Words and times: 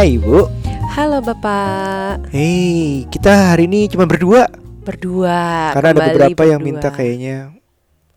Hai 0.00 0.16
Ibu. 0.16 0.48
Halo 0.96 1.20
Bapak. 1.20 2.32
Hei, 2.32 3.04
kita 3.12 3.52
hari 3.52 3.68
ini 3.68 3.84
cuma 3.84 4.08
berdua. 4.08 4.48
Berdua. 4.80 5.76
Karena 5.76 5.92
ada 5.92 6.00
beberapa 6.08 6.48
yang 6.48 6.64
berdua. 6.64 6.72
minta 6.80 6.88
kayaknya 6.88 7.59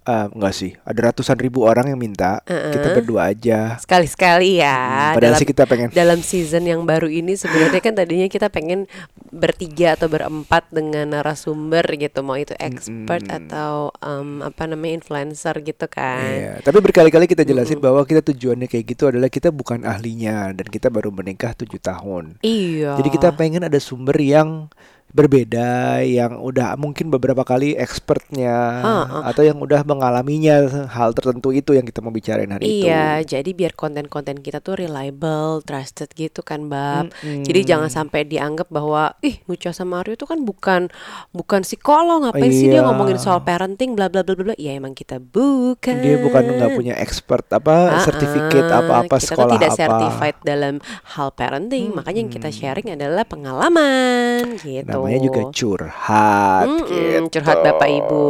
enggak 0.05 0.53
sih, 0.53 0.71
ada 0.83 1.11
ratusan 1.11 1.39
ribu 1.39 1.63
orang 1.63 1.91
yang 1.91 1.99
minta. 1.99 2.43
Kita 2.43 2.91
Uh-uh. 2.91 2.95
berdua 2.99 3.31
aja. 3.31 3.79
sekali-sekali 3.79 4.59
ya. 4.59 5.13
Hmm, 5.13 5.15
padahal 5.15 5.33
dalam, 5.35 5.41
sih 5.41 5.47
kita 5.47 5.63
pengen 5.63 5.87
dalam 5.95 6.19
season 6.19 6.63
yang 6.67 6.83
baru 6.83 7.07
ini 7.07 7.39
sebenarnya 7.39 7.79
kan 7.79 7.95
tadinya 7.95 8.27
kita 8.27 8.51
pengen 8.51 8.85
bertiga 9.31 9.95
atau 9.95 10.11
berempat 10.11 10.67
dengan 10.69 11.15
narasumber 11.15 11.83
gitu, 11.95 12.19
mau 12.21 12.35
itu 12.35 12.53
expert 12.59 13.23
Mm-mm. 13.25 13.37
atau 13.47 13.89
em, 14.03 14.43
apa 14.43 14.63
namanya 14.67 15.03
influencer 15.03 15.55
gitu 15.63 15.85
kan. 15.87 16.31
Iya, 16.31 16.53
tapi 16.61 16.77
berkali-kali 16.83 17.25
kita 17.25 17.47
jelasin 17.47 17.79
bahwa 17.79 18.03
kita 18.03 18.21
tujuannya 18.21 18.67
kayak 18.67 18.85
gitu 18.93 19.09
adalah 19.09 19.31
kita 19.31 19.49
bukan 19.49 19.87
ahlinya 19.87 20.51
dan 20.51 20.67
kita 20.67 20.91
baru 20.91 21.09
menikah 21.09 21.55
tujuh 21.55 21.79
tahun. 21.79 22.37
Iya. 22.43 22.99
Jadi 22.99 23.09
kita 23.09 23.33
pengen 23.33 23.65
ada 23.65 23.79
sumber 23.79 24.15
yang 24.19 24.67
berbeda, 25.13 26.01
yang 26.01 26.41
udah 26.41 26.73
mungkin 26.73 27.07
beberapa 27.07 27.41
kali 27.41 27.77
expertnya 27.77 28.81
Ah, 28.81 29.05
ah. 29.05 29.21
atau 29.29 29.45
yang 29.45 29.55
udah 29.55 29.85
mengalaminya 29.85 30.57
hal 30.89 31.13
tertentu 31.13 31.49
itu 31.49 31.71
yang 31.71 31.85
kita 31.85 32.01
mau 32.01 32.09
bicarain 32.09 32.49
hari 32.49 32.65
itu. 32.65 32.89
Iya, 32.89 33.21
jadi 33.21 33.45
biar 33.53 33.71
konten-konten 33.71 34.41
kita 34.41 34.57
tuh 34.57 34.73
reliable, 34.75 35.61
trusted 35.61 36.09
gitu 36.11 36.41
kan, 36.41 36.65
Bab. 36.65 37.13
Mm-mm. 37.13 37.45
Jadi 37.45 37.59
jangan 37.63 37.87
sampai 37.87 38.25
dianggap 38.25 38.67
bahwa 38.67 39.13
ih 39.21 39.37
Nucha 39.45 39.69
sama 39.69 40.01
Aryo 40.01 40.17
itu 40.17 40.25
kan 40.25 40.41
bukan 40.41 40.89
bukan 41.29 41.61
psikolog, 41.61 42.25
ngapain 42.25 42.49
sih 42.49 42.67
dia 42.67 42.81
Iya. 42.81 42.89
ngomongin 42.89 43.21
soal 43.21 43.39
parenting 43.39 43.93
bla 43.93 44.09
bla 44.09 44.25
bla 44.25 44.33
bla 44.33 44.49
bla. 44.49 44.55
Ya 44.57 44.73
emang 44.73 44.91
kita 44.91 45.21
bukan. 45.21 45.93
Dia 45.93 46.17
bukan 46.17 46.41
nggak 46.41 46.71
punya 46.73 46.97
expert 46.97 47.45
apa 47.47 47.75
Ah, 47.93 48.01
sertifikat 48.01 48.65
ah, 48.65 48.81
apa-apa 48.81 49.21
kita 49.21 49.29
sekolah 49.29 49.45
tuh 49.45 49.55
tidak 49.61 49.71
apa. 49.71 49.77
certified 49.77 50.37
dalam 50.41 50.73
hal 51.13 51.29
parenting, 51.31 51.93
makanya 51.93 52.19
yang 52.25 52.33
kita 52.33 52.49
sharing 52.49 52.89
adalah 52.89 53.21
pengalaman 53.23 54.22
gitu. 54.59 54.85
Namanya 54.87 55.19
juga 55.19 55.41
curhat 55.49 56.67
Mm-mm, 56.67 56.87
gitu. 56.87 57.39
curhat 57.39 57.57
Bapak 57.63 57.89
Ibu. 57.89 58.25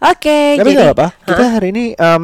Oke, 0.00 0.38
Tapi 0.58 0.70
jadi 0.74 0.90
apa, 0.92 1.06
kita 1.24 1.44
hari 1.56 1.66
ini 1.72 1.84
em, 1.96 2.22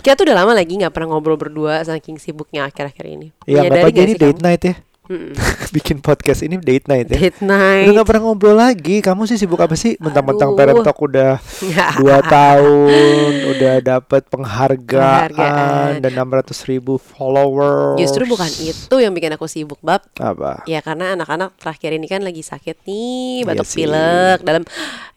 kita 0.00 0.16
tuh 0.16 0.24
udah 0.30 0.36
lama 0.44 0.52
lagi 0.56 0.72
nggak 0.80 0.92
pernah 0.96 1.08
ngobrol 1.12 1.36
berdua 1.36 1.84
saking 1.84 2.16
sibuknya 2.16 2.64
akhir-akhir 2.64 3.04
ini. 3.04 3.28
ya 3.44 3.60
nggak 3.68 4.08
ini 4.08 4.12
sih 4.16 4.20
date 4.20 4.40
kamu? 4.40 4.44
night 4.44 4.62
ya. 4.64 4.74
Mm-mm. 5.10 5.34
Bikin 5.74 5.98
podcast 5.98 6.46
ini 6.46 6.54
date 6.54 6.86
night 6.86 7.10
ya. 7.10 7.18
Date 7.18 7.42
Udah 7.42 7.50
night. 7.50 7.90
nggak 7.90 8.06
pernah 8.06 8.22
ngobrol 8.30 8.54
lagi. 8.54 9.02
Kamu 9.02 9.26
sih 9.26 9.34
sibuk 9.34 9.58
apa 9.58 9.74
sih? 9.74 9.98
Mentang-mentang. 9.98 10.54
Parent 10.54 10.86
Talk 10.86 11.02
udah 11.02 11.42
dua 11.98 12.22
tahun, 12.22 13.32
udah 13.50 13.74
dapat 13.82 14.22
penghargaan, 14.30 15.34
Penghargaan. 15.34 15.90
dan 15.98 16.10
600 16.14 16.70
ribu 16.70 16.94
followers. 16.94 17.98
Justru 17.98 18.22
bukan 18.24 18.46
itu 18.62 18.94
yang 18.96 19.10
bikin 19.10 19.34
aku 19.34 19.50
sibuk 19.50 19.82
bab. 19.82 20.06
Apa? 20.14 20.62
Ya 20.70 20.78
karena 20.78 21.18
anak-anak 21.18 21.58
terakhir 21.58 21.90
ini 21.90 22.06
kan 22.06 22.22
lagi 22.22 22.46
sakit 22.46 22.86
nih, 22.86 23.42
Iya 23.42 23.48
batuk 23.50 23.66
sih. 23.66 23.82
pilek 23.82 24.38
dalam 24.46 24.62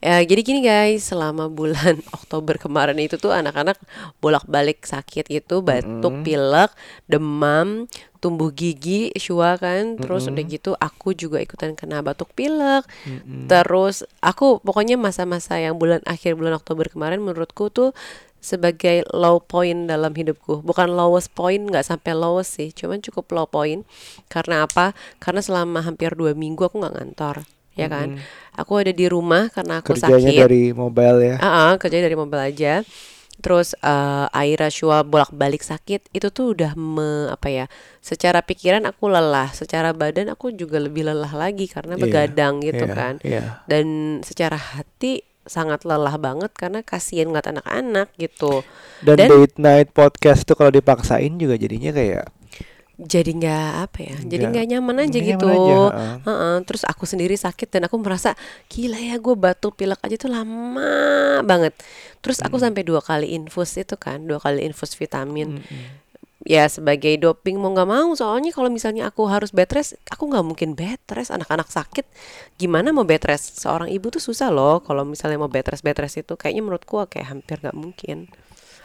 ya 0.01 0.25
jadi 0.25 0.41
gini 0.41 0.59
guys, 0.65 1.05
selama 1.05 1.53
bulan 1.53 2.01
Oktober 2.17 2.57
kemarin 2.57 2.97
itu 2.97 3.21
tuh 3.21 3.29
anak-anak 3.29 3.77
bolak-balik 4.17 4.81
sakit 4.81 5.29
gitu, 5.29 5.61
batuk, 5.61 6.25
pilek, 6.25 6.73
demam, 7.05 7.85
tumbuh 8.23 8.55
gigi, 8.55 9.11
shua 9.19 9.59
kan. 9.59 9.99
Terus 9.99 10.31
udah 10.31 10.43
gitu 10.47 10.71
aku 10.79 11.11
juga 11.11 11.43
ikutan 11.43 11.75
kena 11.75 11.99
batuk 11.99 12.31
pilek. 12.31 12.87
Terus 13.51 14.07
aku 14.23 14.63
pokoknya 14.63 14.95
masa-masa 14.95 15.59
yang 15.59 15.75
bulan 15.75 15.99
akhir 16.07 16.39
bulan 16.39 16.55
Oktober 16.55 16.87
kemarin 16.87 17.19
menurutku 17.19 17.67
tuh 17.67 17.91
sebagai 18.39 19.03
low 19.11 19.43
point 19.43 19.91
dalam 19.91 20.15
hidupku. 20.15 20.63
Bukan 20.63 20.95
lowest 20.95 21.35
point 21.35 21.59
nggak 21.59 21.83
sampai 21.83 22.15
lowest 22.15 22.55
sih. 22.55 22.71
Cuman 22.71 23.03
cukup 23.03 23.27
low 23.35 23.47
point. 23.47 23.83
Karena 24.31 24.63
apa? 24.63 24.95
Karena 25.19 25.43
selama 25.43 25.83
hampir 25.83 26.15
dua 26.15 26.31
minggu 26.31 26.63
aku 26.63 26.79
nggak 26.79 26.95
ngantor 26.95 27.43
ya 27.73 27.89
kan? 27.89 28.21
Aku 28.53 28.77
ada 28.77 28.93
di 28.93 29.09
rumah 29.09 29.49
karena 29.49 29.81
aku 29.81 29.97
Kerjanya 29.97 30.29
sakit. 30.29 30.41
dari 30.45 30.63
mobile 30.71 31.19
ya. 31.25 31.35
Ah, 31.41 31.47
ah, 31.47 31.73
kerjanya 31.81 32.05
dari 32.05 32.17
mobil 32.19 32.37
aja. 32.37 32.85
Terus 33.41 33.73
eh 33.81 34.27
Aira 34.29 34.69
Shua 34.69 35.01
bolak-balik 35.01 35.65
sakit 35.65 36.11
itu 36.13 36.27
tuh 36.29 36.53
udah 36.53 36.77
me, 36.77 37.27
apa 37.33 37.47
ya? 37.49 37.65
Secara 37.99 38.45
pikiran 38.45 38.85
aku 38.85 39.09
lelah, 39.09 39.49
secara 39.51 39.91
badan 39.91 40.29
aku 40.29 40.53
juga 40.53 40.77
lebih 40.77 41.07
lelah 41.09 41.33
lagi 41.33 41.65
karena 41.65 41.97
Iya, 41.97 42.01
begadang 42.03 42.53
gitu 42.61 42.85
iya, 42.85 42.93
kan. 42.93 43.13
iya. 43.25 43.43
Dan 43.65 43.85
secara 44.21 44.55
hati 44.55 45.25
sangat 45.43 45.83
lelah 45.83 46.15
banget 46.15 46.55
karena 46.55 46.79
kasihan 46.87 47.27
ngeliat 47.27 47.51
anak-anak 47.51 48.07
gitu. 48.15 48.63
Dan, 49.03 49.19
Dan- 49.19 49.31
date 49.31 49.55
night 49.59 49.89
podcast 49.91 50.47
itu 50.47 50.55
kalau 50.55 50.71
dipaksain 50.71 51.35
juga 51.35 51.59
jadinya 51.59 51.91
kayak 51.91 52.31
Jadi 52.93 53.31
nggak 53.33 53.69
apa 53.83 53.97
ya? 53.99 54.17
Jadi 54.21 54.43
Nggak- 54.47 54.67
nyaman 54.69 54.95
aja 54.99 55.09
nggak 55.11 55.25
gitu. 55.33 55.47
nyaman 55.49 55.57
aja, 55.57 55.73
heeh. 55.73 56.15
Heeh, 56.23 56.55
Terus 56.63 56.83
aku 56.85 57.03
sendiri 57.03 57.33
sakit 57.33 57.67
dan 57.67 57.81
aku 57.85 57.97
merasa 57.97 58.37
gila 58.67 58.95
ya 58.95 59.17
gue 59.17 59.33
batuk 59.33 59.73
pilek 59.73 59.97
aja 59.99 60.13
tuh 60.15 60.29
lama 60.29 60.93
banget. 61.41 61.73
Terus 62.21 62.37
aku 62.39 62.55
Hmm. 62.55 62.69
sampai 62.69 62.81
dua 62.81 63.01
kali 63.01 63.33
infus 63.33 63.73
itu 63.75 63.97
kan, 63.97 64.21
dua 64.21 64.37
kali 64.37 64.61
infus 64.61 64.93
vitamin. 64.93 65.57
Ya 66.43 66.67
sebagai 66.67 67.15
doping 67.15 67.55
mau 67.55 67.71
nggak 67.71 67.87
mau 67.87 68.11
soalnya 68.13 68.51
kalau 68.51 68.67
misalnya 68.67 69.07
aku 69.07 69.25
harus 69.25 69.49
bed 69.49 69.71
rest, 69.71 69.95
aku 70.05 70.27
nggak 70.27 70.43
mungkin 70.43 70.69
bed 70.75 70.99
rest. 71.09 71.31
Anak-anak 71.31 71.71
sakit, 71.71 72.03
gimana 72.57 72.91
mau 72.91 73.07
bed 73.07 73.23
rest? 73.23 73.57
Seorang 73.57 73.87
ibu 73.87 74.11
tuh 74.11 74.19
susah 74.19 74.51
loh 74.51 74.83
kalau 74.83 75.01
misalnya 75.01 75.39
mau 75.39 75.47
bed 75.47 75.65
rest 75.65 75.81
bed 75.81 75.95
rest 75.95 76.19
itu 76.19 76.35
kayaknya 76.35 76.61
menurutku 76.61 76.99
kayak 77.07 77.31
hampir 77.31 77.57
nggak 77.57 77.73
mungkin. 77.73 78.27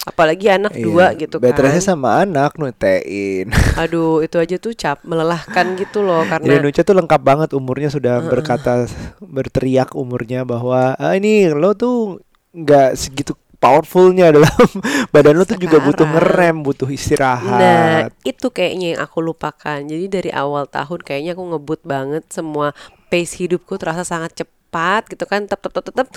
Apalagi 0.08 0.46
anak 0.48 0.72
dua 0.74 1.12
iya, 1.12 1.20
gitu 1.28 1.36
bed 1.36 1.52
kan. 1.52 1.78
sama 1.84 2.24
anak 2.24 2.56
nutein. 2.56 3.52
Aduh, 3.82 4.24
itu 4.24 4.40
aja 4.40 4.56
tuh 4.56 4.72
cap 4.72 5.04
melelahkan 5.04 5.76
gitu 5.76 6.00
loh 6.00 6.24
Jadi 6.24 6.30
karena 6.32 6.64
Nucha 6.64 6.82
tuh 6.82 6.96
lengkap 6.96 7.20
banget 7.20 7.48
umurnya 7.52 7.92
sudah 7.92 8.24
berkata 8.24 8.88
berteriak 9.20 9.92
umurnya 9.92 10.48
bahwa 10.48 10.96
ah, 10.96 11.12
ini 11.12 11.52
lo 11.52 11.76
tuh 11.76 12.24
nggak 12.56 12.96
segitu 12.96 13.36
powerfulnya 13.58 14.30
dalam 14.34 14.66
badan 15.10 15.34
lo 15.36 15.44
tuh 15.44 15.58
juga 15.58 15.82
butuh 15.82 16.06
ngerem, 16.06 16.62
butuh 16.62 16.88
Nah, 16.88 16.96
istirahat. 16.96 18.10
itu 18.22 18.46
kayaknya 18.48 18.96
yang 18.96 19.00
aku 19.02 19.18
lupakan. 19.20 19.78
Jadi 19.82 20.06
dari 20.08 20.30
awal 20.32 20.70
tahun 20.70 21.02
kayaknya 21.02 21.34
aku 21.36 21.44
ngebut 21.54 21.80
banget 21.84 22.24
semua 22.30 22.72
pace 23.10 23.34
hidupku 23.38 23.76
terasa 23.76 24.06
sangat 24.06 24.34
cepat 24.46 25.10
gitu 25.10 25.26
kan. 25.26 25.44
Tep 25.50 25.58
tep 25.58 25.72
tep 25.74 25.84
tep. 25.90 25.94
tep. 25.94 26.08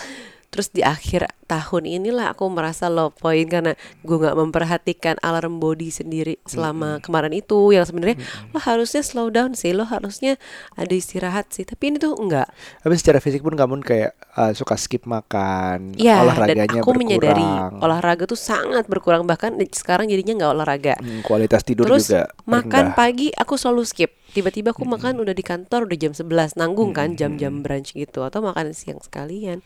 Terus 0.51 0.67
di 0.67 0.83
akhir 0.83 1.31
tahun 1.47 1.87
inilah 1.87 2.35
aku 2.35 2.43
merasa 2.51 2.91
low 2.91 3.07
point 3.07 3.47
karena 3.47 3.71
gue 4.03 4.17
nggak 4.19 4.35
memperhatikan 4.35 5.15
alarm 5.23 5.63
body 5.63 5.87
sendiri 5.87 6.43
selama 6.43 6.99
kemarin 6.99 7.31
itu 7.31 7.71
yang 7.71 7.87
sebenarnya 7.87 8.19
lo 8.51 8.59
harusnya 8.59 8.99
slow 8.99 9.31
down 9.31 9.55
sih, 9.55 9.71
lo 9.71 9.87
harusnya 9.87 10.35
ada 10.75 10.91
istirahat 10.91 11.55
sih. 11.55 11.63
Tapi 11.63 11.95
ini 11.95 11.97
tuh 12.03 12.19
enggak. 12.19 12.51
Tapi 12.83 12.95
secara 12.99 13.23
fisik 13.23 13.47
pun 13.47 13.55
kamu 13.55 13.79
kayak 13.79 14.11
ah, 14.35 14.51
suka 14.51 14.75
skip 14.75 15.07
makan, 15.07 15.95
Ya, 15.95 16.19
dan 16.19 16.27
olahraganya 16.27 16.83
aku 16.83 16.99
menyadari 16.99 17.39
berkurang, 17.39 17.73
olahraga 17.79 18.23
tuh 18.27 18.39
sangat 18.39 18.83
berkurang 18.91 19.23
bahkan 19.23 19.55
sekarang 19.71 20.11
jadinya 20.11 20.35
nggak 20.35 20.51
olahraga. 20.51 20.95
Hmm, 20.99 21.23
kualitas 21.23 21.63
tidur 21.63 21.87
Terus 21.87 22.11
juga 22.11 22.27
makan 22.43 22.91
rendah. 22.91 22.97
pagi 22.99 23.31
aku 23.31 23.55
selalu 23.55 23.87
skip. 23.87 24.11
Tiba-tiba 24.35 24.75
aku 24.75 24.83
makan 24.83 25.19
udah 25.23 25.31
di 25.31 25.43
kantor 25.47 25.87
udah 25.87 25.97
jam 25.99 26.11
11 26.11 26.59
nanggung 26.59 26.91
kan 26.91 27.15
jam-jam 27.15 27.63
brunch 27.63 27.95
gitu 27.95 28.23
atau 28.27 28.43
makan 28.43 28.75
siang 28.75 28.99
sekalian. 28.99 29.63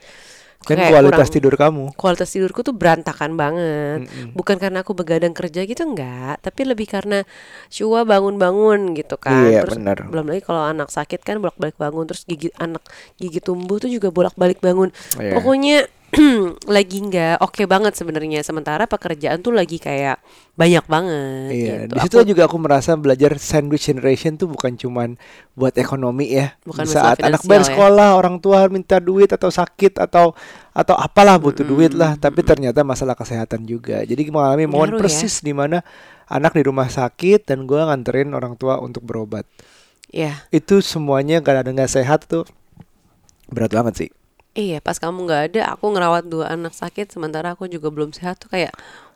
Dan 0.66 0.81
Kayak 0.81 0.92
kualitas 0.92 1.18
kurang- 1.22 1.36
tidur 1.38 1.53
kamu. 1.53 1.84
Kualitas 1.94 2.30
tidurku 2.30 2.59
tuh 2.62 2.74
berantakan 2.74 3.31
banget. 3.34 4.00
Bukan 4.34 4.58
karena 4.58 4.81
aku 4.81 4.92
begadang 4.92 5.31
kerja 5.31 5.62
gitu 5.62 5.86
enggak, 5.86 6.42
tapi 6.42 6.66
lebih 6.66 6.90
karena 6.90 7.22
Shua 7.70 8.02
bangun-bangun 8.02 8.94
gitu 8.94 9.16
kan. 9.16 9.46
Iya, 9.46 9.62
terus 9.62 9.78
benar. 9.78 10.09
belum 10.09 10.26
lagi 10.26 10.41
kalau 10.41 10.66
anak 10.66 10.90
sakit 10.90 11.22
kan 11.22 11.38
bolak-balik 11.38 11.78
bangun 11.78 12.06
terus 12.06 12.26
gigi 12.26 12.50
anak 12.58 12.82
gigi 13.16 13.38
tumbuh 13.40 13.78
tuh 13.78 13.88
juga 13.88 14.09
bolak-balik 14.09 14.58
bangun. 14.58 14.90
Iya. 15.16 15.38
Pokoknya 15.38 15.85
lagi 16.76 16.97
nggak 17.03 17.44
oke 17.44 17.64
banget 17.67 17.94
sebenarnya. 17.94 18.41
Sementara 18.41 18.88
pekerjaan 18.88 19.44
tuh 19.44 19.52
lagi 19.52 19.78
kayak 19.78 20.20
banyak 20.56 20.85
banget. 20.88 21.52
Iya, 21.52 21.73
gitu. 21.85 21.94
di 21.94 22.00
situ 22.03 22.17
Aku- 22.22 22.29
juga 22.32 22.41
aku 22.47 22.58
merasa 22.58 22.96
belajar 22.96 23.35
sandwich 23.35 23.91
generation 23.91 24.40
tuh 24.40 24.47
bukan 24.47 24.79
cuman 24.79 25.20
buat 25.53 25.76
ekonomi 25.76 26.32
ya. 26.32 26.56
Bukan 26.64 26.88
saat 26.88 27.20
anak 27.20 27.44
bayar 27.44 27.67
ya. 27.67 27.70
sekolah, 27.76 28.09
orang 28.16 28.40
tua 28.40 28.66
minta 28.72 28.97
duit 29.03 29.29
atau 29.29 29.52
sakit 29.52 30.00
atau 30.00 30.32
atau 30.76 30.96
apalah 30.96 31.35
butuh 31.40 31.64
duit 31.64 31.91
lah, 31.96 32.16
tapi 32.20 32.44
ternyata 32.44 32.84
masalah 32.84 33.16
kesehatan 33.16 33.67
juga. 33.67 34.03
Jadi 34.03 34.28
mengalami 34.32 34.67
momen 34.67 34.96
ya. 34.96 35.00
persis 35.00 35.44
di 35.44 35.52
mana 35.52 35.84
anak 36.32 36.58
di 36.58 36.64
rumah 36.66 36.90
sakit 36.90 37.46
dan 37.47 37.67
gua 37.70 37.91
nganterin 37.91 38.32
orang 38.34 38.56
tua 38.56 38.79
untuk 38.79 39.03
berobat. 39.06 39.46
Ya, 40.16 40.47
Itu 40.47 40.79
semuanya 40.79 41.44
ada 41.44 41.67
nggak 41.67 41.91
sehat 41.91 42.32
tuh 42.32 42.47
berat 43.52 43.76
banget 43.76 43.94
sih. 44.08 44.09
Iya 44.55 44.79
pas 44.79 44.97
kamu 44.97 45.28
nggak 45.28 45.41
ada, 45.52 45.61
aku 45.75 45.85
ngerawat 45.93 46.23
dua 46.31 46.46
anak 46.55 46.73
sakit 46.73 47.11
sementara 47.11 47.53
aku 47.53 47.67
juga 47.67 47.91
belum 47.91 48.16
sehat 48.16 48.40
tuh 48.41 48.49
kayak 48.52 48.73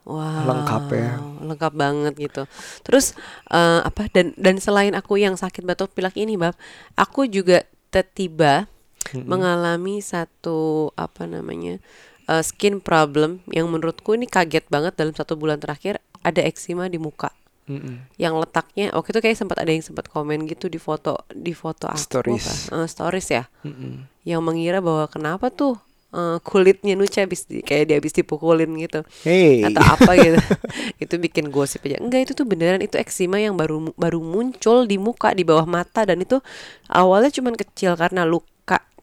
Wow, 0.10 0.48
Lengkap 0.48 0.84
ya. 0.96 1.22
lengkap 1.44 1.74
banget 1.76 2.14
gitu. 2.18 2.44
Terus 2.82 3.14
eh, 3.52 3.80
apa 3.84 4.10
dan 4.10 4.34
dan 4.42 4.58
selain 4.58 4.96
aku 4.98 5.22
yang 5.22 5.38
sakit 5.38 5.62
batuk 5.62 5.94
pilek 5.94 6.18
ini, 6.18 6.34
bab, 6.34 6.58
aku 6.98 7.30
juga 7.30 7.68
tiba 8.16 8.66
mengalami 9.14 10.02
satu 10.02 10.90
apa 10.98 11.30
namanya 11.30 11.78
eh, 12.26 12.42
skin 12.42 12.82
problem 12.82 13.44
yang 13.54 13.70
menurutku 13.70 14.18
ini 14.18 14.26
kaget 14.26 14.66
banget 14.72 14.98
dalam 14.98 15.14
satu 15.14 15.38
bulan 15.38 15.62
terakhir 15.62 16.02
ada 16.26 16.42
eksima 16.42 16.90
di 16.90 16.98
muka. 16.98 17.30
Mm-mm. 17.70 17.96
yang 18.18 18.34
letaknya 18.36 18.90
waktu 18.92 19.10
itu 19.12 19.22
kayak 19.22 19.38
sempat 19.38 19.58
ada 19.58 19.70
yang 19.70 19.80
sempat 19.80 20.06
komen 20.06 20.44
gitu 20.44 20.66
di 20.66 20.76
foto 20.76 21.22
di 21.30 21.54
foto 21.54 21.86
aku 21.86 22.02
Stories. 22.02 22.46
apa? 22.68 22.82
Eh, 22.82 22.88
stories 22.88 23.28
ya 23.30 23.44
Mm-mm. 23.62 24.10
yang 24.24 24.42
mengira 24.42 24.78
bahwa 24.80 25.06
kenapa 25.06 25.48
tuh 25.48 25.78
eh, 26.10 26.42
kulitnya 26.42 26.94
Nucha 26.94 27.22
habis 27.22 27.46
di- 27.46 27.62
kayak 27.62 27.86
dia 27.86 27.96
habis 27.96 28.12
dipukulin 28.12 28.74
gitu 28.76 29.06
Hey. 29.22 29.62
atau 29.64 29.86
apa 29.86 30.12
gitu 30.16 30.42
itu 31.04 31.16
bikin 31.16 31.48
gosip 31.48 31.86
aja 31.86 31.98
enggak 31.98 32.26
itu 32.26 32.34
tuh 32.34 32.44
beneran 32.44 32.82
itu 32.82 32.96
eksima 32.96 33.38
yang 33.38 33.54
baru 33.54 33.94
baru 33.94 34.18
muncul 34.18 34.84
di 34.84 34.98
muka 34.98 35.32
di 35.32 35.46
bawah 35.46 35.64
mata 35.64 36.04
dan 36.04 36.18
itu 36.18 36.42
awalnya 36.88 37.30
cuman 37.30 37.54
kecil 37.54 37.94
karena 37.94 38.26
luka 38.26 38.50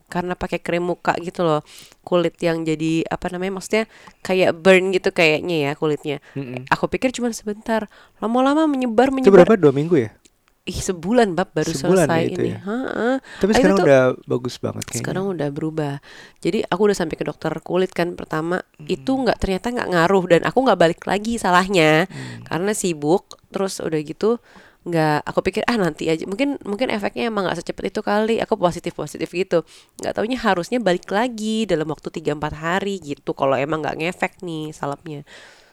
karena 0.07 0.33
pakai 0.33 0.59
krim 0.59 0.85
muka 0.85 1.13
gitu 1.19 1.43
loh 1.43 1.61
kulit 2.01 2.39
yang 2.39 2.63
jadi 2.63 3.03
apa 3.05 3.27
namanya 3.29 3.59
maksudnya 3.59 3.85
kayak 4.21 4.55
burn 4.55 4.91
gitu 4.91 5.11
kayaknya 5.11 5.57
ya 5.61 5.73
kulitnya 5.73 6.23
Mm-mm. 6.33 6.67
aku 6.67 6.87
pikir 6.89 7.11
cuman 7.11 7.31
sebentar 7.31 7.91
lama-lama 8.17 8.65
menyebar 8.65 9.09
Itu 9.09 9.15
menyebar 9.27 9.43
berapa? 9.45 9.55
Dua 9.57 9.73
minggu 9.73 9.97
ya? 9.99 10.11
ih 10.65 10.81
sebulan 10.81 11.31
bab 11.33 11.51
baru 11.53 11.71
Sebulan 11.71 12.11
selesai 12.11 12.21
ya 12.21 12.27
itu 12.29 12.41
ini 12.41 12.51
ya? 12.51 12.59
Ha-ha. 12.61 13.11
Tapi 13.37 13.47
Ah, 13.47 13.53
itu 13.53 13.59
sekarang 13.61 13.77
tuh- 13.77 13.87
udah 13.87 14.03
bagus 14.27 14.55
banget 14.57 14.83
kayaknya. 14.83 14.99
sekarang 14.99 15.25
udah 15.29 15.49
berubah 15.49 15.95
jadi 16.37 16.59
aku 16.65 16.81
udah 16.85 16.97
sampai 16.97 17.15
ke 17.15 17.23
dokter 17.23 17.53
kulit 17.61 17.91
kan 17.91 18.09
pertama 18.13 18.59
Hmm. 18.75 18.87
itu 18.89 19.07
nggak 19.09 19.39
ternyata 19.39 19.67
nggak 19.69 19.89
ngaruh 19.89 20.25
dan 20.29 20.43
aku 20.43 20.59
nggak 20.61 20.75
balik 20.77 21.01
lagi 21.05 21.35
salahnya 21.37 22.07
Hmm. 22.07 22.43
karena 22.43 22.73
sibuk 22.73 23.23
terus 23.49 23.79
udah 23.79 24.01
gitu 24.01 24.43
nggak 24.87 25.27
aku 25.27 25.41
pikir 25.43 25.67
ah 25.67 25.75
nanti 25.75 26.07
aja. 26.07 26.23
Mungkin 26.31 26.63
mungkin 26.63 26.95
efeknya 26.95 27.27
emang 27.27 27.51
nggak 27.51 27.59
secepat 27.59 27.91
itu 27.91 28.01
kali 28.07 28.39
aku 28.39 28.55
positif 28.55 28.95
positif 28.95 29.27
gitu. 29.35 29.67
Nggak 29.99 30.13
taunya 30.15 30.39
harusnya 30.39 30.79
balik 30.79 31.11
lagi 31.11 31.67
dalam 31.67 31.91
waktu 31.91 32.09
3-4 32.23 32.55
hari 32.55 33.03
gitu 33.03 33.35
kalau 33.35 33.59
emang 33.59 33.83
nggak 33.83 33.99
ngefek 33.99 34.39
nih 34.47 34.71
salapnya. 34.71 35.27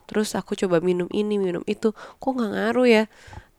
Terus 0.10 0.34
aku 0.34 0.58
coba 0.58 0.82
minum 0.82 1.06
ini 1.14 1.38
minum 1.38 1.62
itu 1.70 1.94
kok 1.94 2.32
nggak 2.34 2.52
ngaruh 2.58 2.88
ya? 2.90 3.04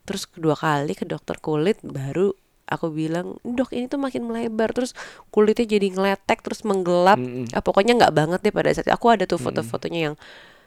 Terus 0.04 0.26
kedua 0.26 0.58
kali 0.58 0.92
ke 0.98 1.06
dokter 1.06 1.38
kulit 1.38 1.78
baru 1.86 2.34
aku 2.64 2.88
bilang 2.90 3.36
dok 3.44 3.70
ini 3.70 3.86
tuh 3.86 4.02
makin 4.02 4.26
melebar. 4.26 4.74
Terus 4.74 4.90
kulitnya 5.30 5.70
jadi 5.70 5.86
ngeletek 5.86 6.42
terus 6.42 6.66
menggelap. 6.66 7.22
Mm-mm. 7.22 7.54
ah, 7.54 7.62
pokoknya 7.62 7.94
nggak 7.94 8.12
banget 8.12 8.40
deh 8.42 8.50
pada 8.50 8.74
saat 8.74 8.90
itu. 8.90 8.94
aku 8.94 9.06
ada 9.06 9.24
tuh 9.30 9.38
foto-fotonya 9.38 10.10
yang 10.10 10.16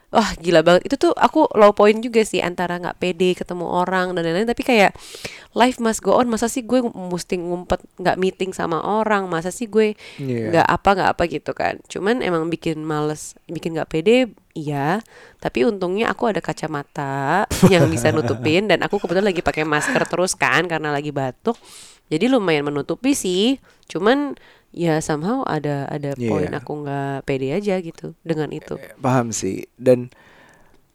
wah 0.08 0.32
gila 0.36 0.64
banget. 0.64 0.88
Itu 0.88 0.96
tuh 0.98 1.12
aku 1.12 1.44
low 1.52 1.72
point 1.72 1.98
juga 1.98 2.22
sih 2.22 2.40
antara 2.40 2.76
nggak 2.76 2.96
pede 2.96 3.36
ketemu 3.36 3.64
orang 3.64 4.16
dan 4.16 4.24
lain-lain. 4.24 4.48
Tapi 4.48 4.62
kayak 4.62 4.96
life 5.52 5.76
must 5.78 6.00
go 6.00 6.16
on. 6.16 6.26
Masa 6.26 6.48
sih 6.48 6.62
gue 6.62 6.80
mesti 6.80 7.36
ngumpet 7.36 7.84
nggak 7.96 8.16
meeting 8.16 8.50
sama 8.50 8.80
orang? 8.80 9.28
Masa 9.28 9.48
sih 9.48 9.66
gue 9.66 9.92
Iya. 10.16 10.48
nggak 10.50 10.66
apa 10.66 10.88
nggak 10.96 11.10
apa 11.12 11.22
gitu 11.26 11.52
kan? 11.52 11.76
Cuman 11.86 12.20
emang 12.20 12.48
bikin 12.48 12.80
males 12.80 13.36
bikin 13.44 13.76
nggak 13.76 13.88
pede 13.88 14.32
iya. 14.52 15.04
Tapi 15.38 15.62
untungnya 15.62 16.08
aku 16.08 16.26
ada 16.26 16.40
kacamata 16.40 17.44
yang 17.72 17.86
bisa 17.86 18.08
nutupin 18.08 18.66
dan 18.66 18.80
aku 18.80 18.96
kebetulan 18.96 19.28
lagi 19.28 19.44
pakai 19.44 19.62
masker 19.62 20.02
terus 20.08 20.32
kan 20.32 20.64
karena 20.64 20.88
lagi 20.88 21.12
batuk. 21.12 21.60
Jadi 22.08 22.32
lumayan 22.32 22.64
menutupi 22.64 23.12
sih. 23.12 23.60
Cuman 23.84 24.32
ya 24.70 24.98
somehow 24.98 25.42
ada 25.42 25.86
ada 25.86 26.12
Iya. 26.14 26.28
poin 26.28 26.50
aku 26.50 26.72
nggak 26.82 27.24
pede 27.24 27.48
aja 27.50 27.78
gitu 27.78 28.12
dengan 28.20 28.48
itu 28.50 28.76
Paham 28.98 29.30
sih. 29.30 29.64
Dan 29.74 30.12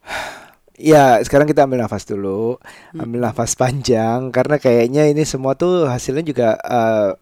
ya 0.74 1.20
sekarang 1.20 1.46
kita 1.46 1.64
ambil 1.64 1.80
nafas 1.80 2.04
dulu, 2.04 2.58
Hmm. 2.90 3.00
ambil 3.00 3.20
nafas 3.24 3.54
panjang 3.54 4.30
karena 4.30 4.56
kayaknya 4.56 5.06
ini 5.06 5.22
semua 5.22 5.54
tuh 5.54 5.86
hasilnya 5.86 6.22
juga 6.22 6.48
eh, 6.58 7.12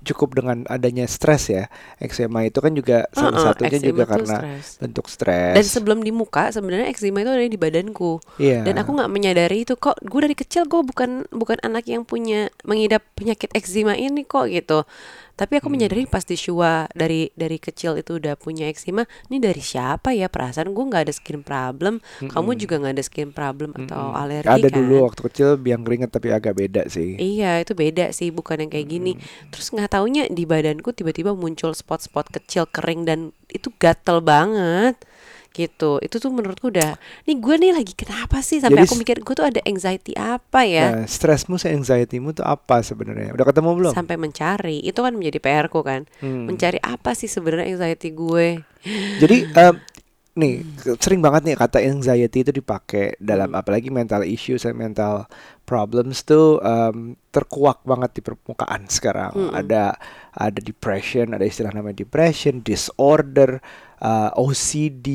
cukup 0.00 0.30
dengan 0.32 0.62
adanya 0.64 1.04
stres 1.04 1.50
ya. 1.50 1.66
Eksema 1.98 2.40
itu 2.40 2.58
kan 2.58 2.70
juga 2.70 3.10
salah 3.10 3.34
Heeh, 3.34 3.44
satunya 3.44 3.78
juga 3.82 4.04
karena 4.06 4.36
stres. 4.38 4.66
bentuk 4.78 5.06
stres. 5.06 5.54
dan 5.54 5.64
sebelum 5.64 5.98
di 6.00 6.10
muka 6.10 6.48
sebenarnya 6.48 6.86
eczema 6.88 7.20
itu 7.20 7.28
ada 7.28 7.42
di 7.44 7.58
badanku 7.58 8.22
Iya. 8.36 8.62
dan 8.62 8.78
aku 8.78 8.94
nggak 8.94 9.10
menyadari 9.10 9.62
itu 9.62 9.74
kok 9.74 9.98
gue 10.00 10.20
dari 10.22 10.34
kecil 10.34 10.64
gue 10.64 10.80
bukan 10.82 11.26
bukan 11.28 11.58
anak 11.60 11.84
yang 11.84 12.02
punya 12.02 12.46
mengidap 12.62 13.02
penyakit 13.14 13.50
eczema 13.52 13.92
ini 13.92 14.22
kok 14.22 14.46
gitu 14.46 14.86
tapi 15.38 15.62
aku 15.62 15.70
menyadari 15.70 16.10
pas 16.10 16.26
di 16.26 16.34
Shua 16.34 16.90
dari 16.90 17.30
dari 17.38 17.62
kecil 17.62 17.94
itu 18.02 18.18
udah 18.18 18.34
punya 18.34 18.66
eczema 18.66 19.06
ini 19.30 19.38
dari 19.38 19.62
siapa 19.62 20.10
ya? 20.10 20.26
Perasaan 20.26 20.74
gue 20.74 20.84
nggak 20.90 21.02
ada 21.06 21.14
skin 21.14 21.46
problem. 21.46 22.02
Kamu 22.18 22.58
juga 22.58 22.82
nggak 22.82 22.94
ada 22.98 23.04
skin 23.06 23.30
problem 23.30 23.70
atau 23.78 24.18
alergi 24.18 24.50
ada 24.50 24.66
kan? 24.66 24.74
dulu 24.74 25.06
waktu 25.06 25.20
kecil 25.30 25.48
biang 25.54 25.86
keringet 25.86 26.10
tapi 26.10 26.34
agak 26.34 26.58
beda 26.58 26.90
sih. 26.90 27.14
Iya 27.14 27.62
itu 27.62 27.78
beda 27.78 28.10
sih 28.10 28.34
bukan 28.34 28.66
yang 28.66 28.70
kayak 28.74 28.90
gini. 28.90 29.14
Terus 29.54 29.70
nggak 29.70 29.94
taunya 29.94 30.26
di 30.26 30.42
badanku 30.42 30.90
tiba-tiba 30.90 31.38
muncul 31.38 31.70
spot-spot 31.70 32.34
kecil 32.34 32.66
kering 32.66 33.06
dan 33.06 33.30
itu 33.54 33.70
gatel 33.78 34.18
banget 34.18 34.98
gitu 35.58 35.98
itu 35.98 36.16
tuh 36.16 36.30
menurutku 36.30 36.70
udah 36.70 36.94
nih 37.26 37.36
gue 37.36 37.54
nih 37.58 37.72
lagi 37.74 37.92
kenapa 37.92 38.38
sih 38.38 38.62
sampai 38.62 38.78
Jadi 38.78 38.86
aku 38.86 38.94
mikir 38.96 39.16
gue 39.18 39.34
tuh 39.34 39.42
ada 39.44 39.60
anxiety 39.66 40.14
apa 40.14 40.62
ya 40.62 40.86
Nah, 40.94 41.04
stresmu, 41.04 41.58
anxiety-mu 41.58 42.30
tuh 42.32 42.46
apa 42.46 42.78
sebenarnya? 42.80 43.34
Udah 43.34 43.42
ketemu 43.44 43.70
belum? 43.74 43.92
sampai 43.92 44.14
mencari 44.14 44.78
itu 44.80 44.96
kan 44.96 45.10
menjadi 45.10 45.38
PR 45.38 45.66
ku 45.66 45.82
kan 45.82 46.06
Hmm. 46.18 46.46
mencari 46.46 46.78
apa 46.78 47.12
sih 47.12 47.26
sebenarnya 47.26 47.74
anxiety 47.74 48.14
gue 48.14 48.62
Jadi 49.18 49.36
em, 49.50 49.74
nih 50.36 50.60
ke- 50.76 50.98
sering 51.00 51.24
banget 51.24 51.48
nih 51.48 51.56
kata 51.56 51.78
anxiety 51.80 52.44
itu 52.44 52.52
dipakai 52.52 53.16
dalam 53.18 53.52
Hmm. 53.52 53.60
apalagi 53.60 53.88
mental 53.88 54.22
issues 54.22 54.62
dan 54.66 54.76
mental 54.76 55.26
problems 55.64 56.24
tuh 56.24 56.60
em, 56.60 57.16
terkuak 57.32 57.84
banget 57.84 58.18
di 58.18 58.20
permukaan 58.24 58.88
sekarang. 58.88 59.32
Hmm. 59.34 59.52
Ada 59.52 59.96
ada 60.38 60.60
depression, 60.62 61.34
ada 61.34 61.42
istilah 61.42 61.74
namanya 61.74 61.98
depression, 62.06 62.62
disorder, 62.62 63.58
uh, 63.98 64.30
OCD, 64.38 65.06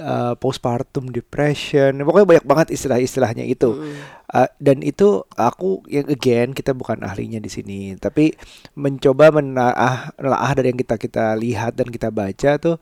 uh, 0.00 0.32
postpartum 0.40 1.12
depression. 1.12 2.00
Pokoknya 2.00 2.26
banyak 2.26 2.46
banget 2.48 2.66
istilah-istilahnya 2.72 3.44
itu. 3.44 3.76
Mm. 3.76 3.94
Uh, 4.30 4.48
dan 4.56 4.80
itu 4.80 5.20
aku 5.36 5.84
yang 5.84 6.08
again 6.08 6.56
kita 6.56 6.72
bukan 6.72 7.04
ahlinya 7.04 7.42
di 7.42 7.52
sini, 7.52 7.92
tapi 8.00 8.32
mencoba 8.72 9.28
menelaah 9.36 10.52
dari 10.56 10.72
yang 10.72 10.80
kita 10.80 10.96
kita 10.96 11.36
lihat 11.36 11.76
dan 11.76 11.92
kita 11.92 12.08
baca 12.08 12.56
tuh 12.56 12.80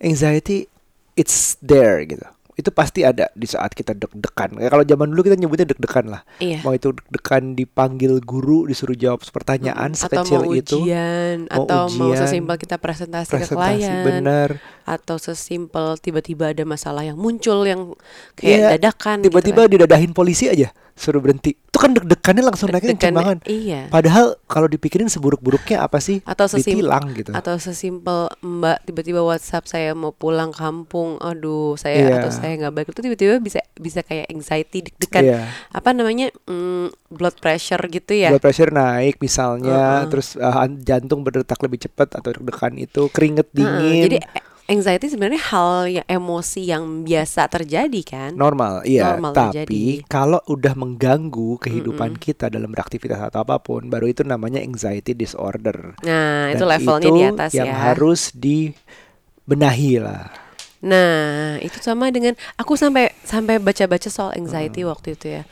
anxiety 0.00 0.70
it's 1.14 1.56
there 1.60 2.02
gitu. 2.02 2.22
Itu 2.54 2.70
pasti 2.70 3.02
ada 3.02 3.26
di 3.34 3.50
saat 3.50 3.74
kita 3.74 3.98
deg-degan. 3.98 4.54
Kayak 4.54 4.70
kalau 4.70 4.84
zaman 4.84 5.10
dulu 5.10 5.26
kita 5.26 5.34
nyebutnya 5.34 5.66
deg-degan 5.66 6.06
lah. 6.06 6.22
iya 6.38 6.62
Mau 6.62 6.70
itu 6.70 6.94
deg-degan 6.94 7.52
dipanggil 7.52 8.22
guru 8.22 8.70
disuruh 8.70 8.94
jawab 8.94 9.26
pertanyaan 9.26 9.90
Mm, 9.90 9.98
atau 9.98 10.22
sekecil 10.22 10.40
mau 10.40 10.54
itu. 10.54 10.78
ujian 10.78 11.38
Mau 11.44 11.66
atau 11.66 11.90
mau 11.90 12.08
ujian, 12.08 12.20
sesimpel 12.20 12.54
kita 12.54 12.78
presentasi, 12.78 13.26
ke 13.26 13.42
Presentasi 13.42 13.58
klien 13.82 14.06
bener. 14.06 14.50
atau 14.84 15.18
sesimpel 15.18 15.98
tiba-tiba 15.98 16.54
ada 16.54 16.62
masalah 16.62 17.02
yang 17.02 17.18
muncul 17.18 17.66
yang 17.66 17.90
kayak 18.34 18.54
Iya, 18.54 18.66
dadakan 18.78 19.16
gitu 19.18 19.34
Tiba-tiba 19.34 19.60
kan. 19.60 19.70
didadahin 19.74 20.12
polisi 20.12 20.46
aja 20.46 20.70
suruh 20.94 21.18
berhenti. 21.18 21.58
Itu 21.58 21.76
kan 21.76 21.90
deg-degannya 21.90 22.46
langsung 22.46 22.70
naiknya 22.70 22.94
kenceng 22.94 23.12
banget. 23.12 23.38
iya 23.44 23.90
Padahal 23.90 24.38
kalau 24.46 24.70
dipikirin 24.70 25.10
seburuk-buruknya 25.10 25.82
apa 25.82 25.98
sih? 25.98 26.22
atau 26.22 26.46
Ditilang 26.46 27.10
gitu. 27.12 27.34
atau 27.34 27.58
sesimpel 27.58 28.30
mbak 28.40 28.86
tiba-tiba 28.86 29.20
WhatsApp 29.20 29.66
saya 29.66 29.90
mau 29.92 30.10
pulang 30.10 30.54
kampung 30.54 31.18
aduh 31.18 31.74
saya 31.74 31.98
Iya. 31.98 32.14
atau 32.22 32.30
saya 32.30 32.54
nggak 32.56 32.72
baik 32.72 32.88
itu 32.90 33.00
tiba-tiba 33.02 33.34
bisa 33.38 33.58
bisa 33.74 34.00
kayak 34.00 34.30
anxiety 34.30 34.86
deg-degan 34.86 35.22
Iya. 35.24 35.40
apa 35.68 35.90
namanya 35.90 36.30
mm, 36.46 37.10
blood 37.10 37.36
pressure 37.38 37.82
gitu 37.84 38.14
ya 38.14 38.30
Blood 38.30 38.40
pressure 38.40 38.70
naik 38.70 39.18
misalnya, 39.18 40.06
Heeh. 40.06 40.10
terus 40.10 40.34
uh, 40.34 40.62
jantung 40.78 41.22
berdetak 41.22 41.58
lebih 41.58 41.84
cepat 41.84 42.14
atau 42.14 42.30
deg-degan 42.32 42.74
itu, 42.76 43.10
keringet 43.10 43.50
dingin. 43.50 44.06
jadi 44.06 44.18
eh, 44.22 44.42
anxiety 44.64 45.12
sebenarnya 45.12 45.42
hal 45.52 45.72
yang 45.88 46.06
emosi 46.08 46.72
yang 46.72 47.04
biasa 47.04 47.52
terjadi 47.52 48.00
kan 48.04 48.30
normal, 48.32 48.80
iya. 48.88 49.12
Normal 49.12 49.32
Tapi 49.36 49.64
terjadi. 49.64 49.82
kalau 50.08 50.40
udah 50.48 50.72
mengganggu 50.72 51.60
kehidupan 51.60 52.16
kita 52.16 52.48
dalam 52.48 52.72
beraktivitas 52.72 53.20
atau 53.28 53.44
apa 53.44 53.60
pun, 53.60 53.92
baru 53.92 54.08
itu 54.08 54.24
namanya 54.24 54.64
anxiety 54.64 55.12
disorder. 55.12 55.96
nah 56.00 56.48
itu 56.48 56.64
Dan 56.64 56.72
levelnya 56.72 57.08
itu 57.08 57.16
di 57.16 57.24
atas 57.28 57.50
yang 57.52 57.68
ya 57.68 57.74
harus 57.76 58.32
dibenahi 58.32 60.00
lah. 60.00 60.44
Nah, 60.84 61.56
itu 61.64 61.80
sama 61.80 62.12
dengan 62.12 62.36
aku 62.60 62.76
sampai 62.76 63.08
sampai 63.24 63.56
baca-baca 63.56 64.12
soal 64.12 64.36
anxiety 64.36 64.84
waktu 64.84 65.16
itu 65.16 65.40
ya. 65.40 65.42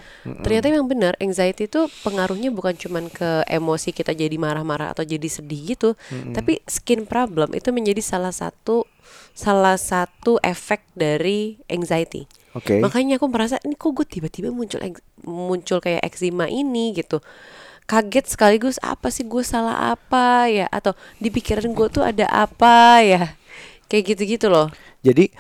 Ternyata 0.45 0.69
memang 0.69 0.92
benar 0.92 1.16
anxiety 1.25 1.73
itu 1.73 1.88
pengaruhnya 2.04 2.52
bukan 2.52 2.76
cuman 2.76 3.09
ke 3.09 3.40
emosi 3.49 3.97
kita 3.97 4.12
jadi 4.12 4.37
marah-marah 4.37 4.92
atau 4.92 5.09
jadi 5.09 5.25
sedih 5.25 5.73
gitu, 5.73 5.97
tapi 6.37 6.61
skin 6.69 7.09
problem 7.09 7.57
itu 7.57 7.73
menjadi 7.73 8.04
salah 8.04 8.28
satu 8.28 8.85
salah 9.33 9.81
satu 9.81 10.37
efek 10.45 10.85
dari 10.93 11.59
anxiety. 11.69 12.29
Oke. 12.53 12.85
Makanya 12.85 13.17
aku 13.17 13.27
merasa 13.33 13.57
ini 13.65 13.77
kok 13.77 13.97
gue 13.97 14.05
tiba-tiba 14.05 14.53
muncul 14.53 14.81
muncul 15.25 15.79
kayak 15.81 16.05
eczema 16.05 16.49
ini 16.49 16.93
gitu. 16.93 17.21
Kaget 17.89 18.29
sekaligus 18.29 18.77
apa 18.79 19.11
sih 19.11 19.27
gue 19.27 19.43
salah 19.43 19.93
apa 19.93 20.47
ya 20.47 20.69
atau 20.71 20.95
di 21.19 21.33
pikiran 21.33 21.73
gue 21.73 21.89
tuh 21.89 22.05
ada 22.05 22.29
apa 22.29 23.01
ya. 23.01 23.35
Kayak 23.89 24.17
gitu-gitu 24.17 24.53
loh. 24.53 24.69
Jadi 25.03 25.33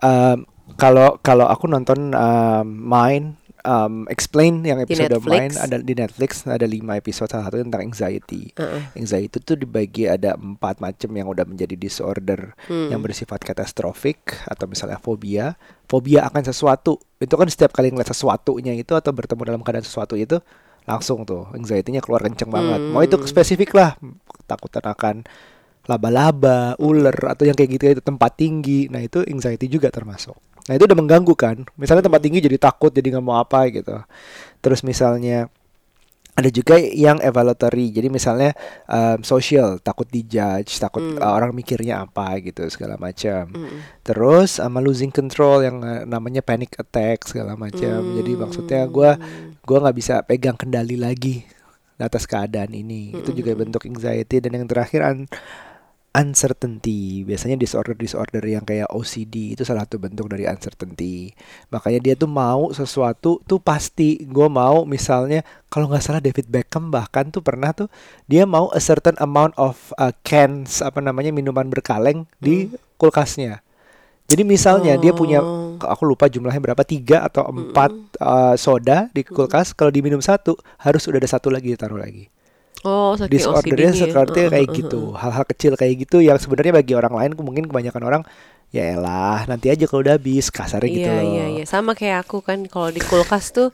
um, 0.00 0.44
kalau 0.74 1.20
kalau 1.22 1.46
aku 1.46 1.70
nonton 1.70 2.12
um, 2.16 2.66
Mind 2.66 3.38
um, 3.66 4.06
explain 4.06 4.62
yang 4.62 4.78
episode 4.78 5.10
main 5.26 5.50
ada 5.58 5.82
di 5.82 5.92
Netflix 5.92 6.46
ada 6.46 6.64
lima 6.64 6.94
episode 6.94 7.26
salah 7.26 7.50
satu 7.50 7.58
tentang 7.58 7.82
anxiety. 7.82 8.54
Heeh. 8.54 8.94
Anxiety 8.94 9.42
itu 9.42 9.52
dibagi 9.58 10.06
ada 10.06 10.38
empat 10.38 10.78
macam 10.78 11.10
yang 11.12 11.26
udah 11.26 11.42
menjadi 11.44 11.74
disorder 11.74 12.54
Hmm. 12.70 12.94
yang 12.94 13.02
bersifat 13.02 13.42
katastrofik 13.42 14.46
atau 14.46 14.70
misalnya 14.70 15.02
fobia. 15.02 15.58
Fobia 15.90 16.24
akan 16.30 16.46
sesuatu 16.46 17.02
itu 17.18 17.34
kan 17.34 17.48
setiap 17.50 17.74
kali 17.74 17.90
ngeliat 17.90 18.08
sesuatunya 18.10 18.72
itu 18.78 18.94
atau 18.94 19.10
bertemu 19.10 19.42
dalam 19.42 19.60
keadaan 19.66 19.84
sesuatu 19.84 20.14
itu 20.14 20.38
langsung 20.86 21.26
tuh 21.26 21.50
anxiety-nya 21.50 21.98
keluar 21.98 22.22
kenceng 22.22 22.48
banget. 22.48 22.78
Mau 22.94 23.02
itu 23.02 23.18
Hmm. 23.18 23.26
spesifik 23.26 23.74
lah 23.74 23.98
ketakutan 24.46 24.86
akan 24.86 25.16
laba-laba, 25.86 26.74
ular 26.82 27.14
atau 27.14 27.46
yang 27.46 27.54
kayak 27.54 27.70
gitu 27.78 27.84
itu 27.98 28.02
tempat 28.02 28.34
tinggi. 28.34 28.90
Nah, 28.90 28.98
itu 29.02 29.22
anxiety 29.22 29.70
juga 29.70 29.86
termasuk. 29.90 30.34
Nah, 30.66 30.74
itu 30.74 30.84
udah 30.84 30.98
mengganggu 30.98 31.34
kan. 31.38 31.62
Misalnya 31.78 32.02
tempat 32.02 32.20
tinggi 32.22 32.42
jadi 32.42 32.58
takut, 32.58 32.90
jadi 32.90 33.14
nggak 33.14 33.24
mau 33.24 33.38
apa 33.38 33.70
gitu. 33.70 34.02
Terus 34.58 34.82
misalnya 34.82 35.46
ada 36.36 36.52
juga 36.52 36.76
yang 36.76 37.16
evaluatory. 37.22 37.88
Jadi 37.94 38.12
misalnya 38.12 38.52
um, 38.90 39.24
social, 39.24 39.80
takut 39.80 40.04
dijudge, 40.04 40.76
takut 40.76 41.00
Hmm. 41.00 41.22
uh, 41.22 41.32
orang 41.32 41.56
mikirnya 41.56 42.04
apa 42.04 42.36
gitu 42.44 42.66
segala 42.68 43.00
macam. 43.00 43.48
Mm-mm. 43.48 44.04
Terus 44.04 44.60
sama 44.60 44.84
losing 44.84 45.08
control 45.08 45.64
yang 45.64 45.80
uh, 45.80 46.04
namanya 46.04 46.44
panic 46.44 46.76
attack 46.76 47.24
segala 47.24 47.56
macam. 47.56 48.04
Jadi 48.20 48.36
maksudnya 48.36 48.84
gua 48.84 49.16
gua 49.64 49.78
nggak 49.88 49.96
bisa 49.96 50.20
pegang 50.28 50.60
kendali 50.60 51.00
lagi 51.00 51.40
atas 51.96 52.28
keadaan 52.28 52.76
ini. 52.76 53.16
Itu 53.16 53.32
juga 53.32 53.56
bentuk 53.56 53.88
anxiety 53.88 54.36
dan 54.44 54.60
yang 54.60 54.68
terakhir 54.68 55.00
un- 55.08 55.30
uncertainty. 56.16 57.22
Biasanya 57.28 57.60
disorder-disorder 57.60 58.40
yang 58.48 58.64
kayak 58.64 58.88
OCD 58.88 59.52
itu 59.52 59.62
salah 59.68 59.84
satu 59.84 60.00
bentuk 60.00 60.32
dari 60.32 60.48
uncertainty. 60.48 61.36
Makanya 61.68 62.00
dia 62.00 62.14
tuh 62.16 62.32
mau 62.32 62.72
sesuatu 62.72 63.44
tuh 63.44 63.60
pasti. 63.60 64.24
Gue 64.24 64.48
mau 64.48 64.88
misalnya 64.88 65.44
kalau 65.68 65.92
nggak 65.92 66.00
salah 66.00 66.24
David 66.24 66.48
Beckham 66.48 66.88
bahkan 66.88 67.28
tuh 67.28 67.44
pernah 67.44 67.76
tuh 67.76 67.92
dia 68.24 68.48
mau 68.48 68.72
a 68.72 68.80
certain 68.80 69.14
amount 69.20 69.52
of 69.60 69.92
uh, 70.00 70.16
cans 70.24 70.80
apa 70.80 71.04
namanya 71.04 71.28
minuman 71.36 71.68
berkaleng 71.68 72.24
di 72.40 72.72
kulkasnya. 72.96 73.60
Jadi 74.26 74.42
misalnya 74.42 74.98
dia 74.98 75.14
punya 75.14 75.38
Oh. 75.38 75.76
aku 75.76 76.08
lupa 76.08 76.26
jumlahnya 76.26 76.58
berapa 76.58 76.82
tiga 76.82 77.28
atau 77.28 77.52
empat 77.52 77.92
uh, 78.16 78.56
soda 78.56 79.12
di 79.12 79.20
kulkas 79.20 79.76
kalau 79.76 79.92
diminum 79.92 80.24
satu 80.24 80.56
harus 80.80 81.04
udah 81.04 81.20
ada 81.20 81.28
satu 81.28 81.52
lagi 81.52 81.76
ditaruh 81.76 82.00
lagi 82.00 82.32
Oh, 82.86 83.18
saking 83.18 83.34
disordernya 83.34 83.90
OCD-nya. 83.90 84.02
seperti 84.06 84.40
kayak 84.46 84.68
gitu 84.70 85.00
hal-hal 85.18 85.42
kecil 85.42 85.72
kayak 85.74 86.06
gitu 86.06 86.22
yang 86.22 86.38
sebenarnya 86.38 86.78
bagi 86.78 86.94
orang 86.94 87.14
lain 87.18 87.30
mungkin 87.34 87.66
kebanyakan 87.66 88.02
orang 88.06 88.22
ya 88.68 88.92
elah 88.92 89.46
nanti 89.46 89.66
aja 89.66 89.86
kalau 89.86 90.04
udah 90.04 90.14
habis 90.14 90.50
kasarnya 90.50 90.90
gitu 90.90 91.00
Iya 91.02 91.14
loh. 91.14 91.24
iya. 91.24 91.44
Iya 91.48 91.64
sama 91.64 91.92
kayak 91.92 92.24
aku 92.24 92.40
kan 92.40 92.66
kalau 92.66 92.88
di 92.88 93.00
kulkas 93.00 93.48
tuh 93.48 93.72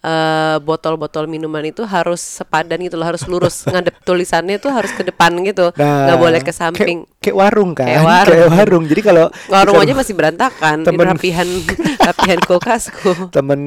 eh, 0.00 0.56
botol-botol 0.60 1.26
minuman 1.26 1.64
itu 1.64 1.82
harus 1.82 2.20
sepadan 2.20 2.78
gitu 2.78 2.94
loh 2.94 3.04
harus 3.04 3.24
lurus. 3.24 3.64
Ngadep 3.72 3.98
tulisannya 4.02 4.56
tuh 4.56 4.70
harus 4.70 4.90
ke 4.90 5.02
depan 5.02 5.34
gitu. 5.42 5.74
Nah, 5.74 6.06
nggak 6.06 6.18
boleh 6.18 6.38
ke 6.38 6.46
kayak- 6.46 6.58
samping. 6.60 6.98
kayak, 7.18 7.34
warung 7.34 7.72
kan? 7.72 7.88
Kayak 7.88 8.04
warung. 8.04 8.30
Kayak 8.30 8.50
warung. 8.52 8.84
jadi 8.86 9.00
kalau 9.02 9.24
warung 9.48 9.76
aja 9.76 9.92
masih 9.92 10.14
berantakan 10.14 10.76
Temen- 10.82 11.08
rapihan 11.08 11.48
rapihan 12.06 12.38
kulkasku. 12.40 13.28
Temen 13.30 13.60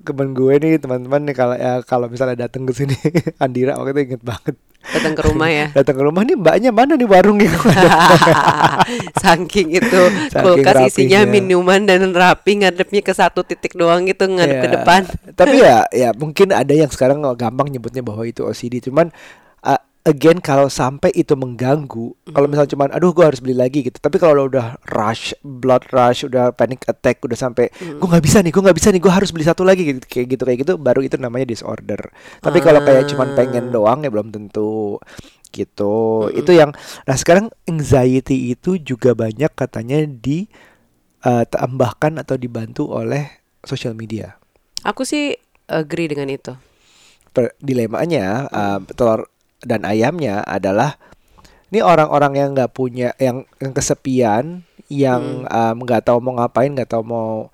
temen 0.00 0.28
gue 0.32 0.54
nih 0.56 0.72
teman-teman 0.76 1.20
nih 1.24 1.34
kalau 1.34 1.54
ya 1.54 1.82
kalau 1.82 2.06
misalnya 2.06 2.34
datang 2.40 2.62
ke 2.62 2.72
sini 2.72 2.94
Andira 3.42 3.74
waktu 3.74 3.90
itu 3.92 4.00
inget 4.08 4.22
banget 4.22 4.54
datang 4.90 5.14
ke 5.14 5.22
rumah 5.24 5.48
ya? 5.48 5.66
Datang 5.70 5.96
ke 5.96 6.02
rumah 6.02 6.22
nih 6.22 6.36
mbaknya 6.36 6.70
mana 6.70 6.92
nih 6.94 7.08
warungnya 7.08 7.48
saking 9.22 9.74
itu 9.74 10.00
Saking 10.28 10.42
kulkas 10.42 10.76
isinya 10.88 11.24
rapinya. 11.24 11.32
minuman 11.32 11.80
dan 11.84 12.10
rapi 12.10 12.60
ngadepnya 12.60 13.00
ke 13.00 13.12
satu 13.12 13.40
titik 13.42 13.74
doang 13.74 14.04
gitu 14.04 14.26
ngadep 14.26 14.58
ke 14.60 14.68
Ya, 14.68 14.72
depan. 14.74 15.00
Tapi 15.34 15.56
ya 15.60 15.76
ya 15.90 16.08
mungkin 16.12 16.50
ada 16.50 16.70
yang 16.70 16.88
sekarang 16.88 17.22
gampang 17.34 17.68
nyebutnya 17.68 18.02
bahwa 18.02 18.24
itu 18.24 18.42
OCD 18.42 18.80
cuman 18.82 19.08
again 20.04 20.36
kalau 20.38 20.68
sampai 20.68 21.08
itu 21.16 21.32
mengganggu 21.32 22.12
kalau 22.28 22.44
misalnya 22.44 22.76
cuman 22.76 22.88
aduh 22.92 23.16
gua 23.16 23.32
harus 23.32 23.40
beli 23.40 23.56
lagi 23.56 23.80
gitu. 23.88 23.96
Tapi 23.96 24.20
kalau 24.20 24.52
udah 24.52 24.76
rush 24.92 25.32
blood 25.40 25.88
rush 25.90 26.28
udah 26.28 26.52
panic 26.52 26.84
attack 26.84 27.24
udah 27.24 27.34
sampai 27.34 27.72
gua 27.96 28.16
nggak 28.16 28.24
bisa 28.24 28.38
nih 28.44 28.52
gua 28.52 28.62
nggak 28.68 28.78
bisa 28.78 28.88
nih 28.92 29.00
gua 29.00 29.12
harus 29.16 29.32
beli 29.32 29.44
satu 29.48 29.64
lagi 29.64 29.82
gitu 29.88 30.04
kayak 30.04 30.26
gitu 30.36 30.42
kayak 30.44 30.58
gitu 30.60 30.72
baru 30.76 31.00
itu 31.00 31.16
namanya 31.16 31.48
disorder. 31.48 32.12
Tapi 32.44 32.60
kalau 32.60 32.84
kayak 32.84 33.08
cuman 33.08 33.32
pengen 33.32 33.72
doang 33.72 34.04
ya 34.04 34.12
belum 34.12 34.28
tentu 34.28 35.00
gitu. 35.50 36.28
Itu 36.36 36.52
yang 36.52 36.76
nah 37.08 37.16
sekarang 37.16 37.48
anxiety 37.64 38.52
itu 38.52 38.76
juga 38.76 39.16
banyak 39.16 39.50
katanya 39.56 40.04
di 40.04 40.44
uh, 41.24 41.48
tambahkan 41.48 42.20
atau 42.20 42.36
dibantu 42.36 42.92
oleh 42.92 43.40
social 43.64 43.96
media. 43.96 44.36
Aku 44.84 45.08
sih 45.08 45.32
agree 45.64 46.12
dengan 46.12 46.28
itu. 46.28 46.52
Per- 47.34 47.56
dilemanya 47.58 48.46
uh, 48.52 48.78
telur 48.94 49.26
dan 49.64 49.82
ayamnya 49.88 50.44
adalah 50.44 50.96
ini 51.72 51.82
orang-orang 51.82 52.38
yang 52.38 52.48
nggak 52.54 52.70
punya 52.70 53.16
yang, 53.18 53.42
yang 53.58 53.72
kesepian 53.74 54.44
yang 54.92 55.48
um, 55.48 55.76
nggak 55.82 56.06
tahu 56.06 56.20
mau 56.20 56.38
ngapain 56.38 56.70
nggak 56.70 56.92
tahu 56.92 57.02
mau 57.02 57.48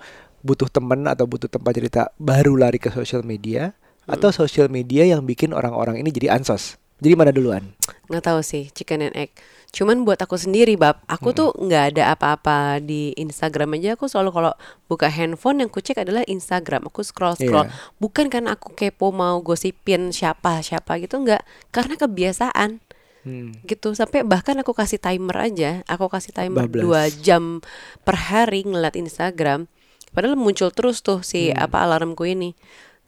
butuh 0.44 0.68
temen 0.68 1.06
atau 1.08 1.24
butuh 1.24 1.48
tempat 1.48 1.72
cerita 1.76 2.02
baru 2.20 2.56
lari 2.56 2.76
ke 2.76 2.92
sosial 2.92 3.24
media 3.24 3.72
atau 4.10 4.34
sosial 4.34 4.66
media 4.66 5.06
yang 5.06 5.22
bikin 5.22 5.54
orang-orang 5.54 6.02
ini 6.02 6.10
jadi 6.10 6.34
ansos. 6.34 6.80
Jadi 7.00 7.14
mana 7.16 7.30
duluan? 7.32 7.72
Nggak 8.10 8.24
tahu 8.26 8.40
sih 8.42 8.68
chicken 8.74 9.06
and 9.06 9.16
egg 9.16 9.30
cuman 9.70 10.02
buat 10.02 10.18
aku 10.18 10.34
sendiri 10.34 10.74
bab. 10.74 10.98
Aku 11.06 11.30
tuh 11.30 11.54
nggak 11.54 11.94
ada 11.94 12.12
apa-apa 12.12 12.78
di 12.78 13.14
Instagram 13.14 13.78
aja. 13.78 13.94
Aku 13.94 14.06
selalu 14.06 14.30
kalau 14.30 14.52
buka 14.86 15.06
handphone 15.06 15.62
yang 15.62 15.70
ku 15.70 15.78
cek 15.78 16.02
adalah 16.02 16.26
Instagram. 16.26 16.90
Aku 16.90 17.00
scroll 17.00 17.34
scroll 17.34 17.66
Iya. 17.66 17.74
bukan 17.96 18.26
karena 18.26 18.58
aku 18.58 18.74
kepo 18.74 19.14
mau 19.14 19.38
gosipin 19.40 20.10
siapa 20.10 20.58
siapa 20.60 20.98
gitu 20.98 21.18
nggak. 21.18 21.42
Karena 21.70 21.94
kebiasaan. 21.94 22.82
Hmm. 23.20 23.52
gitu. 23.68 23.92
Sampai 23.92 24.24
bahkan 24.24 24.56
aku 24.56 24.72
kasih 24.72 24.96
timer 24.96 25.36
aja. 25.36 25.84
Aku 25.84 26.08
kasih 26.08 26.32
timer 26.32 26.64
dua 26.66 27.12
jam 27.12 27.60
per 28.00 28.16
hari 28.16 28.64
ngeliat 28.64 28.96
Instagram. 28.96 29.68
Padahal 30.10 30.40
muncul 30.40 30.72
terus 30.72 31.04
tuh 31.04 31.20
si 31.20 31.52
Hmm. 31.52 31.68
apa 31.68 31.84
alarmku 31.84 32.24
ini 32.24 32.56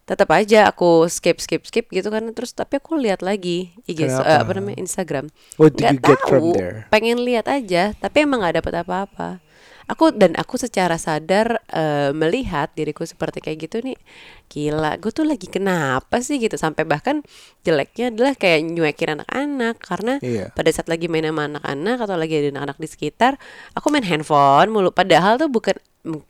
tetap 0.02 0.28
aja 0.30 0.66
aku 0.66 1.06
skip 1.06 1.38
skip 1.38 1.62
skip 1.62 1.86
gitu 1.88 2.08
kan. 2.08 2.26
Terus 2.34 2.52
tapi 2.52 2.76
aku 2.76 2.98
lihat 2.98 3.22
lagi 3.22 3.70
IG 3.84 4.10
so- 4.10 4.22
eh, 4.22 4.38
apa? 4.38 4.50
namanya 4.52 4.78
Instagram. 4.78 5.30
What 5.56 5.74
Nggak 5.74 5.92
you 5.92 5.98
get 6.00 6.20
from 6.22 6.42
tahu, 6.42 6.58
there? 6.58 6.78
pengen 6.88 7.22
lihat 7.22 7.46
aja 7.46 7.94
tapi 7.94 8.22
emang 8.22 8.42
nggak 8.42 8.58
dapet 8.58 8.74
apa-apa. 8.82 9.38
Aku 9.82 10.14
dan 10.14 10.38
aku 10.38 10.56
secara 10.56 10.94
sadar 10.94 11.58
eh, 11.68 12.10
melihat 12.12 12.70
diriku 12.72 13.02
seperti 13.02 13.42
kayak 13.42 13.66
gitu 13.66 13.82
nih 13.82 13.98
gila 14.46 14.94
gue 14.96 15.10
tuh 15.10 15.26
lagi 15.26 15.46
kenapa 15.46 16.18
sih 16.18 16.38
gitu. 16.38 16.54
Sampai 16.54 16.82
bahkan 16.82 17.20
jeleknya 17.60 18.10
adalah 18.10 18.34
kayak 18.34 18.62
nyuekin 18.64 19.18
anak-anak. 19.18 19.78
Karena 19.78 20.18
Iya. 20.18 20.50
pada 20.50 20.70
saat 20.70 20.86
lagi 20.86 21.06
main 21.06 21.26
sama 21.26 21.46
anak-anak 21.46 21.98
atau 21.98 22.14
lagi 22.14 22.34
ada 22.38 22.48
anak-anak 22.52 22.78
di 22.78 22.88
sekitar 22.88 23.32
aku 23.74 23.86
main 23.90 24.02
handphone 24.02 24.70
mulu. 24.70 24.90
Padahal 24.90 25.36
tuh 25.36 25.46
bukan 25.46 25.74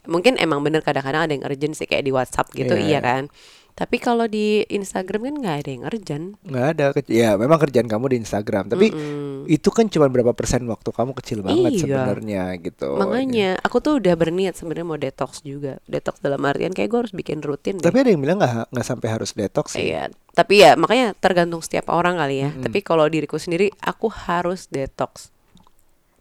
mungkin 0.05 0.37
emang 0.37 0.61
bener 0.61 0.81
kadang-kadang 0.81 1.25
ada 1.25 1.33
yang 1.33 1.45
urgent 1.45 1.73
sih 1.73 1.85
kayak 1.85 2.05
di 2.05 2.13
WhatsApp 2.13 2.53
gitu. 2.53 2.73
Iya. 2.73 2.89
iya. 2.89 3.01
kan 3.01 3.23
tapi 3.83 3.99
kalau 3.99 4.25
di 4.25 4.63
Instagram 4.65 5.27
kan 5.27 5.35
nggak 5.43 5.57
ada 5.59 5.71
yang 5.71 5.83
urgent 5.83 6.27
nggak 6.41 6.67
ada 6.71 6.85
ya 7.11 7.35
memang 7.35 7.59
kerjaan 7.59 7.91
kamu 7.91 8.15
di 8.15 8.17
Instagram 8.23 8.71
tapi 8.71 8.95
Mm-mm. 8.95 9.51
itu 9.51 9.69
kan 9.69 9.91
cuma 9.91 10.07
berapa 10.07 10.31
persen 10.31 10.63
waktu 10.65 10.87
kamu 10.89 11.11
kecil 11.19 11.43
banget 11.43 11.71
Iya. 11.73 11.81
sebenarnya 11.83 12.43
gitu 12.63 12.95
Makanya 12.95 13.59
aku 13.59 13.83
tuh 13.83 13.99
udah 13.99 14.15
berniat 14.15 14.55
sebenarnya 14.55 14.87
mau 14.87 14.95
detox 14.95 15.43
juga. 15.43 15.83
Detox 15.85 16.21
dalam 16.21 16.39
artian 16.41 16.71
kayak 16.71 16.87
gue 16.87 17.01
harus 17.03 17.11
bikin 17.13 17.43
rutin. 17.43 17.75
deh. 17.75 17.83
tapi 17.83 17.99
ada 17.99 18.11
yang 18.13 18.23
bilang 18.23 18.39
nggak 18.39 18.71
nggak 18.71 18.87
sampai 18.87 19.09
harus 19.11 19.35
detox 19.35 19.75
sih 19.75 19.91
Iya, 19.91 20.07
tapi 20.31 20.63
ya 20.63 20.79
makanya 20.79 21.19
tergantung 21.19 21.59
setiap 21.59 21.91
orang 21.91 22.15
kali 22.15 22.39
ya. 22.39 22.55
Tapi 22.55 22.79
kalau 22.81 23.11
diriku 23.11 23.35
sendiri 23.35 23.75
aku 23.81 24.07
harus 24.07 24.71
detox. 24.71 25.32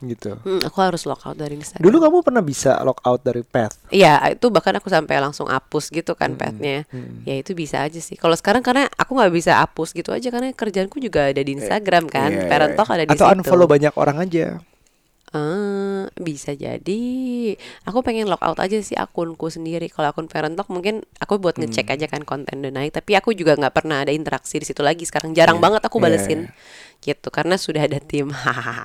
Gitu 0.03 0.36
Hmm, 0.41 0.60
aku 0.60 0.77
harus 0.77 1.03
lockout 1.03 1.34
dari 1.34 1.55
Instagram. 1.55 1.84
dulu 1.84 1.98
kamu 2.00 2.17
pernah 2.22 2.41
bisa 2.41 2.81
lock 2.81 3.00
out 3.01 3.22
dari 3.22 3.41
path 3.41 3.77
Iya, 3.88 4.17
itu 4.29 4.48
bahkan 4.48 4.74
aku 4.74 4.88
sampai 4.88 5.17
langsung 5.17 5.46
hapus 5.46 5.88
gitu 5.88 6.13
kan 6.13 6.34
petnya. 6.34 6.88
Ya 7.22 7.36
itu 7.36 7.51
bisa 7.51 7.81
aja 7.81 7.98
sih. 7.98 8.15
Kalau 8.15 8.34
sekarang 8.34 8.62
karena 8.62 8.88
aku 8.91 9.13
nggak 9.13 9.29
bisa 9.29 9.60
hapus 9.60 9.91
gitu 9.91 10.10
aja 10.10 10.27
karena 10.27 10.50
kerjaanku 10.50 10.98
juga 10.98 11.27
ada 11.27 11.39
di 11.39 11.51
Instagram 11.53 12.08
kan. 12.08 12.31
Iya, 12.31 12.48
Parent 12.48 12.72
iya. 12.72 12.77
Talk 12.77 12.89
ada 12.89 13.03
di 13.03 13.12
atau 13.12 13.25
situ. 13.25 13.36
unfollow 13.38 13.67
banyak 13.67 13.93
orang 13.93 14.17
aja 14.22 14.46
Eh, 15.31 16.03
bisa 16.20 16.51
jadi. 16.51 17.03
Aku 17.84 18.03
pengen 18.03 18.27
lock 18.27 18.43
out 18.43 18.60
aja 18.60 18.75
sih 18.79 18.96
akunku 18.96 19.48
sendiri. 19.48 19.88
Kalau 19.88 20.12
akun 20.12 20.27
Parent 20.27 20.60
Talk 20.60 20.67
mungkin 20.67 21.08
aku 21.17 21.39
buat 21.39 21.55
ngecek 21.55 21.88
Hmm. 21.88 21.96
aja 21.96 22.05
kan 22.10 22.22
konten 22.22 22.60
udah 22.60 22.74
naik. 22.74 22.91
Tapi 22.91 23.15
aku 23.15 23.31
juga 23.31 23.55
nggak 23.55 23.72
pernah 23.74 24.03
ada 24.03 24.12
interaksi 24.12 24.60
di 24.60 24.67
situ 24.67 24.79
lagi. 24.81 25.08
Sekarang 25.08 25.31
jarang 25.31 25.55
Iya, 25.55 25.63
banget 25.63 25.81
aku 25.84 25.98
iya, 25.98 26.03
balesin 26.03 26.39
gitu 27.01 27.27
karena 27.27 27.58
sudah 27.58 27.84
ada 27.84 27.98
tim. 27.98 28.29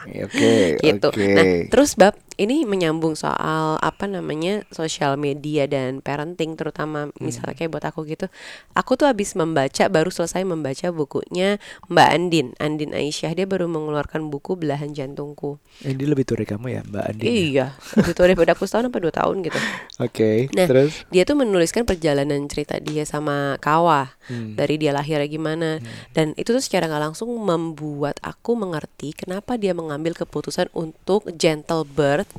Iya, 0.06 0.24
oke 0.24 0.52
gitu. 0.80 1.08
oke 1.08 1.24
Nah, 1.28 1.44
terus 1.68 1.94
bab 1.94 2.16
ini 2.36 2.64
menyambung 2.64 3.12
soal 3.12 3.76
apa 3.76 4.04
namanya 4.04 4.60
sosial 4.68 5.16
media 5.16 5.64
dan 5.64 6.00
parenting 6.00 6.52
terutama 6.52 7.08
Hmm. 7.08 7.12
misalnya 7.22 7.52
kayak 7.54 7.70
buat 7.70 7.84
aku 7.84 8.04
gitu. 8.06 8.28
Aku 8.72 8.94
tuh 8.94 9.06
habis 9.06 9.32
membaca 9.32 9.84
baru 9.86 10.08
selesai 10.08 10.42
membaca 10.42 10.88
bukunya 10.90 11.56
Mbak 11.86 12.08
Andin, 12.10 12.46
Andin 12.56 12.92
Aisyah. 12.92 13.32
Dia 13.32 13.44
baru 13.44 13.66
mengeluarkan 13.66 14.28
buku 14.28 14.52
Belahan 14.54 14.92
Jantungku. 14.92 15.56
Eh, 15.80 15.92
dia 15.92 16.06
lebih 16.06 16.24
tua 16.24 16.36
dari 16.36 16.48
kamu 16.48 16.66
ya 16.70 16.80
Mbak 16.82 17.04
Andin. 17.06 17.24
ya? 17.24 17.32
Iya, 17.32 17.66
lebih 17.96 18.12
tua 18.12 18.24
daripada 18.26 18.52
aku 18.52 18.64
setahun 18.64 18.86
apa 18.86 18.98
dua 18.98 19.12
tahun 19.14 19.36
gitu. 19.42 19.58
Oke. 20.06 20.30
Nah, 20.52 20.66
Terus? 20.66 20.92
dia 21.08 21.22
tuh 21.24 21.36
menuliskan 21.36 21.84
perjalanan 21.84 22.44
cerita 22.46 22.76
dia 22.78 23.04
sama 23.04 23.56
Kawa 23.58 24.12
Hmm. 24.26 24.58
dari 24.58 24.74
dia 24.74 24.90
lahirnya 24.90 25.24
gimana 25.24 25.78
dan 26.10 26.34
itu 26.34 26.50
tuh 26.50 26.58
secara 26.58 26.90
nggak 26.90 26.98
langsung 27.06 27.30
membuat 27.30 28.05
aku 28.22 28.54
mengerti 28.54 29.10
kenapa 29.10 29.58
dia 29.58 29.74
mengambil 29.74 30.14
keputusan 30.14 30.70
untuk 30.70 31.26
gentle 31.34 31.82
birth, 31.82 32.30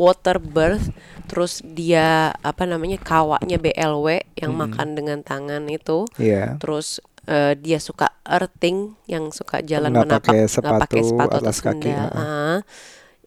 water 0.00 0.40
birth, 0.40 0.88
terus 1.28 1.60
dia 1.60 2.32
apa 2.40 2.64
namanya 2.64 2.96
kawanya 2.96 3.60
BLW 3.60 4.24
yang 4.40 4.56
makan 4.56 4.96
dengan 4.96 5.20
tangan 5.20 5.68
itu, 5.68 6.08
Iya. 6.16 6.56
terus 6.56 7.04
eh, 7.28 7.52
dia 7.54 7.76
suka 7.76 8.16
earthing 8.24 8.96
yang 9.04 9.28
suka 9.28 9.60
jalan 9.60 9.92
Nggak 9.92 10.06
menapak 10.08 10.24
pakai 10.24 10.40
nggak 10.40 10.80
pakai 10.80 11.00
sepatu 11.04 11.08
sepatu 11.12 11.36
alas 11.36 11.58
kaki, 11.60 11.90
sendal. 11.92 12.10
Ah. 12.16 12.58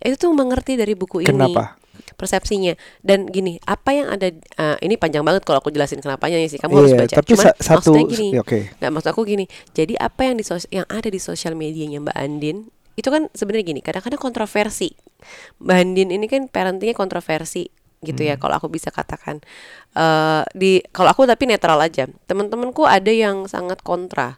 itu 0.02 0.16
tuh 0.18 0.34
mengerti 0.34 0.74
dari 0.76 0.98
buku 0.98 1.22
ini 1.22 1.30
Kenapa? 1.30 1.78
Persepsinya. 2.14 2.74
Dan 3.00 3.26
gini 3.26 3.58
apa 3.64 3.92
yang 3.92 4.08
ada 4.08 4.28
eh, 4.30 4.78
ini 4.82 4.96
panjang 4.96 5.22
banget 5.22 5.44
kalau 5.44 5.60
aku 5.60 5.70
jelasin 5.70 6.00
kenapanya 6.00 6.40
sih 6.46 6.58
kamu 6.58 6.74
harus 6.76 6.92
Iya, 6.92 7.00
baca. 7.04 7.16
tapi 7.18 7.28
cuman 7.34 7.46
sa- 7.46 7.58
satu 7.58 7.92
maksudnya 7.94 8.04
gini 8.08 8.28
ya, 8.34 8.42
oke. 8.42 8.60
nggak 8.78 8.92
maksud 8.92 9.10
aku 9.10 9.22
gini. 9.24 9.46
Jadi 9.72 9.94
apa 9.96 10.22
yang 10.24 10.36
di 10.36 10.44
sos- 10.44 10.70
yang 10.70 10.88
ada 10.88 11.08
di 11.08 11.18
sosial 11.18 11.54
medianya 11.54 12.00
Mbak 12.00 12.16
Andin 12.16 12.58
itu 12.94 13.10
kan 13.10 13.26
sebenarnya 13.32 13.66
gini 13.70 13.80
kadang-kadang 13.80 14.18
kontroversi. 14.18 14.94
Mbak 15.60 15.78
Andin 15.78 16.10
ini 16.10 16.26
kan 16.28 16.46
parentingnya 16.46 16.94
kontroversi 16.94 17.68
gitu 18.02 18.20
Hmm. 18.20 18.30
ya 18.30 18.36
kalau 18.36 18.60
aku 18.60 18.68
bisa 18.68 18.92
katakan. 18.92 19.40
Eh 19.94 20.44
di 20.52 20.72
kalau 20.90 21.08
aku 21.08 21.24
tapi 21.24 21.46
netral 21.46 21.80
aja. 21.80 22.04
Teman-temanku 22.28 22.84
ada 22.84 23.10
yang 23.10 23.48
sangat 23.48 23.80
kontra 23.80 24.38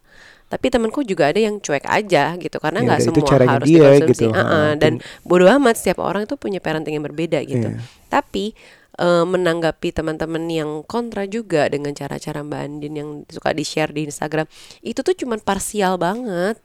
tapi 0.56 0.72
temanku 0.72 1.04
juga 1.04 1.28
ada 1.28 1.38
yang 1.38 1.60
cuek 1.60 1.84
aja 1.84 2.40
gitu 2.40 2.56
karena 2.58 2.80
Ya 2.80 2.86
nggak 2.88 3.00
itu 3.04 3.08
semua 3.12 3.28
harus 3.52 3.68
dia 3.68 3.80
dikonsumsi 3.92 4.24
gitu. 4.24 4.32
Uh-uh, 4.32 4.72
Ha, 4.72 4.80
dan 4.80 4.94
bodoh 5.22 5.52
amat 5.52 5.76
setiap 5.76 6.00
orang 6.00 6.24
itu 6.24 6.36
punya 6.36 6.58
parenting 6.58 6.96
yang 6.96 7.04
berbeda 7.04 7.44
gitu 7.44 7.68
Iya. 7.68 7.84
tapi 8.08 8.56
eh, 8.96 9.26
menanggapi 9.26 9.92
teman-teman 9.92 10.48
yang 10.48 10.72
kontra 10.82 11.28
juga 11.28 11.68
dengan 11.68 11.92
cara-cara 11.92 12.40
Mbak 12.40 12.62
Andin 12.62 12.94
yang 12.96 13.10
suka 13.28 13.52
di-share 13.52 13.92
di 13.92 14.08
Instagram 14.08 14.48
itu 14.82 15.04
tuh 15.04 15.12
cuman 15.14 15.38
parsial 15.38 16.00
banget 16.00 16.56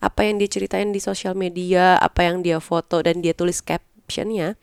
apa 0.00 0.24
yang 0.24 0.40
dia 0.40 0.48
ceritain 0.48 0.88
di 0.88 0.98
sosial 0.98 1.36
media 1.36 2.00
apa 2.00 2.24
yang 2.24 2.40
dia 2.40 2.56
foto 2.58 2.98
dan 2.98 3.20
dia 3.20 3.36
tulis 3.36 3.60
captionnya 3.60 4.56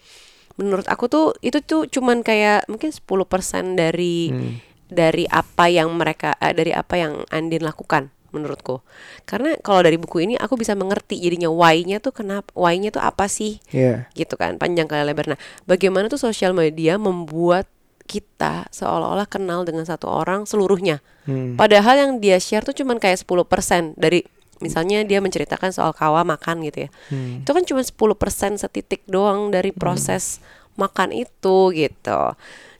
menurut 0.57 0.83
aku 0.85 1.05
tuh 1.05 1.25
itu 1.39 1.61
tuh 1.61 1.85
cuman 1.85 2.21
kayak 2.21 2.65
mungkin 2.65 2.89
10% 2.89 3.05
dari 3.73 4.29
Hmm. 4.29 4.57
dari 4.89 5.23
apa 5.25 5.65
yang 5.67 5.93
mereka 5.93 6.35
eh, 6.37 6.51
dari 6.51 6.73
apa 6.73 6.97
yang 6.97 7.21
Andin 7.29 7.61
lakukan 7.61 8.09
menurutku. 8.31 8.83
Karena 9.27 9.55
kalau 9.61 9.83
dari 9.83 9.95
buku 9.95 10.23
ini 10.23 10.35
aku 10.35 10.59
bisa 10.59 10.75
mengerti 10.75 11.19
jadinya 11.19 11.51
why-nya 11.51 11.99
tuh 12.03 12.11
kenapa 12.15 12.49
why-nya 12.57 12.91
tuh 12.91 13.03
apa 13.03 13.27
sih? 13.27 13.59
Iya. 13.71 14.07
gitu 14.15 14.35
kan 14.35 14.57
panjang 14.57 14.87
kali 14.87 15.03
lebar. 15.05 15.35
Nah 15.35 15.39
bagaimana 15.67 16.07
tuh 16.07 16.19
sosial 16.19 16.51
media 16.55 16.95
membuat 16.99 17.67
kita 18.09 18.67
seolah-olah 18.75 19.29
kenal 19.29 19.63
dengan 19.63 19.87
satu 19.87 20.09
orang 20.09 20.43
seluruhnya? 20.43 20.99
Hmm. 21.21 21.53
padahal 21.53 22.01
yang 22.01 22.11
dia 22.17 22.41
share 22.41 22.65
tuh 22.65 22.73
cuman 22.73 22.97
kayak 22.97 23.21
10% 23.21 23.93
dari 23.93 24.25
misalnya 24.57 25.05
dia 25.05 25.21
menceritakan 25.21 25.69
soal 25.69 25.93
kawa 25.93 26.25
makan 26.25 26.65
gitu 26.65 26.85
ya. 26.85 26.89
Hmm. 27.13 27.45
itu 27.45 27.51
kan 27.53 27.63
cuma 27.65 27.81
10% 27.85 28.57
setitik 28.57 29.05
doang 29.05 29.53
dari 29.53 29.69
proses 29.69 30.41
makan 30.81 31.13
itu 31.13 31.57
gitu 31.77 32.21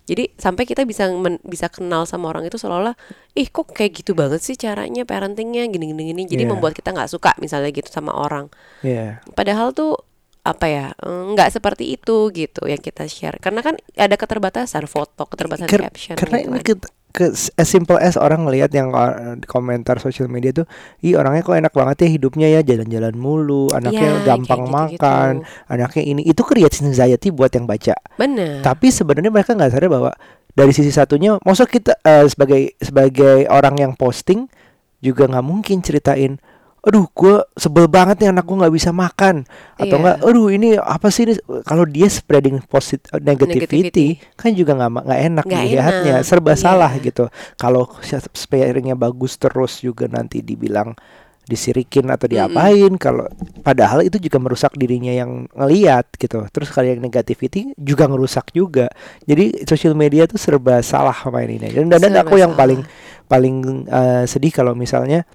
jadi 0.04 0.34
sampai 0.34 0.64
kita 0.64 0.82
bisa 0.82 1.08
men- 1.10 1.42
bisa 1.42 1.68
kenal 1.68 2.04
sama 2.04 2.28
orang 2.28 2.44
itu 2.44 2.56
seolah-olah 2.56 2.98
ih 3.34 3.48
kok 3.48 3.70
kayak 3.70 3.92
gitu 3.96 4.12
banget 4.12 4.40
sih 4.40 4.56
caranya 4.56 5.04
parentingnya 5.04 5.66
gini 5.66 5.86
gini 5.88 6.04
gini 6.08 6.22
jadi 6.26 6.44
Iya. 6.44 6.52
membuat 6.52 6.74
kita 6.74 6.90
nggak 6.90 7.08
suka 7.08 7.32
misalnya 7.38 7.70
gitu 7.70 7.88
sama 7.88 8.12
orang 8.12 8.50
Iya. 8.82 9.22
padahal 9.32 9.72
tuh 9.72 9.96
apa 10.42 10.66
ya 10.66 10.86
eh, 10.96 11.24
nggak 11.30 11.50
seperti 11.52 11.94
itu 11.94 12.30
gitu 12.30 12.66
yang 12.66 12.80
kita 12.80 13.06
share 13.06 13.38
karena 13.38 13.62
kan 13.62 13.78
ada 13.94 14.16
keterbatasan 14.16 14.86
foto 14.86 15.24
keterbatasan 15.24 15.70
Ker- 15.70 15.86
caption 15.86 16.18
karena 16.18 16.38
gitu 16.42 16.50
ini 16.50 16.60
kan. 16.60 16.80
Ke, 17.12 17.30
as 17.36 17.68
simple 17.68 18.00
as 18.00 18.16
orang 18.16 18.48
ngelihat 18.48 18.72
yang 18.72 18.90
uh, 18.96 19.36
komentar 19.46 20.00
sosial 20.00 20.32
media 20.32 20.52
tuh, 20.52 20.66
ih 21.04 21.14
orangnya 21.20 21.44
kok 21.44 21.56
enak 21.60 21.74
banget 21.76 21.96
ya 22.04 22.10
hidupnya 22.16 22.48
ya 22.48 22.62
jalan-jalan 22.64 23.14
mulu, 23.14 23.70
anaknya 23.72 24.24
Iya, 24.24 24.26
gampang 24.34 24.64
gitu-gitu. 24.66 24.80
makan, 24.98 25.34
anaknya 25.68 26.04
ini 26.08 26.22
itu 26.26 26.42
creates 26.42 26.82
anxiety 26.82 27.30
buat 27.30 27.52
yang 27.52 27.68
baca. 27.70 27.94
bener 28.16 28.64
Tapi 28.64 28.88
sebenarnya 28.90 29.30
mereka 29.30 29.54
nggak 29.54 29.72
sadar 29.72 29.92
bahwa 29.92 30.12
dari 30.52 30.72
sisi 30.76 30.92
satunya, 30.92 31.40
maksud 31.44 31.68
kita 31.68 31.96
eh, 32.04 32.28
sebagai 32.28 32.76
sebagai 32.80 33.48
orang 33.48 33.76
yang 33.80 33.94
posting 33.96 34.52
juga 35.00 35.26
nggak 35.28 35.46
mungkin 35.46 35.80
ceritain, 35.80 36.38
aduh 36.82 37.06
gue 37.14 37.46
sebel 37.54 37.86
banget 37.86 38.18
nih 38.26 38.34
anak 38.34 38.42
gue 38.42 38.58
nggak 38.58 38.74
bisa 38.74 38.90
makan. 38.90 39.46
Atau 39.78 39.96
Iya. 39.96 40.02
enggak, 40.02 40.18
aduh 40.26 40.48
ini 40.50 40.70
apa 40.82 41.08
sih 41.14 41.30
ini? 41.30 41.34
Kalau 41.62 41.86
dia 41.86 42.10
spreading 42.10 42.58
positive 42.66 43.06
negativity, 43.22 44.18
kan 44.34 44.50
juga 44.58 44.74
nggak 44.74 45.06
nggak 45.06 45.22
enak 45.30 45.46
Nggak 45.46 45.62
dilihatnya, 45.62 46.16
enak, 46.22 46.26
serba 46.26 46.54
iya. 46.54 46.58
salah 46.58 46.92
gitu. 46.98 47.30
Kalau 47.54 47.86
sparingnya 48.34 48.98
bagus 48.98 49.38
terus 49.38 49.78
juga 49.86 50.10
nanti 50.10 50.42
dibilang 50.42 50.98
disirikin 51.46 52.08
atau 52.08 52.32
diapain 52.32 52.96
kalau 52.96 53.28
padahal 53.66 54.06
itu 54.08 54.22
juga 54.22 54.40
merusak 54.40 54.72
dirinya 54.74 55.12
yang 55.12 55.46
ngeliat 55.54 56.08
gitu. 56.18 56.48
Terus 56.50 56.70
kalau 56.74 56.90
yang 56.90 57.02
negativity 57.04 57.76
juga 57.78 58.10
ngerusak 58.10 58.56
juga. 58.56 58.90
Jadi 59.28 59.68
sosial 59.68 59.94
media 59.94 60.26
tuh 60.26 60.40
serba 60.42 60.80
salah 60.82 61.18
maininnya. 61.30 61.70
Dan 61.76 61.92
dan, 61.92 62.14
aku 62.18 62.40
yang 62.42 62.58
paling 62.58 62.82
paling 63.30 63.86
eh, 63.86 64.24
sedih 64.26 64.50
kalau 64.50 64.74
misalnya 64.74 65.28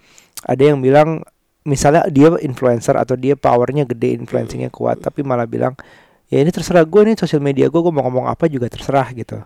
ada 0.47 0.63
yang 0.63 0.81
bilang 0.81 1.27
misalnya 1.67 2.07
dia 2.07 2.31
influencer 2.39 2.95
atau 2.95 3.19
dia 3.19 3.35
powernya 3.35 3.83
gede 3.85 4.15
influencingnya 4.23 4.71
kuat 4.71 5.03
tapi 5.03 5.27
malah 5.27 5.51
bilang 5.51 5.75
ya 6.31 6.39
ini 6.39 6.55
terserah 6.55 6.87
gue 6.87 7.01
nih 7.13 7.19
sosial 7.19 7.43
media 7.43 7.67
gue 7.67 7.81
gue 7.83 7.93
mau 7.93 8.07
ngomong 8.07 8.31
apa 8.31 8.47
juga 8.47 8.71
terserah 8.71 9.11
gitu. 9.13 9.43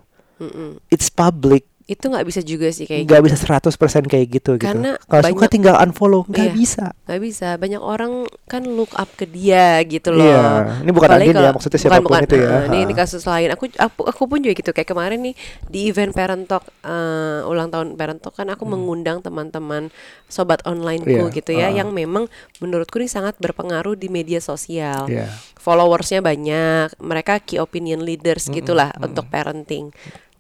It's 0.88 1.12
public 1.12 1.68
itu 1.90 2.06
nggak 2.06 2.22
bisa 2.22 2.38
juga 2.40 2.70
sih 2.70 2.86
kayak 2.86 3.02
nggak 3.02 3.18
gitu. 3.18 3.26
bisa 3.26 3.36
100% 3.50 4.06
kayak 4.06 4.26
gitu 4.30 4.50
Karena 4.56 4.94
gitu 4.94 5.10
kalau 5.10 5.26
suka 5.28 5.46
tinggal 5.46 5.74
unfollow 5.76 6.22
nggak 6.24 6.46
Iya. 6.46 6.54
bisa 6.54 6.84
nggak 7.02 7.20
bisa 7.20 7.48
banyak 7.56 7.82
orang 7.82 8.12
kan 8.46 8.62
look 8.62 8.94
up 8.94 9.10
ke 9.12 9.26
dia 9.26 9.82
gitu 9.82 10.10
loh 10.10 10.22
Iya, 10.22 10.78
ini 10.80 10.90
bukan 10.90 11.08
Apalagi 11.10 11.26
Andin 11.28 11.42
ya, 11.42 11.50
maksudnya 11.50 11.74
bukan, 11.74 11.84
siapa 11.84 11.98
pun 11.98 12.06
bukan. 12.06 12.22
itu 12.22 12.36
ya. 12.36 12.46
Nah, 12.48 12.62
ini, 12.64 12.78
ini 12.80 12.94
kasus 12.94 13.22
lain 13.24 13.48
aku, 13.50 13.64
aku 13.74 14.00
aku 14.04 14.22
pun 14.24 14.38
juga 14.38 14.54
gitu 14.54 14.70
kayak 14.70 14.86
kemarin 14.88 15.18
nih 15.20 15.34
di 15.66 15.80
event 15.84 16.12
parent 16.12 16.46
talk 16.46 16.62
eh, 16.80 17.40
ulang 17.44 17.68
tahun 17.68 17.88
parent 17.92 18.20
talk 18.20 18.34
kan 18.34 18.46
aku 18.46 18.62
mengundang 18.64 19.18
teman-teman 19.18 19.90
sobat 20.26 20.62
onlineku 20.62 21.10
Hmm. 21.10 21.26
Iya, 21.26 21.34
gitu 21.34 21.50
ya 21.52 21.66
ha. 21.66 21.74
yang 21.74 21.90
memang 21.90 22.30
menurutku 22.58 22.96
ini 22.96 23.06
sangat 23.06 23.34
berpengaruh 23.36 23.94
di 23.94 24.06
media 24.06 24.38
sosial 24.38 25.04
Iya. 25.04 25.26
followersnya 25.56 26.20
banyak 26.20 26.94
mereka 26.98 27.38
key 27.38 27.58
opinion 27.58 28.00
leaders 28.00 28.46
Hmm, 28.46 28.54
gitulah 28.54 28.94
untuk 28.96 29.26
parenting 29.26 29.90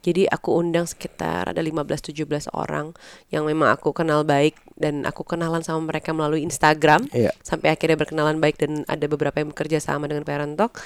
jadi 0.00 0.26
aku 0.26 0.56
undang 0.56 0.84
sekitar 0.84 1.52
ada 1.52 1.60
15-17 1.60 2.24
orang 2.50 2.96
yang 3.28 3.44
memang 3.44 3.68
aku 3.68 3.92
kenal 3.92 4.24
baik 4.24 4.56
dan 4.74 5.04
aku 5.04 5.22
kenalan 5.22 5.60
sama 5.60 5.84
mereka 5.86 6.10
melalui 6.10 6.40
Instagram 6.40 7.04
Iya. 7.12 7.30
sampai 7.40 7.70
akhirnya 7.70 7.96
berkenalan 7.96 8.40
baik 8.40 8.56
dan 8.56 8.82
ada 8.84 9.04
beberapa 9.04 9.36
yang 9.36 9.52
bekerja 9.52 9.76
sama 9.78 10.08
dengan 10.08 10.24
Parent 10.24 10.56
Talk. 10.56 10.80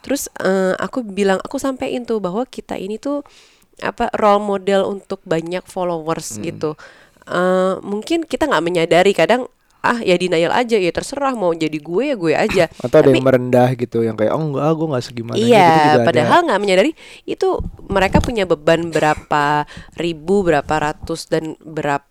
Terus 0.00 0.30
eh, 0.38 0.72
aku 0.74 1.02
bilang 1.02 1.42
aku 1.42 1.58
sampein 1.58 2.06
tuh 2.06 2.18
bahwa 2.18 2.46
kita 2.46 2.74
ini 2.74 2.96
tuh 2.96 3.20
apa 3.80 4.08
role 4.14 4.40
model 4.40 4.86
untuk 4.86 5.20
banyak 5.24 5.64
followers 5.64 6.38
Hmm. 6.38 6.42
gitu. 6.46 6.70
Eh, 7.26 7.74
mungkin 7.82 8.24
kita 8.24 8.48
nggak 8.48 8.64
menyadari 8.64 9.12
kadang 9.12 9.50
ah 9.80 9.98
ya 9.98 10.14
denial 10.14 10.52
aja 10.52 10.76
ya 10.76 10.88
terserah 10.88 11.32
mau 11.32 11.50
jadi 11.50 11.72
gue 11.74 12.04
ya 12.04 12.16
gue 12.16 12.32
aja. 12.32 12.64
atau 12.84 12.96
ada 13.00 13.08
Tapi- 13.08 13.16
yang 13.16 13.24
merendah 13.24 13.68
gitu 13.74 13.98
yang 14.00 14.14
kayak 14.14 14.32
oh 14.32 14.42
enggak 14.44 14.70
gue 14.70 14.86
nggak 14.86 15.04
segimana 15.04 15.36
gitu 15.36 15.48
Iya, 15.48 15.68
juga 15.68 15.90
ada. 15.96 16.06
padahal 16.06 16.38
nggak 16.46 16.60
menyadari 16.60 16.90
itu 17.24 17.48
mereka 17.88 18.16
punya 18.20 18.44
beban 18.44 18.92
berapa 18.92 19.64
ribu, 19.96 20.44
berapa 20.44 20.74
ratus 20.76 21.26
dan 21.26 21.56
berapa 21.58 22.06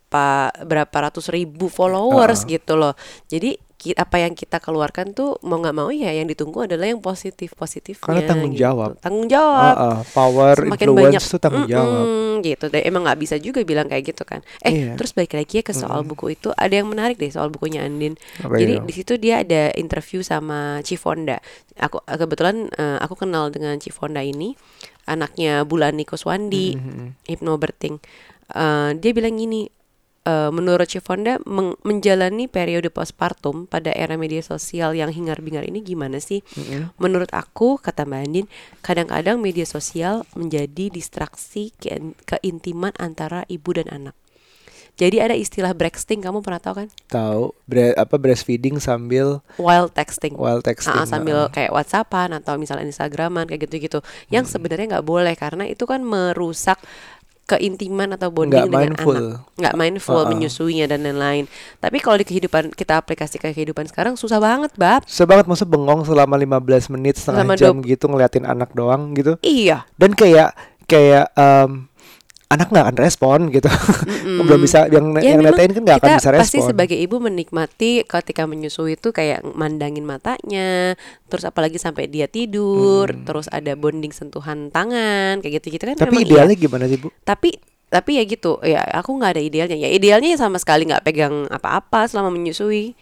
berapa 0.66 0.98
ratus 1.06 1.30
ribu 1.30 1.70
followers 1.70 2.44
Uh-uh. 2.44 2.52
gitu 2.52 2.74
loh. 2.76 2.94
Jadi 3.26 3.56
apa 3.96 4.20
yang 4.20 4.36
kita 4.36 4.60
keluarkan 4.60 5.16
tuh 5.16 5.40
mau 5.42 5.56
nggak 5.56 5.72
mau 5.72 5.88
ya 5.88 6.12
yang 6.12 6.28
ditunggu 6.28 6.68
adalah 6.68 6.86
yang 6.86 7.00
positif 7.00 7.56
positifnya. 7.56 8.04
Karena 8.04 8.28
tanggung 8.28 8.52
gitu. 8.52 8.68
jawab. 8.68 9.00
Tanggung 9.00 9.32
jawab. 9.32 9.74
Ah, 9.74 9.76
ah, 9.80 10.00
power 10.06 10.56
Semakin 10.60 10.86
influence 10.86 11.00
banyak 11.08 11.24
itu 11.24 11.38
tanggung 11.40 11.68
jawab 11.68 12.04
Mm-mm, 12.04 12.32
gitu 12.40 12.66
deh 12.68 12.84
emang 12.84 13.02
nggak 13.04 13.20
bisa 13.20 13.36
juga 13.40 13.60
bilang 13.64 13.88
kayak 13.88 14.04
gitu 14.06 14.24
kan 14.24 14.40
eh 14.60 14.72
Iya. 14.72 14.94
terus 14.96 15.12
balik 15.12 15.32
lagi 15.34 15.60
ya 15.60 15.64
ke 15.64 15.72
soal 15.72 16.04
buku 16.04 16.34
itu 16.34 16.52
ada 16.52 16.72
yang 16.72 16.88
menarik 16.88 17.16
deh 17.16 17.28
soal 17.28 17.48
bukunya 17.48 17.84
Andin 17.84 18.16
Apa 18.40 18.56
jadi 18.56 18.80
di 18.80 18.94
situ 18.96 19.16
dia 19.16 19.44
ada 19.44 19.72
interview 19.76 20.20
sama 20.22 20.80
Cifonda 20.84 21.40
aku 21.76 22.00
kebetulan 22.04 22.68
eh, 22.72 23.00
aku 23.00 23.16
kenal 23.16 23.48
dengan 23.48 23.76
Cifonda 23.76 24.20
ini 24.20 24.56
anaknya 25.04 25.64
Bulani 25.64 26.04
Kuswandi 26.04 26.76
Mhm. 26.76 27.08
hypnobirthing 27.28 28.00
Eh, 28.50 28.92
dia 28.98 29.12
bilang 29.14 29.38
gini 29.38 29.70
eh, 30.22 30.50
menurut 30.50 30.86
Cifonda 30.86 31.38
meng- 31.44 31.80
menjalani 31.82 32.46
periode 32.46 32.88
postpartum 32.88 33.66
pada 33.66 33.90
era 33.90 34.16
media 34.16 34.40
sosial 34.40 34.92
yang 34.92 35.10
hingar-bingar 35.10 35.64
ini 35.64 35.80
gimana 35.80 36.18
sih 36.18 36.42
Mhm. 36.52 36.96
Menurut 36.98 37.32
aku, 37.32 37.78
kata 37.78 38.04
Mbak 38.04 38.22
Andin, 38.22 38.46
kadang-kadang 38.80 39.38
media 39.38 39.64
sosial 39.64 40.24
menjadi 40.34 40.90
distraksi 40.90 41.72
ke- 41.74 41.98
keintiman 42.26 42.92
antara 42.96 43.48
ibu 43.48 43.72
dan 43.72 43.88
anak. 43.88 44.16
Jadi 44.96 45.24
ada 45.24 45.32
istilah 45.32 45.72
breaksting, 45.72 46.20
kamu 46.20 46.44
pernah 46.44 46.60
tahu 46.60 46.84
kan? 46.84 46.88
Tahu 47.08 47.56
bre- 47.64 47.96
apa 47.96 48.20
breastfeeding 48.20 48.84
sambil 48.84 49.40
While 49.56 49.88
texting. 49.88 50.36
while 50.36 50.60
texting. 50.60 50.92
Ah, 50.92 51.08
sambil 51.08 51.48
Heeh. 51.48 51.52
kayak 51.56 51.72
WhatsAppan 51.72 52.36
atau 52.36 52.60
misalnya 52.60 52.84
Instagraman 52.84 53.48
kayak 53.48 53.64
gitu-gitu. 53.64 54.04
Yang 54.28 54.52
sebenarnya 54.52 55.00
nggak 55.00 55.08
boleh 55.08 55.32
karena 55.34 55.64
itu 55.64 55.88
kan 55.88 56.04
merusak 56.04 56.76
keintiman 57.50 58.14
atau 58.14 58.30
bonding 58.30 58.62
Nggak 58.62 58.66
dengan 58.70 58.82
mindful. 58.94 59.18
anak. 59.18 59.58
Nggak 59.58 59.76
mindful 59.76 60.22
Uh-uh. 60.22 60.30
menyusuinya 60.30 60.86
dan 60.86 61.02
lain-lain. 61.02 61.50
Tapi 61.82 61.98
kalau 61.98 62.22
di 62.22 62.26
kehidupan 62.30 62.72
kita 62.78 63.02
aplikasi 63.02 63.42
ke 63.42 63.50
kehidupan 63.50 63.90
sekarang 63.90 64.14
susah 64.14 64.38
banget, 64.38 64.70
Bab. 64.78 65.02
Susah 65.10 65.26
banget 65.26 65.50
masa 65.50 65.66
bengong 65.66 66.06
selama 66.06 66.38
15 66.38 66.94
menit 66.94 67.18
setengah 67.18 67.42
Selama 67.42 67.58
jam 67.58 67.76
gitu 67.82 68.06
ngeliatin 68.06 68.46
anak 68.46 68.70
doang 68.78 69.18
gitu. 69.18 69.42
Iya. 69.42 69.90
Dan 69.98 70.14
kayak 70.14 70.54
kayak 70.86 71.34
em, 71.34 71.89
anak 72.50 72.74
nggak 72.74 72.86
akan 72.90 72.98
respon 72.98 73.40
gitu. 73.54 73.70
Belum 74.46 74.60
bisa 74.62 74.90
yang 74.90 75.14
Ya, 75.22 75.38
yang 75.38 75.46
netain 75.46 75.70
kan 75.70 75.82
nggak 75.86 76.00
akan 76.02 76.10
bisa 76.18 76.30
pasti 76.34 76.58
respon. 76.58 76.70
sebagai 76.74 76.98
ibu 76.98 77.22
menikmati 77.22 78.04
ketika 78.04 78.50
menyusui 78.50 78.98
itu 78.98 79.14
kayak 79.14 79.46
mandangin 79.54 80.04
matanya, 80.04 80.98
terus 81.30 81.46
apalagi 81.46 81.78
sampai 81.78 82.10
dia 82.10 82.26
tidur, 82.26 83.06
terus 83.24 83.46
ada 83.54 83.78
bonding 83.78 84.10
sentuhan 84.10 84.74
tangan 84.74 85.46
kayak 85.46 85.62
gitu-gitu 85.62 85.94
kan. 85.94 85.96
Hmm. 85.96 86.04
Tapi 86.10 86.16
iya. 86.18 86.26
idealnya 86.26 86.56
gimana 86.58 86.86
sih, 86.90 86.98
Bu? 86.98 87.14
tapi 87.22 87.54
tapi 87.90 88.22
ya 88.22 88.24
gitu 88.30 88.62
ya 88.62 88.86
aku 89.02 89.18
nggak 89.18 89.34
ada 89.34 89.42
idealnya 89.42 89.74
ya 89.74 89.90
idealnya 89.90 90.30
ya 90.30 90.38
sama 90.38 90.62
sekali 90.62 90.86
nggak 90.86 91.02
pegang 91.02 91.50
apa-apa 91.50 92.06
selama 92.06 92.30
menyusui 92.30 92.94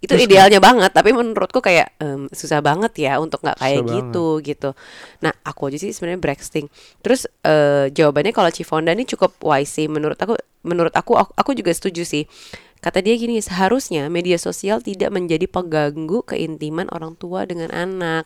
itu 0.00 0.08
Terus 0.16 0.24
idealnya 0.24 0.64
banget 0.64 0.96
tapi 0.96 1.12
menurutku 1.12 1.60
kayak 1.60 1.92
em, 2.00 2.24
susah 2.32 2.64
banget 2.64 2.92
ya 2.96 3.20
untuk 3.20 3.44
nggak 3.44 3.60
kayak 3.60 3.84
Susah 3.84 3.92
gitu 4.00 4.26
gitu. 4.40 4.70
Nah 5.20 5.32
aku 5.44 5.68
aja 5.68 5.76
sih 5.76 5.92
sebenarnya 5.92 6.20
breaksting 6.24 6.66
terus 7.04 7.28
eh, 7.44 7.92
jawabannya 7.92 8.32
kalau 8.32 8.48
Cifonda 8.48 8.96
ini 8.96 9.04
cukup 9.04 9.36
wise 9.44 9.68
sih 9.68 9.92
menurut 9.92 10.16
aku 10.16 10.40
menurut 10.64 10.96
aku 10.96 11.20
aku, 11.20 11.32
aku 11.36 11.50
juga 11.52 11.72
setuju 11.76 12.08
sih. 12.08 12.24
Kata 12.80 13.04
dia 13.04 13.12
gini 13.20 13.36
seharusnya 13.44 14.08
media 14.08 14.40
sosial 14.40 14.80
tidak 14.80 15.12
menjadi 15.12 15.44
pengganggu 15.44 16.24
keintiman 16.24 16.88
orang 16.88 17.12
tua 17.20 17.44
dengan 17.44 17.68
anak 17.68 18.24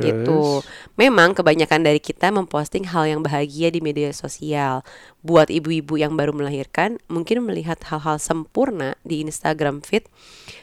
gitu. 0.00 0.64
Memang 0.96 1.36
kebanyakan 1.36 1.84
dari 1.84 2.00
kita 2.00 2.32
memposting 2.32 2.88
hal 2.88 3.04
yang 3.08 3.20
bahagia 3.20 3.68
di 3.68 3.84
media 3.84 4.08
sosial. 4.16 4.80
Buat 5.20 5.52
ibu-ibu 5.52 6.00
yang 6.00 6.16
baru 6.16 6.32
melahirkan, 6.32 6.96
mungkin 7.12 7.44
melihat 7.44 7.80
hal-hal 7.84 8.16
sempurna 8.16 8.96
di 9.04 9.20
Instagram 9.20 9.84
feed 9.84 10.08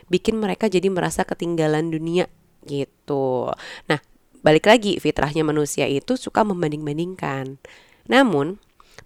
bikin 0.10 0.42
mereka 0.42 0.66
jadi 0.66 0.90
merasa 0.90 1.22
ketinggalan 1.22 1.94
dunia 1.94 2.26
gitu. 2.66 3.54
Nah, 3.86 4.00
balik 4.42 4.68
lagi 4.68 4.98
fitrahnya 4.98 5.46
manusia 5.46 5.86
itu 5.86 6.18
suka 6.18 6.42
membanding-bandingkan. 6.42 7.62
Namun, 8.10 8.58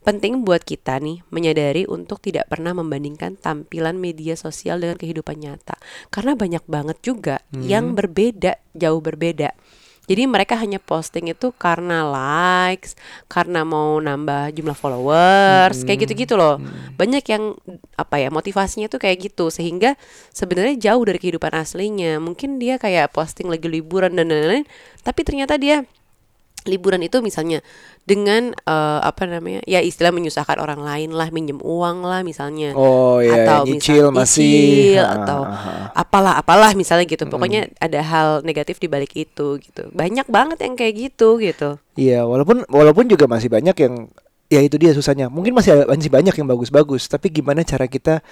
penting 0.02 0.44
buat 0.44 0.66
kita 0.66 1.00
nih 1.00 1.22
menyadari 1.30 1.86
untuk 1.86 2.20
tidak 2.20 2.50
pernah 2.50 2.74
membandingkan 2.74 3.38
tampilan 3.38 3.96
media 4.00 4.34
sosial 4.34 4.82
dengan 4.82 4.98
kehidupan 4.98 5.38
nyata. 5.38 5.78
Karena 6.10 6.34
banyak 6.34 6.64
banget 6.66 6.98
juga 7.06 7.44
yang 7.54 7.94
berbeda, 7.94 8.58
jauh 8.74 9.00
berbeda. 9.00 9.54
Jadi 10.04 10.28
mereka 10.28 10.60
hanya 10.60 10.84
posting 10.84 11.32
itu 11.32 11.56
karena 11.56 12.04
likes, 12.04 13.00
karena 13.32 13.64
mau 13.64 13.96
nambah 14.04 14.52
jumlah 14.52 14.76
followers, 14.76 15.88
kayak 15.88 16.08
gitu-gitu 16.08 16.36
loh. 16.36 16.60
Banyak 17.00 17.24
yang 17.32 17.56
apa 17.96 18.20
ya 18.20 18.28
motivasinya 18.28 18.92
tuh 18.92 19.00
kayak 19.00 19.32
gitu 19.32 19.48
sehingga 19.48 19.96
sebenarnya 20.36 20.76
jauh 20.92 21.04
dari 21.08 21.24
kehidupan 21.24 21.56
aslinya. 21.56 22.20
Mungkin 22.20 22.60
dia 22.60 22.76
kayak 22.76 23.16
posting 23.16 23.48
lagi 23.48 23.72
liburan 23.72 24.12
dan 24.20 24.28
lain-lain, 24.28 24.68
tapi 25.08 25.24
ternyata 25.24 25.56
dia 25.56 25.88
liburan 26.66 27.02
itu 27.02 27.20
misalnya 27.20 27.60
dengan 28.04 28.52
eh, 28.54 29.00
apa 29.02 29.24
namanya 29.24 29.64
ya 29.64 29.80
istilah 29.80 30.12
menyusahkan 30.12 30.60
orang 30.60 30.84
lain 30.84 31.12
lah 31.12 31.32
minjem 31.32 31.60
uang 31.60 32.04
lah 32.04 32.22
misalnya 32.22 32.72
Oh 32.74 33.20
ya, 33.20 33.44
atau 33.44 33.64
nyicil 33.64 34.10
misal- 34.10 34.16
masih 34.16 34.48
nyicil 34.48 35.06
atau 35.06 35.40
ah, 35.44 35.54
ah. 35.54 35.86
apalah 35.96 36.34
apalah 36.36 36.72
misalnya 36.74 37.06
gitu 37.06 37.24
pokoknya 37.26 37.72
ada 37.78 38.00
hal 38.02 38.28
negatif 38.42 38.80
di 38.80 38.88
balik 38.88 39.14
itu 39.14 39.60
gitu 39.60 39.88
banyak 39.92 40.28
banget 40.28 40.60
yang 40.62 40.76
kayak 40.76 40.94
gitu 41.12 41.38
gitu 41.38 41.78
Iya, 41.94 42.26
walaupun 42.26 42.66
walaupun 42.74 43.06
juga 43.06 43.30
masih 43.30 43.54
banyak 43.54 43.78
yang 43.78 44.10
ya 44.50 44.66
itu 44.66 44.82
dia 44.82 44.98
susahnya. 44.98 45.30
Mungkin 45.30 45.54
masih 45.54 45.86
masih 45.86 46.10
banyak 46.10 46.34
yang 46.34 46.50
bagus-bagus, 46.50 47.06
tapi 47.06 47.30
gimana 47.30 47.62
cara 47.62 47.86
kita 47.86 48.26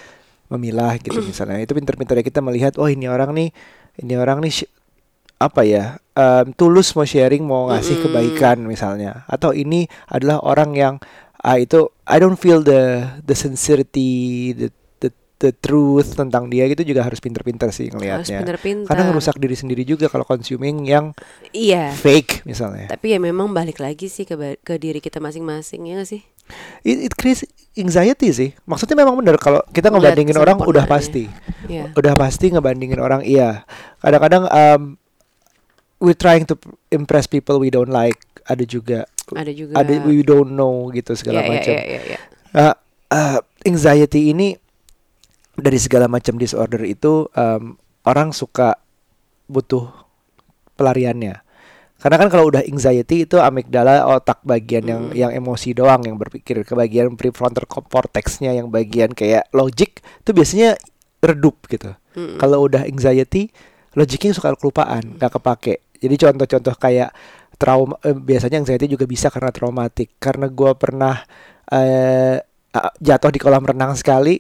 memilah 0.50 0.98
gitu 0.98 1.22
misalnya. 1.22 1.62
Itu 1.62 1.78
pinter-pinter 1.78 2.18
kita 2.26 2.42
melihat, 2.42 2.74
oh 2.82 2.90
ini 2.90 3.06
orang 3.06 3.38
nih, 3.38 3.54
ini 4.02 4.14
orang 4.18 4.42
nih 4.42 4.66
apa 5.38 5.62
ya? 5.62 6.01
Em, 6.22 6.54
tulus 6.54 6.94
mau 6.94 7.04
sharing, 7.04 7.42
mau 7.42 7.74
ngasih 7.74 7.98
Mm-mm. 7.98 8.06
kebaikan 8.06 8.58
misalnya. 8.64 9.26
Atau 9.26 9.58
ini 9.58 9.90
adalah 10.06 10.38
orang 10.46 10.78
yang 10.78 10.96
ah 11.42 11.58
itu 11.58 11.90
I 12.06 12.22
don't 12.22 12.38
feel 12.38 12.62
the 12.62 13.02
the 13.26 13.34
sincerity, 13.34 14.54
the 14.54 14.70
the, 15.02 15.10
the 15.42 15.52
truth 15.58 16.14
tentang 16.14 16.54
dia 16.54 16.70
gitu 16.70 16.86
juga 16.86 17.02
harus 17.02 17.18
pinter-pinter 17.18 17.74
sih 17.74 17.90
ngelihatnya. 17.90 18.46
Karena 18.86 19.10
ngerusak 19.10 19.42
diri 19.42 19.58
sendiri 19.58 19.82
juga 19.82 20.06
kalau 20.06 20.22
consuming 20.22 20.86
yang 20.86 21.18
iya 21.50 21.90
fake 21.90 22.46
misalnya. 22.46 22.94
tapi 22.94 23.14
ya 23.14 23.20
memang 23.20 23.50
balik 23.50 23.82
lagi 23.82 24.06
sih 24.06 24.30
ke 24.30 24.38
ke 24.62 24.78
diri 24.78 25.02
kita 25.02 25.18
masing-masing 25.18 25.90
ya 25.90 25.98
nggak 25.98 26.10
sih 26.14 26.22
It, 26.84 27.08
it 27.08 27.14
creates 27.16 27.48
anxiety 27.80 28.28
sih. 28.36 28.50
Maksudnya 28.68 29.00
memang 29.00 29.16
benar 29.16 29.40
kalau 29.40 29.64
kita 29.72 29.88
ngebandingin 29.88 30.36
orang 30.36 30.60
udah 30.60 30.84
kesempurnaannya. 30.84 30.92
pasti. 30.92 31.24
Iya. 31.72 31.96
Udah 31.96 32.14
pasti 32.20 32.46
ngebandingin 32.52 33.00
orang 33.00 33.22
iya. 33.24 33.64
Kadang-kadang 34.04 34.52
um, 34.52 34.82
we 36.02 36.18
trying 36.18 36.50
to 36.50 36.58
impress 36.90 37.30
people 37.30 37.62
we 37.62 37.70
don't 37.70 37.94
like. 37.94 38.18
Ada 38.50 38.66
juga 38.66 39.06
ada 39.32 39.52
juga 39.54 39.78
ada 39.78 39.94
we 40.04 40.26
don't 40.26 40.52
know 40.52 40.90
gitu 40.92 41.14
segala 41.14 41.46
iya, 41.46 41.50
macam. 41.50 41.74
iya, 41.78 41.84
iya, 41.86 42.02
iya. 42.04 42.20
Uh, 42.52 42.76
uh, 43.14 43.40
anxiety 43.64 44.34
ini 44.34 44.58
dari 45.56 45.78
segala 45.78 46.10
macam 46.10 46.36
disorder 46.42 46.82
itu 46.84 47.30
um, 47.38 47.78
orang 48.04 48.34
suka 48.34 48.82
butuh 49.46 49.88
pelariannya. 50.76 51.46
Karena 52.02 52.18
kan 52.18 52.34
kalau 52.34 52.50
udah 52.50 52.66
anxiety 52.66 53.30
itu 53.30 53.38
amigdala 53.38 54.02
otak 54.10 54.42
bagian 54.42 54.90
yang 54.90 55.02
Mm. 55.14 55.14
yang 55.14 55.32
emosi 55.38 55.78
doang 55.78 56.02
yang 56.02 56.18
berpikir 56.18 56.66
ke 56.66 56.74
bagian 56.74 57.14
prefrontal 57.14 57.70
cortexnya 57.70 58.58
yang 58.58 58.74
bagian 58.74 59.14
kayak 59.14 59.46
logic 59.54 60.02
itu 60.02 60.34
biasanya 60.34 60.82
redup 61.22 61.62
gitu. 61.70 61.94
Mm-mm. 62.18 62.42
Kalau 62.42 62.66
udah 62.66 62.90
anxiety 62.90 63.54
logiknya 63.94 64.34
suka 64.34 64.58
kelupaan, 64.58 65.22
nggak 65.22 65.38
kepake. 65.38 65.86
Jadi 66.02 66.16
contoh-contoh 66.18 66.76
kayak 66.82 67.10
trauma 67.62 67.96
eh, 68.02 68.18
biasanya 68.18 68.66
anxiety 68.66 68.90
juga 68.90 69.06
bisa 69.06 69.30
karena 69.30 69.54
traumatik. 69.54 70.18
Karena 70.18 70.50
gua 70.50 70.74
pernah 70.74 71.22
eh 71.70 72.42
jatuh 73.00 73.32
di 73.32 73.40
kolam 73.40 73.68
renang 73.68 73.94
sekali 74.00 74.40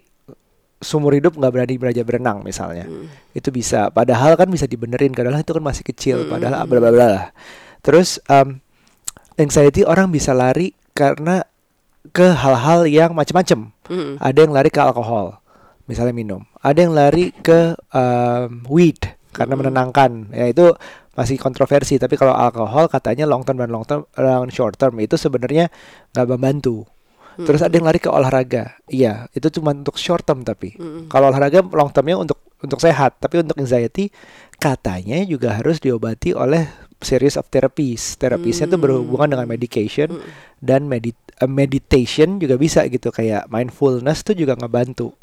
seumur 0.81 1.13
hidup 1.13 1.37
nggak 1.37 1.53
berani 1.53 1.75
belajar 1.77 2.03
berenang 2.03 2.41
misalnya. 2.41 2.89
Mm. 2.89 3.07
itu 3.37 3.53
bisa. 3.53 3.93
Padahal 3.93 4.33
kan 4.33 4.49
bisa 4.49 4.65
dibenerin 4.65 5.13
padahal 5.13 5.45
itu 5.45 5.53
kan 5.53 5.63
masih 5.63 5.83
kecil 5.85 6.17
Mm, 6.25 6.29
padahal 6.33 6.53
mm, 6.65 6.67
bla 6.67 6.79
bla 6.81 6.91
bla 6.91 7.07
lah. 7.07 7.25
Terus 7.85 8.17
um, 8.25 8.57
anxiety 9.37 9.85
orang 9.85 10.09
bisa 10.09 10.33
lari 10.33 10.73
karena 10.97 11.45
ke 12.09 12.33
hal-hal 12.33 12.89
yang 12.89 13.13
macam-macam 13.13 13.69
Mm-mm. 13.85 14.17
ada 14.17 14.37
yang 14.41 14.51
lari 14.51 14.69
ke 14.73 14.81
alkohol 14.81 15.37
misalnya 15.85 16.17
minum. 16.17 16.41
Ada 16.65 16.89
yang 16.89 16.93
lari 16.97 17.29
ke 17.29 17.77
um, 17.93 18.65
weed 18.67 18.97
karena 19.31 19.55
Mm. 19.55 19.59
menenangkan 19.65 20.11
ya 20.31 20.45
itu 20.47 20.71
masih 21.11 21.35
kontroversi 21.35 21.99
tapi 21.99 22.15
kalau 22.15 22.31
alkohol 22.31 22.87
katanya 22.87 23.27
long 23.27 23.43
term 23.43 23.59
dan 23.59 23.71
long 23.71 23.83
term 23.83 24.07
long 24.15 24.47
short 24.47 24.79
term 24.79 24.95
itu 24.99 25.19
sebenarnya 25.19 25.67
nggak 26.11 26.27
membantu 26.27 26.87
terus 27.41 27.63
ada 27.63 27.73
yang 27.73 27.87
lari 27.87 27.97
ke 27.97 28.11
olahraga 28.11 28.75
iya 28.87 29.25
itu 29.31 29.47
cuma 29.49 29.71
untuk 29.71 29.95
short 29.95 30.23
term 30.23 30.43
tapi 30.43 30.75
Mm-mm. 30.75 31.07
kalau 31.07 31.31
olahraga 31.31 31.63
long 31.63 31.89
termnya 31.89 32.19
untuk 32.19 32.37
untuk 32.61 32.77
sehat, 32.77 33.17
tapi 33.17 33.41
untuk 33.41 33.57
anxiety 33.57 34.13
katanya 34.61 35.25
juga 35.25 35.57
harus 35.57 35.81
diobati 35.81 36.37
oleh 36.37 36.69
series 37.01 37.33
of 37.33 37.49
therapies. 37.49 38.13
Terapisnya 38.21 38.69
tuh 38.69 38.77
Hmm. 38.77 38.85
berhubungan 38.85 39.33
dengan 39.33 39.49
medication 39.49 40.21
dan 40.61 40.85
medit 40.85 41.17
eh, 41.41 41.49
meditation 41.49 42.37
juga 42.37 42.61
bisa 42.61 42.85
gitu 42.85 43.09
kayak 43.09 43.49
mindfulness 43.49 44.21
tuh 44.21 44.37
juga 44.37 44.53
ngebantu. 44.53 45.17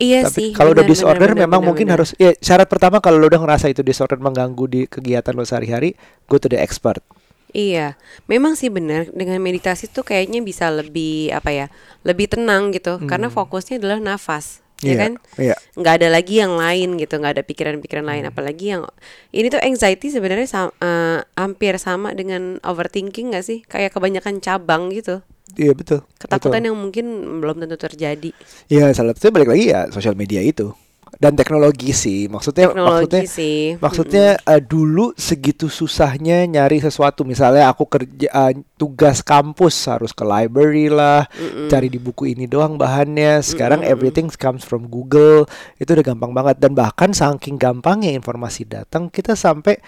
Iya 0.00 0.24
Tapi 0.24 0.32
sih. 0.32 0.50
kalau 0.56 0.72
udah 0.72 0.80
disorder 0.82 1.36
benar, 1.36 1.44
memang 1.44 1.60
benar, 1.60 1.68
mungkin 1.68 1.86
benar. 1.86 1.94
harus 2.00 2.10
ya 2.16 2.32
syarat 2.40 2.64
pertama 2.66 3.04
kalau 3.04 3.20
lo 3.20 3.28
udah 3.28 3.36
ngerasa 3.36 3.68
itu 3.68 3.84
disorder 3.84 4.16
mengganggu 4.16 4.64
di 4.64 4.80
kegiatan 4.88 5.36
lo 5.36 5.44
sehari-hari, 5.44 5.92
go 6.24 6.40
to 6.40 6.48
the 6.48 6.56
expert. 6.56 7.04
Iya, 7.50 7.98
memang 8.24 8.54
sih 8.54 8.70
benar 8.70 9.10
dengan 9.10 9.36
meditasi 9.42 9.90
tuh 9.90 10.00
kayaknya 10.00 10.40
bisa 10.40 10.70
lebih 10.70 11.34
apa 11.34 11.50
ya, 11.50 11.66
lebih 12.00 12.30
tenang 12.30 12.70
gitu, 12.72 12.96
karena 13.04 13.26
Hmm. 13.28 13.36
fokusnya 13.36 13.76
adalah 13.76 13.98
nafas, 13.98 14.62
ya 14.80 14.94
Iya, 14.94 14.96
kan? 14.96 15.12
Iya. 15.36 15.56
Nggak 15.74 15.94
ada 15.98 16.08
lagi 16.08 16.34
yang 16.38 16.54
lain 16.54 16.94
gitu, 16.96 17.18
nggak 17.18 17.34
ada 17.36 17.42
pikiran-pikiran 17.42 18.06
lain, 18.06 18.22
Hmm. 18.24 18.30
apalagi 18.32 18.66
yang 18.72 18.86
ini 19.34 19.50
tuh 19.50 19.58
anxiety 19.60 20.08
sebenarnya 20.08 20.46
sam- 20.46 20.76
eh, 20.78 21.26
hampir 21.34 21.74
sama 21.76 22.14
dengan 22.14 22.62
overthinking 22.62 23.34
nggak 23.34 23.42
sih? 23.44 23.66
Kayak 23.66 23.98
kebanyakan 23.98 24.38
cabang 24.38 24.94
gitu, 24.94 25.20
Iya 25.56 25.72
betul. 25.72 26.00
ketakutan 26.18 26.60
betul. 26.60 26.66
yang 26.70 26.76
mungkin 26.78 27.06
belum 27.40 27.56
tentu 27.58 27.76
terjadi. 27.76 28.30
Iya 28.66 28.92
salah 28.92 29.14
satunya 29.14 29.34
balik 29.34 29.50
lagi 29.50 29.64
ya 29.70 29.80
sosial 29.90 30.14
media 30.14 30.42
itu. 30.42 30.70
dan 31.18 31.34
teknologi 31.34 31.90
sih 31.90 32.30
maksudnya 32.30 32.70
Teknologi 32.70 33.02
maksudnya 33.10 33.22
sih. 33.26 33.74
maksudnya 33.82 34.26
eh, 34.46 34.62
dulu 34.62 35.10
segitu 35.18 35.66
susahnya 35.66 36.46
nyari 36.46 36.78
sesuatu 36.78 37.26
misalnya 37.26 37.66
aku 37.66 37.82
kerja 37.90 38.30
eh, 38.30 38.54
tugas 38.78 39.18
kampus 39.18 39.74
harus 39.90 40.14
ke 40.14 40.22
library 40.22 40.86
lah 40.86 41.26
cari 41.66 41.90
di 41.90 41.98
buku 41.98 42.30
ini 42.30 42.46
doang 42.46 42.78
bahannya 42.78 43.42
sekarang 43.42 43.82
everything 43.82 44.30
comes 44.30 44.62
from 44.62 44.86
Google 44.86 45.50
itu 45.82 45.90
udah 45.90 46.06
gampang 46.06 46.30
banget 46.30 46.62
dan 46.62 46.78
bahkan 46.78 47.10
saking 47.10 47.58
gampangnya 47.58 48.14
informasi 48.14 48.70
datang 48.70 49.10
kita 49.10 49.34
sampai 49.34 49.82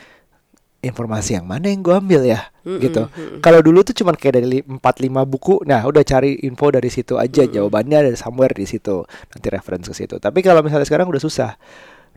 informasi 0.82 1.38
yang 1.38 1.46
mana 1.46 1.70
yang 1.70 1.78
gue 1.78 1.94
ambil 1.94 2.26
ya 2.26 2.50
gitu. 2.66 3.06
kalau 3.38 3.62
dulu 3.62 3.86
tuh 3.86 3.94
cuman 3.94 4.18
kayak 4.18 4.34
dari 4.42 4.58
4-5 4.66 5.30
buku 5.30 5.62
nah 5.62 5.86
udah 5.86 6.02
cari 6.02 6.42
info 6.42 6.74
dari 6.74 6.90
situ 6.90 7.22
aja 7.22 7.46
jawabannya 7.46 8.10
ada 8.10 8.10
somewhere 8.18 8.50
di 8.50 8.66
situ 8.66 9.06
nanti 9.30 9.46
reference 9.52 9.86
ke 9.88 9.94
situ. 9.94 10.16
Tapi 10.18 10.40
kalau 10.40 10.64
misalnya 10.64 10.88
sekarang 10.88 11.06
udah 11.08 11.22
susah. 11.22 11.54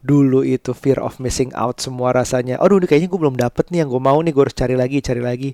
Dulu 0.06 0.45
itu 0.45 0.69
fear 0.78 1.01
of 1.01 1.17
missing 1.17 1.49
out 1.58 1.82
semua 1.82 2.13
rasanya 2.13 2.62
aduh 2.62 2.78
ini 2.78 2.86
kayaknya 2.86 3.10
gue 3.10 3.19
belum 3.19 3.38
dapet 3.41 3.73
nih 3.73 3.86
yang 3.86 3.89
gue 3.89 4.01
mau 4.01 4.21
nih 4.21 4.32
gue 4.38 4.43
harus 4.45 4.58
cari 4.58 4.78
lagi 4.78 5.01
cari 5.01 5.21
lagi. 5.21 5.51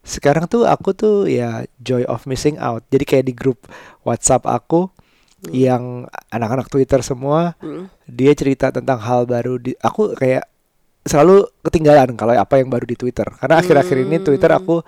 Sekarang 0.00 0.48
tuh 0.48 0.64
aku 0.64 0.96
tuh 0.96 1.28
ya 1.28 1.68
joy 1.76 2.08
of 2.08 2.24
missing 2.24 2.56
out. 2.56 2.80
Jadi 2.88 3.04
kayak 3.04 3.24
di 3.28 3.34
grup 3.36 3.68
WhatsApp 4.00 4.48
aku 4.48 4.88
yang 5.52 6.08
anak-anak 6.32 6.72
Twitter 6.72 7.00
semua 7.00 7.56
dia 8.04 8.32
cerita 8.32 8.72
tentang 8.72 9.00
hal 9.00 9.24
baru 9.28 9.60
di 9.60 9.76
aku 9.80 10.16
kayak 10.16 10.48
selalu 11.04 11.48
ketinggalan 11.64 12.12
kalau 12.16 12.36
apa 12.36 12.60
yang 12.60 12.68
baru 12.68 12.84
di 12.84 12.96
Twitter. 12.96 13.26
Karena 13.40 13.60
akhir-akhir 13.60 13.96
ini 14.04 14.16
Twitter 14.20 14.50
aku 14.52 14.84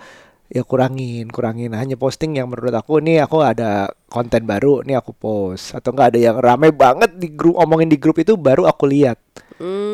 ya 0.53 0.61
kurangin 0.61 1.27
kurangin. 1.33 1.73
Hanya 1.73 1.97
posting 1.97 2.37
yang 2.37 2.49
menurut 2.53 2.73
aku 2.73 3.01
nih 3.01 3.25
aku 3.25 3.41
ada 3.41 3.89
konten 4.07 4.45
baru 4.45 4.85
nih 4.85 5.01
aku 5.01 5.11
post. 5.17 5.73
Atau 5.73 5.91
enggak 5.97 6.13
ada 6.13 6.19
yang 6.21 6.37
rame 6.37 6.69
banget 6.69 7.17
di 7.17 7.33
grup 7.33 7.57
omongin 7.57 7.89
di 7.89 7.97
grup 7.97 8.21
itu 8.21 8.37
baru 8.37 8.69
aku 8.69 8.85
lihat. 8.85 9.17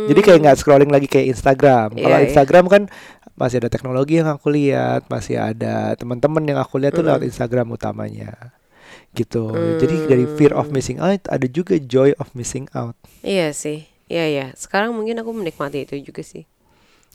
Jadi 0.10 0.20
kayak 0.26 0.40
nggak 0.42 0.58
scrolling 0.58 0.90
lagi 0.90 1.06
kayak 1.06 1.36
Instagram. 1.36 1.94
Kalau 1.94 2.18
Iya, 2.18 2.24
iya. 2.24 2.28
Instagram 2.32 2.66
kan 2.72 2.82
masih 3.40 3.64
ada 3.64 3.70
teknologi 3.72 4.20
yang 4.20 4.28
aku 4.28 4.52
lihat 4.52 5.08
masih 5.08 5.40
ada 5.40 5.96
teman-teman 5.96 6.44
yang 6.44 6.60
aku 6.60 6.76
lihat 6.82 6.98
tuh 6.98 7.06
lewat 7.06 7.24
Instagram 7.24 7.72
utamanya. 7.72 8.56
Gitu. 9.14 9.50
Jadi 9.82 9.96
dari 10.10 10.26
fear 10.38 10.54
of 10.58 10.70
missing 10.74 10.98
out 11.02 11.22
ada 11.30 11.46
juga 11.50 11.78
joy 11.78 12.14
of 12.18 12.34
missing 12.34 12.66
out. 12.74 12.98
Iya 13.22 13.54
sih. 13.54 13.89
Iya 14.10 14.26
ya. 14.28 14.46
Sekarang 14.56 14.92
mungkin 14.92 15.16
aku 15.16 15.32
menikmati 15.32 15.86
itu 15.86 15.96
juga 16.02 16.22
sih. 16.22 16.44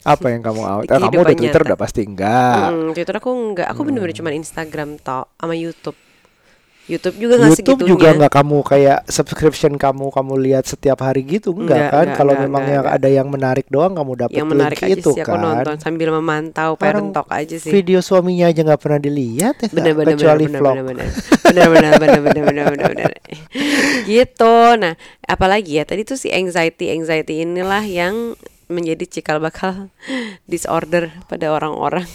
apa 0.05 0.29
yang 0.29 0.45
kamu 0.45 0.61
out 0.69 0.85
Eh, 0.85 1.01
kamu 1.01 1.17
udah 1.17 1.33
Twitter 1.33 1.61
nyata. 1.61 1.69
udah 1.73 1.79
pasti 1.81 2.01
enggak 2.05 2.57
Hmm, 2.71 2.93
Twitter 2.93 3.17
aku 3.17 3.31
enggak. 3.33 3.67
Aku 3.69 3.81
bener-bener 3.83 4.13
cuma 4.13 4.31
Instagram 4.31 5.01
tok 5.01 5.33
sama 5.35 5.55
YouTube. 5.55 5.97
YouTube 6.85 7.17
juga 7.17 7.35
nggak 7.41 7.51
YouTube 7.57 7.81
juga 7.89 8.09
nggak 8.13 8.33
kamu 8.33 8.59
kayak 8.61 8.99
subscription 9.09 9.81
kamu 9.81 10.13
kamu 10.13 10.35
lihat 10.37 10.69
setiap 10.69 11.01
hari 11.01 11.25
gitu 11.25 11.57
enggak, 11.57 11.89
enggak 11.89 11.91
kan? 11.97 12.07
Kalau 12.13 12.37
memang 12.37 12.61
enggak, 12.61 12.77
yang 12.77 12.87
ada 12.93 13.09
yang 13.09 13.29
menarik 13.33 13.67
doang 13.73 13.97
kamu 13.97 14.13
dapat 14.21 14.37
yang 14.37 14.49
menarik 14.53 14.79
aja 14.85 14.93
itu 14.93 15.11
sih, 15.17 15.25
kan. 15.25 15.33
Aku 15.33 15.37
nonton 15.41 15.77
sambil 15.81 16.13
memantau 16.13 16.77
Orang 16.77 17.17
parent 17.17 17.33
aja 17.33 17.57
sih. 17.57 17.73
Video 17.73 18.05
suaminya 18.05 18.53
aja 18.53 18.61
nggak 18.61 18.81
pernah 18.85 19.01
dilihat 19.01 19.57
ya. 19.65 19.69
Bener, 19.73 19.93
bener, 19.97 20.13
kecuali 20.13 20.45
bener, 20.45 20.61
vlog. 20.61 20.77
Benar 21.49 21.67
benar 21.73 21.93
benar 21.97 22.21
benar 22.21 22.43
benar 22.45 22.65
benar 22.69 22.89
benar. 22.93 23.13
Gitu. 24.05 24.57
Nah, 24.77 24.95
apalagi 25.25 25.81
ya 25.81 25.89
tadi 25.89 26.05
tuh 26.05 26.21
si 26.21 26.29
anxiety 26.37 26.93
anxiety 26.93 27.49
inilah 27.49 27.81
yang 27.81 28.37
menjadi 28.69 29.05
cikal 29.09 29.39
bakal 29.41 29.89
disorder 30.53 31.13
pada 31.29 31.53
orang-orang 31.53 32.07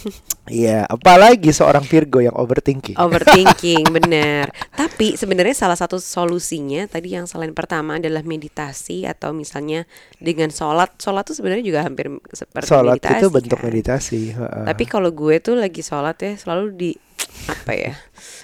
Iya, 0.50 0.82
apalagi 0.90 1.54
seorang 1.54 1.86
Virgo 1.86 2.18
yang 2.18 2.34
overthinking. 2.34 2.98
Overthinking 2.98 3.86
bener 3.96 4.50
tapi 4.74 5.14
sebenarnya 5.14 5.52
salah 5.52 5.78
satu 5.78 6.00
solusinya 6.00 6.88
tadi 6.88 7.12
yang 7.14 7.28
selain 7.28 7.52
pertama 7.52 8.00
adalah 8.00 8.24
meditasi 8.24 9.04
atau 9.04 9.30
misalnya 9.36 9.84
dengan 10.16 10.48
sholat 10.48 10.96
sholat 10.96 11.24
tuh 11.24 11.36
sebenarnya 11.36 11.64
juga 11.64 11.80
hampir 11.86 12.08
seperti 12.32 12.68
Sholat 12.68 12.98
meditasi 12.98 13.20
itu 13.20 13.28
bentuk 13.28 13.58
kan. 13.60 13.66
meditasi. 13.68 14.20
Tapi 14.40 14.84
kalau 14.88 15.10
gue 15.12 15.36
tuh 15.40 15.56
lagi 15.56 15.80
sholat 15.84 16.16
ya 16.20 16.32
selalu 16.36 16.66
di 16.74 16.90
apa 17.46 17.72
ya? 17.72 17.92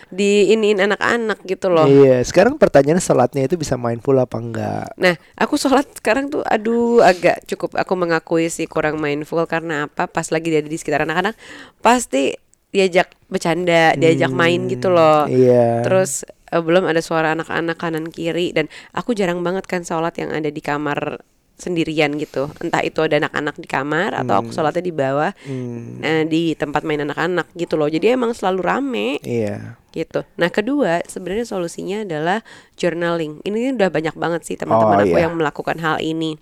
Di 0.06 0.54
iniin 0.54 0.78
anak-anak 0.78 1.42
gitu 1.44 1.66
loh. 1.66 1.86
Iya, 1.86 2.22
sekarang 2.22 2.56
pertanyaannya 2.56 3.02
sholatnya 3.02 3.42
itu 3.50 3.58
bisa 3.58 3.74
mindful 3.74 4.14
apa 4.18 4.38
enggak? 4.38 4.86
Nah, 4.98 5.14
aku 5.34 5.58
sholat 5.58 5.86
sekarang 5.98 6.30
tuh 6.30 6.46
aduh 6.46 7.02
agak 7.02 7.42
cukup 7.50 7.74
aku 7.74 7.92
mengakui 7.98 8.46
sih 8.46 8.70
kurang 8.70 9.02
mindful 9.02 9.42
karena 9.50 9.90
apa? 9.90 10.06
Pas 10.06 10.30
lagi 10.30 10.48
dia 10.54 10.62
di 10.62 10.78
sekitar 10.78 11.02
anak-anak 11.02 11.34
pasti 11.82 12.38
diajak 12.70 13.08
bercanda, 13.26 13.96
diajak 13.96 14.30
main 14.30 14.68
gitu 14.70 14.92
loh. 14.92 15.26
Iya. 15.26 15.82
Terus 15.82 16.22
eh, 16.52 16.62
belum 16.62 16.86
ada 16.86 17.00
suara 17.02 17.34
anak-anak 17.34 17.76
kanan 17.80 18.06
kiri 18.12 18.54
dan 18.54 18.70
aku 18.94 19.16
jarang 19.16 19.42
banget 19.42 19.66
kan 19.66 19.82
sholat 19.82 20.14
yang 20.20 20.30
ada 20.30 20.52
di 20.52 20.62
kamar 20.62 21.24
sendirian 21.56 22.12
gitu. 22.20 22.52
Entah 22.60 22.84
itu 22.84 23.00
ada 23.00 23.16
anak-anak 23.16 23.56
di 23.56 23.68
kamar 23.68 24.12
atau 24.12 24.44
aku 24.44 24.52
sholatnya 24.52 24.84
di 24.84 24.92
bawah 24.92 25.32
Hmm, 25.48 26.04
eh, 26.04 26.22
di 26.28 26.52
tempat 26.52 26.84
main 26.84 27.00
anak-anak 27.00 27.48
gitu 27.56 27.80
loh. 27.80 27.88
Jadi 27.88 28.12
emang 28.12 28.36
selalu 28.36 28.60
rame 28.60 29.08
iya. 29.24 29.80
gitu. 29.96 30.22
Nah 30.36 30.52
kedua 30.52 31.00
sebenarnya 31.08 31.48
solusinya 31.48 32.04
adalah 32.04 32.44
journaling. 32.76 33.40
Ini 33.42 33.72
udah 33.72 33.88
banyak 33.88 34.14
banget 34.14 34.42
sih 34.44 34.56
teman-teman 34.60 35.00
Oh, 35.00 35.04
aku 35.08 35.16
iya. 35.16 35.24
yang 35.26 35.34
melakukan 35.34 35.80
hal 35.80 35.96
ini. 36.04 36.36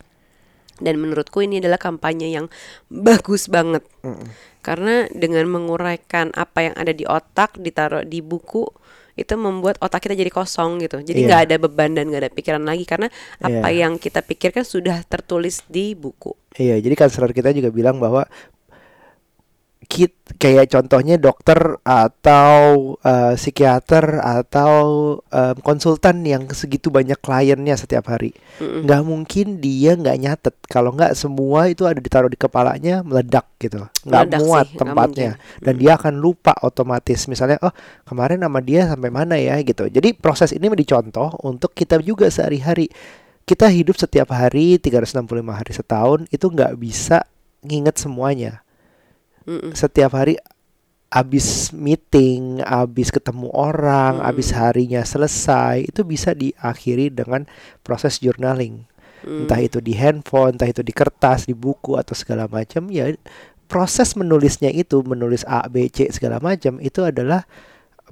Dan 0.82 0.98
menurutku 0.98 1.38
ini 1.38 1.62
adalah 1.62 1.78
kampanye 1.78 2.34
yang 2.34 2.50
bagus 2.90 3.46
banget. 3.46 3.86
Karena 4.66 5.06
dengan 5.14 5.46
menguraikan 5.46 6.34
apa 6.34 6.66
yang 6.66 6.74
ada 6.74 6.90
di 6.90 7.06
otak 7.06 7.54
ditaruh 7.62 8.02
di 8.02 8.18
buku 8.18 8.66
itu 9.14 9.34
membuat 9.38 9.78
otak 9.78 10.04
kita 10.04 10.14
jadi 10.18 10.30
kosong 10.30 10.82
gitu. 10.82 10.98
Jadi 11.00 11.22
Iya. 11.22 11.26
nggak 11.30 11.42
ada 11.46 11.56
beban 11.58 11.90
dan 11.94 12.10
nggak 12.10 12.22
ada 12.26 12.32
pikiran 12.34 12.62
lagi 12.62 12.82
karena 12.82 13.06
apa 13.38 13.68
Iya. 13.70 13.86
yang 13.86 13.98
kita 13.98 14.20
pikirkan 14.20 14.66
sudah 14.66 15.02
tertulis 15.06 15.62
di 15.66 15.94
buku. 15.94 16.34
Iya, 16.54 16.78
jadi 16.78 16.94
kanselor 16.94 17.34
kita 17.34 17.50
juga 17.50 17.70
bilang 17.70 17.98
bahwa 17.98 18.26
kit 19.84 20.16
kayak 20.40 20.72
contohnya 20.72 21.20
dokter 21.20 21.76
atau 21.84 22.96
eh, 23.04 23.36
psikiater 23.36 24.18
atau 24.18 24.82
em, 25.28 25.56
konsultan 25.60 26.24
yang 26.24 26.48
segitu 26.50 26.88
banyak 26.88 27.20
kliennya 27.20 27.76
setiap 27.76 28.08
hari. 28.08 28.32
Nggak 28.58 29.02
mungkin 29.04 29.60
dia 29.60 29.94
nggak 29.94 30.16
nyatet. 30.18 30.54
Kalau 30.66 30.96
nggak 30.96 31.12
semua 31.14 31.68
itu 31.68 31.84
ada 31.84 32.00
ditaruh 32.00 32.32
di 32.32 32.40
kepalanya 32.40 33.04
meledak 33.04 33.46
gitu. 33.60 33.84
Nggak 34.08 34.24
Meledak 34.26 34.40
muat 34.40 34.66
sih, 34.72 34.78
tempatnya. 34.80 35.30
mungkin. 35.36 35.62
dan 35.62 35.74
dia 35.76 35.92
akan 36.00 36.14
lupa 36.18 36.52
otomatis. 36.64 37.20
Misalnya 37.28 37.60
oh 37.60 37.72
kemarin 38.08 38.40
nama 38.40 38.58
dia 38.64 38.88
sampai 38.88 39.12
mana 39.12 39.36
ya? 39.36 39.60
gitu. 39.60 39.86
Jadi 39.86 40.16
proses 40.16 40.50
ini 40.56 40.66
menjadi 40.72 40.98
contoh 40.98 41.30
untuk 41.44 41.76
kita 41.76 42.00
juga 42.00 42.26
sehari-hari. 42.32 42.88
Kita 43.44 43.68
hidup 43.68 44.00
setiap 44.00 44.32
hari 44.32 44.80
365 44.80 45.20
hari 45.52 45.72
setahun 45.76 46.20
itu 46.32 46.48
nggak 46.48 46.80
bisa 46.80 47.28
nginget 47.60 48.00
semuanya 48.00 48.63
Mm-mm. 49.44 49.72
setiap 49.76 50.16
hari 50.16 50.36
abis 51.14 51.70
meeting, 51.70 52.58
abis 52.66 53.14
ketemu 53.14 53.46
orang, 53.54 54.18
abis 54.18 54.50
harinya 54.50 54.98
selesai, 55.06 55.86
itu 55.86 56.02
bisa 56.02 56.34
diakhiri 56.34 57.14
dengan 57.14 57.46
proses 57.86 58.18
journaling. 58.18 58.82
Entah 59.24 59.56
itu 59.56 59.80
di 59.80 59.96
handphone, 59.96 60.58
entah 60.58 60.68
itu 60.68 60.84
di 60.84 60.92
kertas, 60.92 61.48
di 61.48 61.56
buku 61.56 61.96
atau 61.96 62.12
segala 62.12 62.44
macam, 62.44 62.92
ya 62.92 63.08
proses 63.70 64.12
menulisnya 64.18 64.68
itu, 64.68 65.00
menulis 65.00 65.46
A, 65.48 65.64
B, 65.70 65.88
C 65.88 66.12
segala 66.12 66.42
macam 66.42 66.76
itu 66.82 67.00
adalah 67.00 67.48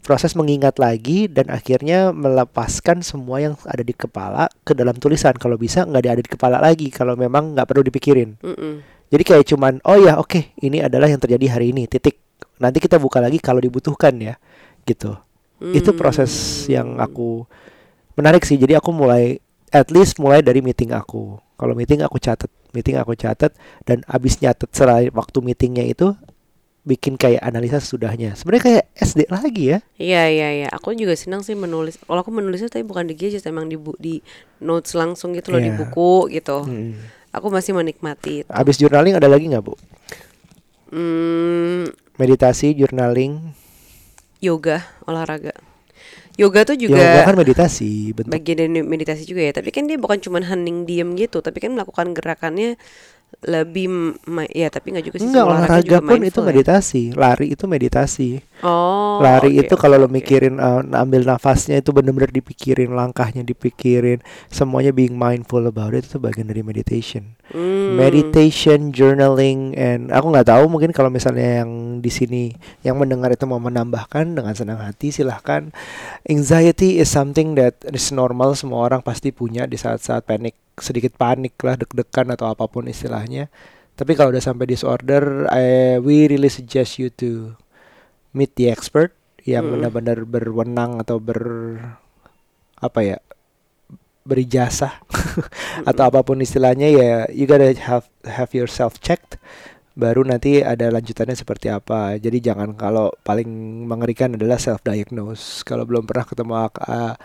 proses 0.00 0.32
mengingat 0.32 0.80
lagi 0.80 1.28
dan 1.28 1.52
akhirnya 1.52 2.16
melepaskan 2.16 3.04
semua 3.04 3.44
yang 3.44 3.54
ada 3.68 3.84
di 3.84 3.92
kepala 3.92 4.48
ke 4.64 4.72
dalam 4.72 4.96
tulisan. 4.96 5.36
Kalau 5.36 5.60
bisa 5.60 5.84
nggak 5.84 6.00
ada 6.00 6.22
di 6.24 6.32
kepala 6.32 6.58
lagi, 6.62 6.88
kalau 6.88 7.12
memang 7.12 7.52
nggak 7.52 7.68
perlu 7.68 7.84
dipikirin. 7.84 8.40
Mm-mm. 8.40 9.01
Jadi 9.12 9.22
kayak 9.22 9.44
cuman 9.44 9.76
oh 9.84 10.00
ya 10.00 10.16
oke 10.16 10.56
ini 10.64 10.80
adalah 10.80 11.04
yang 11.04 11.20
terjadi 11.20 11.52
hari 11.60 11.76
ini 11.76 11.84
titik. 11.84 12.16
Nanti 12.56 12.80
kita 12.80 12.96
buka 12.96 13.20
lagi 13.20 13.36
kalau 13.36 13.60
dibutuhkan 13.60 14.16
ya. 14.16 14.40
Gitu. 14.88 15.12
Itu 15.62 15.92
proses 15.94 16.32
yang 16.66 16.96
aku 16.98 17.44
menarik 18.16 18.42
sih. 18.42 18.56
Jadi 18.56 18.72
aku 18.74 18.90
mulai 18.90 19.36
at 19.68 19.92
least 19.92 20.16
mulai 20.16 20.40
dari 20.40 20.64
meeting 20.64 20.96
aku. 20.96 21.36
Kalau 21.60 21.76
meeting 21.78 22.02
aku 22.02 22.18
catat, 22.18 22.50
meeting 22.74 22.98
aku 22.98 23.14
catat 23.14 23.54
dan 23.86 24.02
abis 24.10 24.42
nyatet 24.42 24.72
selain 24.74 25.12
waktu 25.14 25.38
meetingnya 25.38 25.86
itu 25.86 26.16
bikin 26.82 27.14
kayak 27.14 27.38
analisa 27.46 27.78
sesudahnya. 27.78 28.34
Sebenarnya 28.34 28.64
kayak 28.66 28.84
SD 28.98 29.20
lagi 29.30 29.64
ya. 29.70 29.78
Iya 30.02 30.22
iya 30.26 30.48
iya, 30.50 30.68
aku 30.74 30.90
juga 30.98 31.14
senang 31.14 31.46
sih 31.46 31.54
menulis. 31.54 31.94
Kalau 32.02 32.20
aku 32.26 32.34
menulisnya 32.34 32.66
tapi 32.66 32.82
bukan 32.82 33.06
di 33.06 33.14
gadget, 33.14 33.46
emang 33.46 33.70
di 33.70 33.78
bu 33.78 33.94
di 34.02 34.18
notes 34.58 34.98
langsung 34.98 35.30
gitu 35.30 35.54
loh 35.54 35.62
di 35.62 35.70
Iya. 35.70 35.78
buku 35.78 36.12
gitu. 36.34 36.66
Hmm. 36.66 36.98
Aku 37.32 37.48
masih 37.48 37.72
menikmati. 37.72 38.44
itu. 38.44 38.50
Abis 38.52 38.76
journaling 38.76 39.16
ada 39.16 39.26
lagi 39.26 39.48
nggak 39.48 39.64
bu? 39.64 39.74
Hmm, 40.92 41.88
Meditasi, 42.20 42.76
journaling, 42.76 43.40
yoga, 44.44 44.84
olahraga. 45.08 45.56
Yoga 46.36 46.64
tuh 46.64 46.76
yoga 46.80 46.96
juga 46.96 47.28
kan 47.28 47.36
meditasi 47.36 48.16
bentuk 48.16 48.32
bagian 48.32 48.56
dari 48.56 48.70
meditasi 48.84 49.24
juga 49.24 49.48
ya. 49.48 49.52
Tapi 49.56 49.68
kan 49.72 49.84
dia 49.88 49.96
bukan 49.96 50.20
cuma 50.20 50.40
hening 50.44 50.84
diem 50.84 51.12
gitu, 51.16 51.40
tapi 51.40 51.60
kan 51.60 51.72
melakukan 51.72 52.12
gerakannya 52.12 52.76
lebih 53.42 54.14
ya 54.54 54.70
tapi 54.70 54.94
nggak 54.94 55.04
juga 55.10 55.16
sih 55.18 55.26
Enggak 55.26 55.44
olahraga 55.50 55.82
juga 55.82 55.98
pun 55.98 56.20
itu 56.22 56.40
ya. 56.40 56.46
meditasi, 56.46 57.02
lari 57.18 57.46
itu 57.50 57.64
meditasi. 57.66 58.30
oh 58.62 59.18
lari 59.18 59.58
oke, 59.58 59.66
itu 59.66 59.74
kalau 59.74 59.98
lo 59.98 60.06
oke. 60.06 60.14
mikirin 60.14 60.62
uh, 60.62 60.86
ambil 60.94 61.26
nafasnya 61.26 61.82
itu 61.82 61.90
bener-bener 61.90 62.30
dipikirin, 62.30 62.94
langkahnya 62.94 63.42
dipikirin, 63.42 64.22
semuanya 64.46 64.94
being 64.94 65.18
mindful 65.18 65.66
about 65.66 65.90
it 65.90 66.06
itu 66.06 66.22
bagian 66.22 66.46
dari 66.46 66.62
meditation. 66.62 67.34
Hmm. 67.50 67.98
Meditation, 67.98 68.94
journaling, 68.94 69.74
and 69.74 70.14
aku 70.14 70.30
nggak 70.30 70.46
tahu 70.46 70.70
mungkin 70.70 70.94
kalau 70.94 71.10
misalnya 71.10 71.66
yang 71.66 71.98
di 71.98 72.10
sini 72.14 72.54
yang 72.86 72.94
mendengar 72.94 73.34
itu 73.34 73.42
mau 73.50 73.58
menambahkan 73.58 74.38
dengan 74.38 74.54
senang 74.54 74.78
hati 74.78 75.10
silahkan. 75.10 75.74
Anxiety 76.30 77.02
is 77.02 77.10
something 77.10 77.58
that 77.58 77.74
is 77.90 78.14
normal 78.14 78.54
semua 78.54 78.86
orang 78.86 79.02
pasti 79.02 79.34
punya 79.34 79.66
di 79.66 79.74
saat-saat 79.74 80.22
panik 80.22 80.61
sedikit 80.82 81.14
panik 81.14 81.54
lah 81.62 81.78
deg-degan 81.78 82.34
atau 82.34 82.50
apa 82.50 82.66
pun 82.66 82.90
istilahnya. 82.90 83.46
Tapi 83.94 84.18
kalau 84.18 84.34
udah 84.34 84.42
sampai 84.42 84.66
disorder, 84.66 85.46
I, 85.52 85.96
we 86.02 86.26
really 86.26 86.50
suggest 86.50 86.98
you 86.98 87.12
to 87.22 87.54
meet 88.34 88.56
the 88.58 88.72
expert 88.72 89.14
yang 89.42 89.68
Mm. 89.68 89.72
benar-benar 89.78 90.18
berwenang 90.26 91.02
atau 91.02 91.18
ber 91.18 91.38
apa 92.82 93.00
ya 93.02 93.18
berijazah 94.22 95.02
atau 95.88 96.02
apa 96.06 96.22
pun 96.22 96.38
istilahnya 96.38 96.88
ya 96.94 97.26
you 97.34 97.46
gotta 97.46 97.74
have 97.74 98.06
have 98.22 98.54
yourself 98.54 99.02
checked 99.02 99.38
baru 99.98 100.22
nanti 100.22 100.62
ada 100.62 100.88
lanjutannya 100.94 101.34
seperti 101.34 101.68
apa 101.68 102.16
jadi 102.22 102.54
jangan 102.54 102.78
kalau 102.78 103.10
paling 103.26 103.50
mengerikan 103.84 104.38
adalah 104.38 104.62
self 104.62 104.80
diagnose 104.86 105.66
kalau 105.66 105.82
belum 105.82 106.06
pernah 106.06 106.24
ketemu 106.24 106.54
ah, 106.54 107.18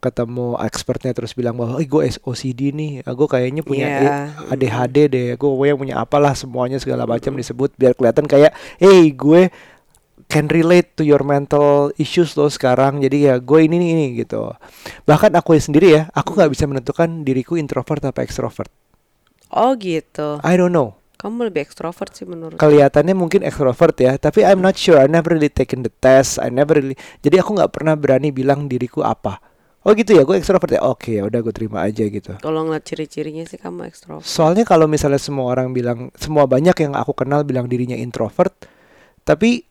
ketemu 0.00 0.56
expertnya 0.64 1.12
terus 1.12 1.36
bilang 1.36 1.60
bahwa 1.60 1.76
eh 1.76 1.84
gue 1.84 2.08
OCD 2.24 2.72
nih 2.72 3.04
gue 3.04 3.28
kayaknya 3.28 3.62
punya 3.62 3.86
eh, 3.86 4.52
ADHD 4.56 4.96
deh 5.12 5.28
gue 5.36 5.66
yang 5.68 5.76
punya 5.76 6.00
apalah 6.00 6.32
semuanya 6.32 6.80
segala 6.80 7.04
macam 7.04 7.36
disebut. 7.36 7.76
Biar 7.76 7.92
kelihatan 7.92 8.24
kayak 8.24 8.56
hey 8.80 9.12
gue 9.12 9.52
can 10.26 10.48
relate 10.48 10.96
to 10.96 11.04
your 11.04 11.20
mental 11.20 11.92
issues 12.00 12.32
lo 12.40 12.48
sekarang 12.48 13.04
jadi 13.04 13.16
ya 13.20 13.34
gue 13.36 13.60
ini 13.60 13.76
nih 13.76 13.90
ini 13.92 14.06
gitu. 14.24 14.56
Bahkan 15.04 15.36
aku 15.36 15.54
sendiri 15.60 15.88
ya 15.92 16.02
aku 16.16 16.32
nggak 16.32 16.50
bisa 16.50 16.64
menentukan 16.64 17.22
diriku 17.22 17.60
introvert 17.60 18.00
atau 18.00 18.24
extrovert. 18.24 18.72
Oh 19.52 19.76
gitu. 19.76 20.40
I 20.40 20.56
don't 20.56 20.72
know. 20.72 20.96
Kamu 21.20 21.52
lebih 21.52 21.68
ekstrovert 21.68 22.16
sih 22.16 22.24
menurut 22.24 22.56
kelihatannya 22.56 23.12
mungkin 23.12 23.44
extrovert 23.44 23.92
ya 24.00 24.16
tapi 24.16 24.40
I'm 24.40 24.64
not 24.64 24.80
sure 24.80 24.96
I 24.96 25.04
never 25.04 25.36
really 25.36 25.52
taken 25.52 25.84
the 25.84 25.92
test 26.00 26.40
I 26.40 26.48
never 26.48 26.80
really 26.80 26.96
jadi 27.20 27.44
aku 27.44 27.60
nggak 27.60 27.76
pernah 27.76 27.92
berani 27.92 28.32
bilang 28.32 28.72
diriku 28.72 29.04
apa 29.04 29.49
oh 29.80 29.92
gitu 29.92 30.12
ya? 30.12 30.22
Gue 30.22 30.36
extrovert 30.36 30.70
ya? 30.70 30.80
Oke 30.82 31.16
ya 31.16 31.24
udah 31.24 31.40
gue 31.40 31.50
terima 31.50 31.82
aja 31.82 32.02
gitu. 32.02 32.36
Kalau 32.36 32.60
ngeliat 32.62 32.82
ciri-cirinya 32.82 33.44
sih 33.44 33.56
kamu 33.56 33.86
ekstrovert. 33.86 34.22
Soalnya 34.22 34.62
kalau 34.62 34.84
misalnya 34.84 35.18
semua 35.18 35.48
orang 35.48 35.70
bilang 35.70 36.08
semua 36.14 36.44
banyak 36.44 36.76
yang 36.78 36.92
aku 36.92 37.12
kenal 37.12 37.42
bilang 37.42 37.64
dirinya 37.64 37.94
introvert 37.94 38.52
tapi 39.20 39.64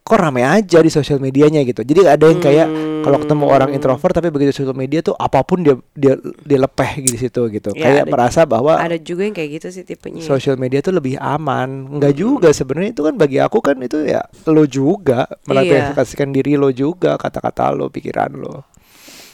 kok 0.00 0.16
rame 0.16 0.42
aja 0.42 0.80
di 0.80 0.88
sosial 0.88 1.18
medianya 1.18 1.62
gitu. 1.62 1.80
Jadi 1.80 2.02
ada 2.02 2.26
yang 2.26 2.40
kayak 2.40 2.66
kalau 3.00 3.16
ketemu 3.16 3.44
orang 3.46 3.68
Hmm. 3.70 3.78
introvert 3.78 4.10
tapi 4.10 4.28
begitu 4.28 4.50
sosial 4.52 4.74
media 4.74 5.00
tuh 5.00 5.14
apa 5.14 5.40
pun 5.40 5.62
dia 5.62 5.72
dia 5.94 6.18
dia 6.18 6.58
lepeh 6.58 6.98
di 7.00 7.14
situ 7.14 7.46
gitu. 7.48 7.70
Ya, 7.72 7.80
kayak 7.80 8.02
ada- 8.02 8.10
merasa 8.10 8.40
bahwa 8.42 8.74
ada 8.74 8.98
juga 8.98 9.22
yang 9.22 9.32
kayak 9.32 9.50
gitu 9.56 9.68
sih 9.70 9.84
tipenya. 9.84 10.18
sosial 10.20 10.58
media 10.58 10.80
tuh 10.80 10.92
lebih 10.92 11.14
aman. 11.16 11.86
Enggak 11.86 12.12
juga 12.12 12.50
sebenarnya 12.50 12.90
itu 12.90 13.02
kan 13.02 13.14
bagi 13.14 13.38
aku 13.38 13.62
kan 13.62 13.78
itu 13.78 14.02
ya 14.02 14.20
lo 14.44 14.66
juga 14.66 15.30
melampiaskan 15.46 16.28
diri 16.28 16.56
lo 16.56 16.68
juga 16.70 17.14
kata-kata 17.14 17.70
lo 17.70 17.86
pikiran 17.86 18.34
lo 18.34 18.66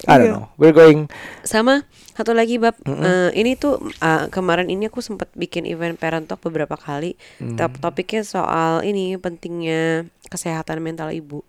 I 0.07 0.17
don't 0.17 0.27
Iya. 0.27 0.33
know 0.33 0.47
we're 0.57 0.71
going 0.71 1.11
sama 1.43 1.83
satu 2.13 2.33
lagi 2.33 2.57
bab 2.57 2.75
Mm-mm. 2.81 3.03
eh, 3.03 3.31
ini 3.37 3.55
tuh 3.55 3.77
eh, 3.99 4.27
kemarin 4.31 4.67
ini 4.67 4.87
aku 4.87 4.99
sempat 4.99 5.29
bikin 5.33 5.67
event 5.67 5.95
parent 5.95 6.25
talk 6.25 6.41
beberapa 6.41 6.75
kali 6.75 7.19
Hmm. 7.37 7.55
Top- 7.55 7.77
topiknya 7.77 8.23
soal 8.23 8.81
ini 8.81 9.15
pentingnya 9.17 10.07
kesehatan 10.27 10.81
mental 10.81 11.11
ibu 11.11 11.45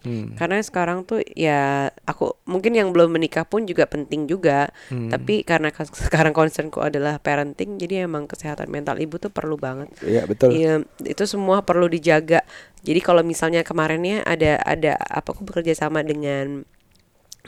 hmm, 0.00 0.36
karena 0.36 0.60
sekarang 0.60 1.02
tuh 1.02 1.20
ya 1.32 1.88
aku 2.04 2.36
mungkin 2.44 2.72
yang 2.72 2.92
belum 2.92 3.10
menikah 3.10 3.42
pun 3.42 3.64
juga 3.64 3.84
penting 3.84 4.24
juga 4.24 4.68
hmm. 4.88 5.10
tapi 5.10 5.42
karena 5.42 5.72
sekarang 6.06 6.32
concernku 6.32 6.78
adalah 6.78 7.18
parenting 7.18 7.76
jadi 7.76 8.04
emang 8.04 8.24
kesehatan 8.24 8.68
mental 8.68 8.96
ibu 8.96 9.16
tuh 9.16 9.28
perlu 9.28 9.56
banget 9.56 9.88
Iya 10.00 10.24
betul 10.24 10.52
Iya, 10.52 10.74
itu 11.02 11.24
semua 11.24 11.60
perlu 11.60 11.88
dijaga. 11.88 12.44
Jadi 12.84 13.00
kalau 13.00 13.24
misalnya 13.24 13.64
kemarinnya 13.64 14.20
ada 14.22 14.60
ada 14.60 14.92
apa 15.00 15.32
aku 15.32 15.40
bekerja 15.42 15.72
sama 15.74 16.04
dengan 16.04 16.68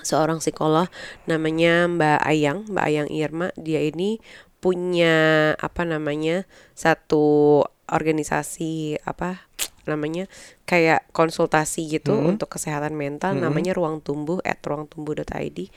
seorang 0.02 0.38
psikolog 0.38 0.88
namanya 1.24 1.88
Mbak 1.88 2.20
Ayang, 2.22 2.58
Mbak 2.68 2.84
Ayang 2.84 3.08
Irma. 3.08 3.48
Dia 3.56 3.80
ini 3.80 4.20
punya 4.60 5.52
apa 5.60 5.86
namanya 5.86 6.48
satu 6.74 7.62
organisasi 7.86 8.98
apa 9.06 9.46
namanya 9.86 10.26
kayak 10.66 11.06
konsultasi 11.14 11.86
gitu 11.86 12.18
Hmm. 12.18 12.34
untuk 12.34 12.50
kesehatan 12.58 12.98
mental 12.98 13.38
Hmm. 13.38 13.46
namanya 13.46 13.70
Ruang 13.72 14.02
Tumbuh 14.02 14.42
at 14.42 14.58
ruangtumbuh.id. 14.66 15.70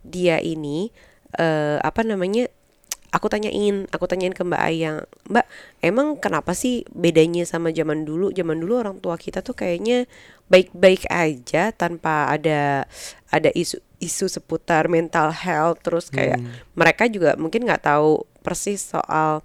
Dia 0.00 0.40
ini 0.40 0.88
eh, 1.38 1.78
apa 1.78 2.02
namanya 2.02 2.50
aku 3.10 3.26
tanyain, 3.26 3.86
aku 3.90 4.06
tanyain 4.06 4.34
ke 4.34 4.42
Mbak 4.46 4.62
Ayang, 4.62 4.98
Mbak, 5.26 5.46
emang 5.82 6.18
kenapa 6.18 6.54
sih 6.54 6.86
bedanya 6.94 7.42
sama 7.46 7.74
zaman 7.74 8.06
dulu? 8.06 8.30
Zaman 8.30 8.58
dulu 8.62 8.78
orang 8.78 9.02
tua 9.02 9.18
kita 9.18 9.42
tuh 9.42 9.54
kayaknya 9.58 10.06
baik-baik 10.50 11.06
aja 11.10 11.70
tanpa 11.74 12.30
ada 12.30 12.86
ada 13.30 13.50
isu 13.54 13.78
isu 14.00 14.26
seputar 14.30 14.88
mental 14.88 15.30
health, 15.34 15.84
terus 15.84 16.08
kayak 16.08 16.40
Hmm. 16.40 16.50
mereka 16.72 17.04
juga 17.10 17.36
mungkin 17.36 17.66
nggak 17.68 17.84
tahu 17.84 18.24
persis 18.40 18.80
soal 18.94 19.44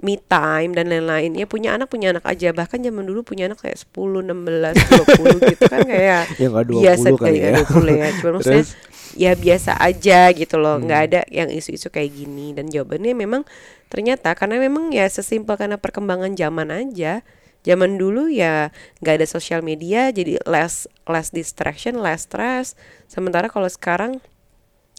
me 0.00 0.16
time 0.16 0.72
dan 0.72 0.88
lain-lain. 0.88 1.36
Ya 1.36 1.44
punya 1.44 1.76
anak 1.76 1.92
punya 1.92 2.16
anak 2.16 2.24
aja. 2.24 2.56
Bahkan 2.56 2.80
zaman 2.80 3.04
dulu 3.04 3.20
punya 3.20 3.52
anak 3.52 3.60
kayak 3.60 3.76
10, 3.76 4.24
16, 4.24 4.72
20 4.72 5.50
gitu 5.52 5.64
kan 5.68 5.84
kayak 5.84 6.24
ya 6.40 6.46
nggak 6.48 6.64
20 6.72 6.80
biasa 6.80 7.06
kali 7.12 7.20
kayak 7.20 7.52
ya 7.52 7.62
20 7.68 7.92
ya. 8.00 8.08
Cuma 8.16 8.30
maksudnya 8.40 8.64
ya 9.12 9.32
biasa 9.36 9.76
aja 9.76 10.20
gitu 10.32 10.56
loh 10.56 10.80
nggak 10.80 10.96
Hmm. 10.96 11.08
ada 11.12 11.20
yang 11.28 11.52
isu-isu 11.52 11.92
kayak 11.92 12.16
gini 12.16 12.56
dan 12.56 12.72
jawabannya 12.72 13.12
memang 13.12 13.44
ternyata 13.92 14.32
karena 14.32 14.56
memang 14.56 14.88
ya 14.88 15.04
sesimpel 15.04 15.60
karena 15.60 15.76
perkembangan 15.76 16.32
zaman 16.32 16.72
aja 16.72 17.20
zaman 17.60 18.00
dulu 18.00 18.32
ya 18.32 18.72
nggak 19.04 19.20
ada 19.20 19.26
sosial 19.28 19.60
media 19.60 20.08
jadi 20.08 20.40
less 20.48 20.88
less 21.04 21.28
distraction 21.28 22.00
less 22.00 22.24
stress 22.24 22.72
sementara 23.04 23.52
kalau 23.52 23.68
sekarang 23.68 24.24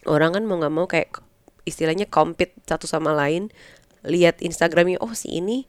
orang 0.06 0.38
kan 0.38 0.46
mau 0.46 0.62
nggak 0.62 0.74
mau 0.74 0.86
kayak 0.86 1.10
istilahnya 1.66 2.06
compete 2.06 2.54
satu 2.70 2.86
sama 2.86 3.10
lain 3.10 3.50
lihat 4.04 4.40
Instagramnya 4.44 5.00
oh 5.00 5.16
si 5.16 5.40
ini 5.40 5.64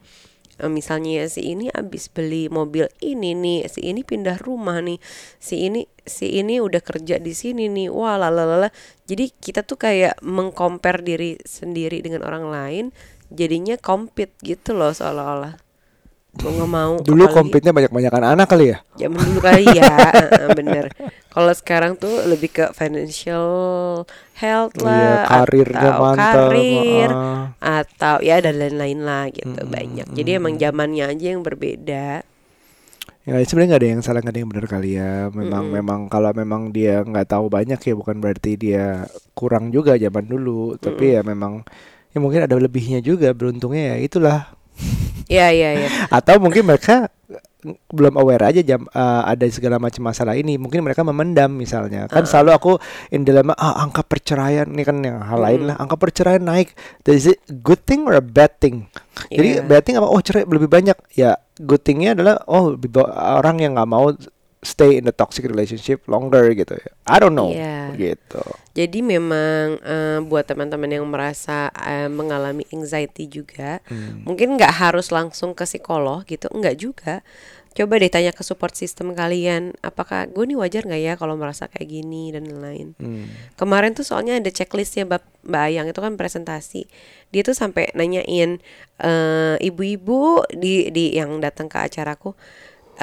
eh, 0.60 0.72
misalnya 0.72 1.26
si 1.32 1.42
ini 1.42 1.72
abis 1.72 2.12
beli 2.12 2.52
mobil 2.52 2.86
ini 3.02 3.34
nih 3.34 3.68
si 3.72 3.88
ini 3.88 4.04
pindah 4.04 4.40
rumah 4.40 4.80
nih 4.84 5.00
si 5.40 5.66
ini 5.66 5.88
si 6.04 6.38
ini 6.38 6.62
udah 6.62 6.84
kerja 6.84 7.18
di 7.18 7.34
sini 7.34 7.72
nih 7.72 7.90
wah 7.90 8.20
lalalala 8.20 8.70
jadi 9.10 9.32
kita 9.32 9.64
tuh 9.66 9.80
kayak 9.80 10.20
mengcompare 10.22 11.02
diri 11.02 11.40
sendiri 11.44 12.04
dengan 12.04 12.24
orang 12.28 12.46
lain 12.52 12.86
jadinya 13.34 13.76
compete 13.80 14.38
gitu 14.42 14.78
loh 14.78 14.94
seolah-olah. 14.94 15.58
Mau 16.36 16.52
nggak 16.52 16.68
mau 16.68 16.94
dulu 17.00 17.32
kompetnya 17.32 17.72
banyak-banyakan 17.72 18.36
anak 18.36 18.48
kali 18.52 18.76
ya? 18.76 18.78
Zaman 19.00 19.24
dulu 19.24 19.40
kali 19.40 19.64
ya 19.72 19.88
bener. 20.60 20.92
Kalau 21.32 21.54
sekarang 21.56 21.96
tuh 21.96 22.12
lebih 22.28 22.52
ke 22.52 22.66
financial 22.76 23.48
health 24.36 24.76
Iya, 24.76 24.84
lah 24.84 25.16
karirnya 25.32 25.90
atau 25.96 26.04
mantap 26.04 26.36
karir 26.52 27.10
ah. 27.12 27.35
Atau 27.66 28.16
ya 28.28 28.38
dan 28.46 28.56
lain-lain 28.62 29.00
lah 29.10 29.26
gitu 29.34 29.62
Mm-mm, 29.62 29.76
banyak 29.76 30.08
jadi 30.18 30.30
emang 30.40 30.56
zamannya 30.62 31.06
aja 31.12 31.26
yang 31.34 31.42
berbeda 31.48 32.22
Ya 33.26 33.42
sebenarnya 33.42 33.70
nggak 33.74 33.82
ada 33.82 33.90
yang 33.98 34.02
salah 34.06 34.20
nggak 34.22 34.34
ada 34.38 34.42
yang 34.46 34.52
benar 34.54 34.68
kali 34.70 34.90
ya. 35.02 35.34
Memang 35.34 35.64
Mm-mm. 35.64 35.74
memang 35.74 36.00
kalau 36.14 36.30
memang 36.38 36.70
dia 36.70 37.02
nggak 37.02 37.26
tahu 37.34 37.46
banyak 37.50 37.80
ya 37.82 37.94
bukan 37.98 38.18
berarti 38.22 38.52
dia 38.54 39.10
kurang 39.34 39.74
juga 39.74 39.98
zaman 39.98 40.26
dulu. 40.30 40.78
Tapi 40.78 41.18
ya 41.18 41.22
memang 41.26 41.66
ya 42.14 42.18
mungkin 42.22 42.46
ada 42.46 42.54
lebihnya 42.62 43.02
juga. 43.02 43.34
Beruntungnya 43.34 43.84
ya 43.94 44.06
itulah. 44.06 44.40
ya 45.30 45.50
ya 45.52 45.72
ya 45.74 45.90
Atau 46.18 46.38
mungkin 46.42 46.66
mereka 46.70 47.10
belum 47.88 48.14
aware 48.16 48.46
aja 48.46 48.62
jam 48.62 48.86
eh, 48.86 49.02
ada 49.26 49.46
segala 49.50 49.78
macam 49.78 50.06
masalah 50.06 50.34
ini. 50.34 50.56
Mungkin 50.56 50.82
mereka 50.82 51.02
memendam 51.02 51.50
misalnya. 51.52 52.06
Kan 52.06 52.24
Ah. 52.24 52.30
selalu 52.30 52.50
aku 52.52 52.72
in 53.10 53.22
dilema 53.22 53.54
ah 53.54 53.82
angka 53.82 54.02
perceraian 54.02 54.68
ini 54.68 54.84
kan 54.84 55.00
yang 55.00 55.20
hal 55.20 55.40
lain 55.40 55.66
Mm. 55.66 55.68
lah. 55.70 55.76
Angka 55.78 55.96
perceraian 55.96 56.42
naik. 56.42 56.78
Is 57.04 57.26
it 57.26 57.40
good 57.60 57.82
thing 57.82 58.06
or 58.06 58.14
a 58.14 58.22
bad 58.22 58.58
thing? 58.58 58.86
Jadi 59.28 59.58
Iya. 59.58 59.66
bad 59.66 59.82
thing 59.82 59.96
apa? 59.96 60.06
Oh 60.06 60.20
cerai 60.20 60.44
lebih 60.44 60.68
banyak. 60.68 60.96
Ya 61.14 61.36
good 61.58 61.82
thingnya 61.82 62.14
adalah 62.14 62.44
oh 62.46 62.76
orang 63.16 63.58
yang 63.58 63.74
nggak 63.74 63.88
mau 63.88 64.12
stay 64.60 64.98
in 64.98 65.06
the 65.06 65.14
toxic 65.14 65.46
relationship 65.46 66.02
longer 66.06 66.50
gitu 66.52 66.74
ya. 66.74 66.90
I 67.06 67.18
don't 67.18 67.34
know. 67.34 67.54
Iya. 67.54 67.94
Gitu. 67.96 68.44
jadi 68.76 69.00
memang 69.00 69.80
eh, 69.80 70.20
buat 70.20 70.44
teman-teman 70.44 70.92
yang 70.92 71.08
merasa 71.08 71.72
eh, 71.72 72.12
mengalami 72.12 72.68
anxiety 72.68 73.24
juga 73.24 73.80
Hmm. 73.88 74.28
mungkin 74.28 74.60
nggak 74.60 74.84
harus 74.84 75.16
langsung 75.16 75.56
ke 75.56 75.64
psikolog 75.64 76.28
gitu 76.28 76.52
enggak 76.52 76.76
juga 76.76 77.24
coba 77.76 78.00
deh 78.00 78.08
tanya 78.08 78.32
ke 78.32 78.40
support 78.42 78.72
system 78.72 79.12
kalian 79.12 79.76
apakah 79.84 80.32
gue 80.32 80.48
nih 80.48 80.56
wajar 80.56 80.88
nggak 80.88 81.02
ya 81.04 81.14
kalau 81.20 81.36
merasa 81.36 81.68
kayak 81.68 81.92
gini? 81.92 82.32
Dan 82.32 82.48
lain-lain. 82.48 82.96
Hmm. 82.96 83.28
kemarin 83.60 83.92
tuh 83.92 84.08
soalnya 84.08 84.40
ada 84.40 84.48
checklistnya 84.48 85.04
mbak 85.04 85.28
mbak 85.44 85.64
Ayang 85.68 85.88
itu 85.92 86.00
kan 86.00 86.16
presentasi. 86.16 86.88
Dia 87.36 87.44
tuh 87.44 87.52
sampai 87.52 87.92
nanyain 87.92 88.64
eh, 89.04 89.56
ibu-ibu 89.60 90.48
di 90.56 90.88
di 90.96 91.20
yang 91.20 91.44
datang 91.44 91.68
ke 91.68 91.76
acaraku 91.76 92.32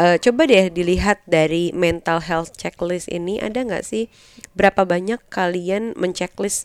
eh, 0.00 0.16
coba 0.16 0.48
deh 0.48 0.72
dilihat 0.72 1.20
dari 1.28 1.70
mental 1.76 2.24
health 2.24 2.56
checklist 2.56 3.12
ini 3.12 3.36
ada 3.40 3.60
nggak 3.60 3.84
sih 3.84 4.08
berapa 4.56 4.88
banyak 4.88 5.20
kalian 5.28 5.92
menceklis 6.00 6.64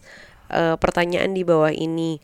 eh, 0.52 0.80
pertanyaan 0.80 1.36
di 1.36 1.44
bawah 1.44 1.72
ini 1.76 2.24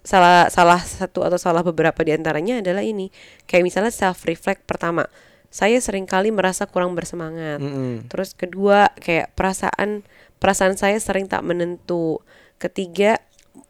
salah 0.00 0.48
salah 0.48 0.80
satu 0.80 1.20
atau 1.20 1.36
salah 1.36 1.60
beberapa 1.60 2.00
di 2.00 2.16
antaranya 2.16 2.64
adalah 2.64 2.80
ini 2.80 3.12
kayak 3.44 3.68
misalnya 3.68 3.92
self 3.92 4.24
reflect 4.24 4.64
pertama 4.64 5.04
saya 5.52 5.76
sering 5.84 6.08
kali 6.08 6.32
merasa 6.32 6.64
kurang 6.64 6.96
bersemangat 6.96 7.60
Mm-mm. 7.60 8.08
Terus 8.08 8.32
kedua 8.32 8.88
kayak 8.96 9.36
perasaan 9.36 10.00
perasaan 10.40 10.74
saya 10.74 10.98
sering 10.98 11.28
tak 11.28 11.44
menentu. 11.46 12.18
Ketiga 12.56 13.20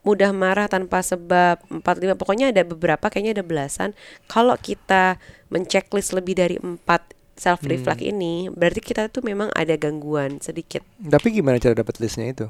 mudah 0.07 0.31
marah 0.31 0.71
tanpa 0.71 1.03
sebab. 1.03 1.59
Empat 1.69 1.99
lima 1.99 2.15
pokoknya 2.15 2.55
ada 2.55 2.63
beberapa 2.63 3.11
kayaknya 3.11 3.43
ada 3.43 3.45
belasan. 3.45 3.91
Kalau 4.31 4.55
kita 4.57 5.19
menceklis 5.51 6.15
lebih 6.15 6.39
dari 6.39 6.57
empat 6.57 7.19
self 7.35 7.67
reflect 7.67 8.01
ini 8.01 8.47
berarti 8.49 8.79
kita 8.79 9.11
tuh 9.11 9.27
memang 9.27 9.51
ada 9.59 9.75
gangguan 9.75 10.39
sedikit. 10.39 10.87
Tapi 11.03 11.35
gimana 11.35 11.59
cara 11.59 11.75
dapat 11.75 11.99
listnya 11.99 12.31
itu? 12.31 12.47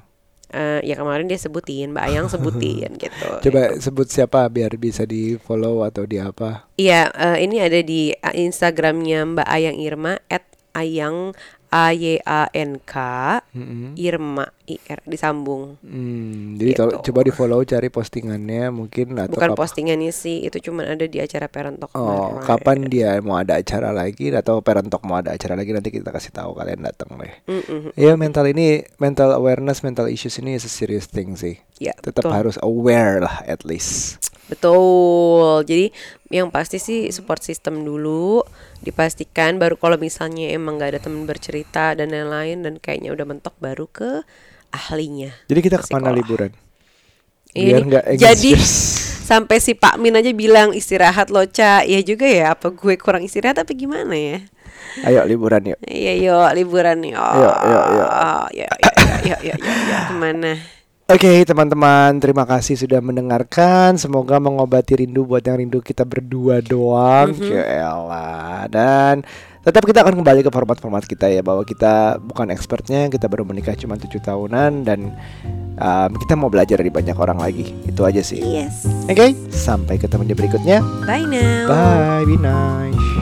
Eh, 0.52 0.80
ya 0.84 1.00
kemarin 1.00 1.24
dia 1.24 1.40
sebutin, 1.40 1.96
Mbak 1.96 2.04
Ayang 2.04 2.28
sebutin 2.28 2.92
gitu. 3.02 3.28
Coba 3.48 3.72
sebut 3.80 4.06
siapa 4.12 4.44
biar 4.52 4.76
bisa 4.76 5.08
di 5.08 5.40
follow 5.40 5.80
atau 5.80 6.04
di 6.04 6.20
apa? 6.20 6.68
Iya, 6.76 7.08
eh, 7.16 7.48
ini 7.48 7.56
ada 7.64 7.80
di 7.80 8.12
eh, 8.12 8.34
Instagramnya 8.36 9.24
Mbak 9.32 9.48
Ayang 9.48 9.80
Irma 9.80 10.20
at 10.28 10.44
Ayang 10.76 11.32
A 11.72 11.88
Y 11.90 12.20
A 12.20 12.52
N 12.52 12.76
K 12.78 12.94
Mm-mm. 13.56 13.96
Irma 13.96 14.44
I 14.68 14.76
R 14.78 15.00
disambung. 15.02 15.80
Hmm, 15.80 16.60
jadi 16.60 16.76
Gitu. 16.76 16.84
coba 17.08 17.20
di 17.24 17.32
follow 17.32 17.64
cari 17.64 17.88
postingannya 17.88 18.68
mungkin 18.68 19.16
atau 19.16 19.32
Bukan 19.32 19.56
postingannya 19.56 20.12
sih, 20.12 20.44
itu 20.44 20.60
cuma 20.60 20.84
ada 20.84 21.08
di 21.08 21.16
acara 21.16 21.48
Parent 21.48 21.80
Talk 21.80 21.96
Oh, 21.96 22.36
kemarin. 22.36 22.44
kapan 22.44 22.78
dia 22.86 23.10
mau 23.18 23.40
ada 23.40 23.56
acara 23.56 23.88
lagi 23.88 24.28
atau 24.28 24.60
parent 24.60 24.86
talk 24.86 25.02
mau 25.02 25.16
ada 25.16 25.32
acara 25.32 25.56
lagi 25.56 25.72
nanti 25.72 25.88
kita 25.88 26.12
kasih 26.12 26.30
tahu 26.30 26.52
kalian 26.52 26.84
datang 26.84 27.16
deh. 27.16 27.32
Mm-mm. 27.48 27.96
Ya 27.96 28.14
mental 28.14 28.44
ini 28.46 28.84
mental 29.00 29.32
awareness, 29.32 29.80
mental 29.80 30.06
issues 30.06 30.36
ini 30.36 30.54
is 30.54 30.62
a 30.62 30.70
serious 30.70 31.08
thing 31.08 31.32
sih. 31.34 31.56
Ya, 31.80 31.96
Tetap 31.96 32.28
betul. 32.28 32.36
harus 32.36 32.56
aware 32.60 33.24
lah 33.24 33.40
at 33.42 33.64
least. 33.64 34.20
Betul. 34.46 35.64
Jadi 35.64 35.86
yang 36.28 36.48
pasti 36.48 36.76
sih 36.76 37.08
support 37.08 37.40
system 37.40 37.82
dulu 37.82 38.44
dipastikan 38.82 39.62
baru 39.62 39.78
kalau 39.78 39.96
misalnya 39.96 40.50
emang 40.50 40.76
nggak 40.76 40.98
ada 40.98 41.00
teman 41.00 41.24
bercerita 41.24 41.94
dan 41.94 42.10
lain-lain 42.10 42.66
dan 42.66 42.74
kayaknya 42.82 43.14
udah 43.14 43.26
mentok 43.26 43.54
baru 43.62 43.86
ke 43.86 44.26
ahlinya. 44.74 45.30
Jadi 45.46 45.60
kita 45.62 45.78
ke 45.78 45.86
mana 45.94 46.10
Psikolog. 46.10 46.18
liburan? 46.18 46.50
Biar 47.52 47.82
nggak 47.84 48.04
jadi 48.16 48.52
sampai 49.22 49.60
si 49.60 49.76
Pak 49.78 50.00
Min 50.00 50.18
aja 50.18 50.32
bilang 50.34 50.74
istirahat 50.74 51.30
lo 51.30 51.46
Ca. 51.46 51.86
Ya 51.86 52.00
juga 52.02 52.26
ya 52.26 52.58
apa 52.58 52.74
gue 52.74 52.94
kurang 52.98 53.22
istirahat 53.22 53.62
apa 53.62 53.70
gimana 53.72 54.16
ya? 54.18 54.42
Ayo 55.06 55.24
liburan 55.24 55.72
yuk. 55.72 55.78
Iya 55.86 56.12
yuk 56.20 56.48
liburan 56.58 57.00
yuk, 57.06 57.16
yuk. 57.16 57.32
Yuk, 57.38 57.58
yuk, 57.64 57.86
yuk, 57.96 58.10
yuk, 58.52 58.72
yuk, 59.24 59.40
yuk, 59.46 59.58
yuk. 59.62 60.02
Ke 60.10 60.14
mana? 60.16 60.52
Oke 61.12 61.44
teman-teman, 61.44 62.16
terima 62.24 62.48
kasih 62.48 62.72
sudah 62.72 63.04
mendengarkan. 63.04 64.00
Semoga 64.00 64.40
mengobati 64.40 64.96
rindu 64.96 65.28
buat 65.28 65.44
yang 65.44 65.60
rindu 65.60 65.84
kita 65.84 66.08
berdua 66.08 66.64
doang. 66.64 67.36
Ya 67.36 67.84
elah. 67.84 68.64
Dan 68.72 69.20
tetap 69.60 69.84
kita 69.84 70.00
akan 70.00 70.16
kembali 70.16 70.40
ke 70.40 70.48
format-format 70.48 71.04
kita 71.04 71.28
ya 71.28 71.44
bahwa 71.44 71.68
kita 71.68 72.16
bukan 72.16 72.48
expertnya, 72.48 73.12
kita 73.12 73.28
baru 73.28 73.44
menikah 73.44 73.76
cuma 73.76 74.00
tujuh 74.00 74.24
tahunan 74.24 74.88
dan 74.88 75.12
um, 75.76 76.10
kita 76.16 76.32
mau 76.32 76.48
belajar 76.48 76.80
dari 76.80 76.88
banyak 76.88 77.20
orang 77.20 77.44
lagi. 77.44 77.76
Itu 77.84 78.08
aja 78.08 78.24
sih. 78.24 78.40
Yes. 78.40 78.88
Oke, 79.04 79.36
sampai 79.52 80.00
ketemu 80.00 80.32
di 80.32 80.34
berikutnya. 80.34 80.80
Bye 81.04 81.28
now. 81.28 81.68
Bye, 81.68 82.24
be 82.24 82.40
nice. 82.40 83.21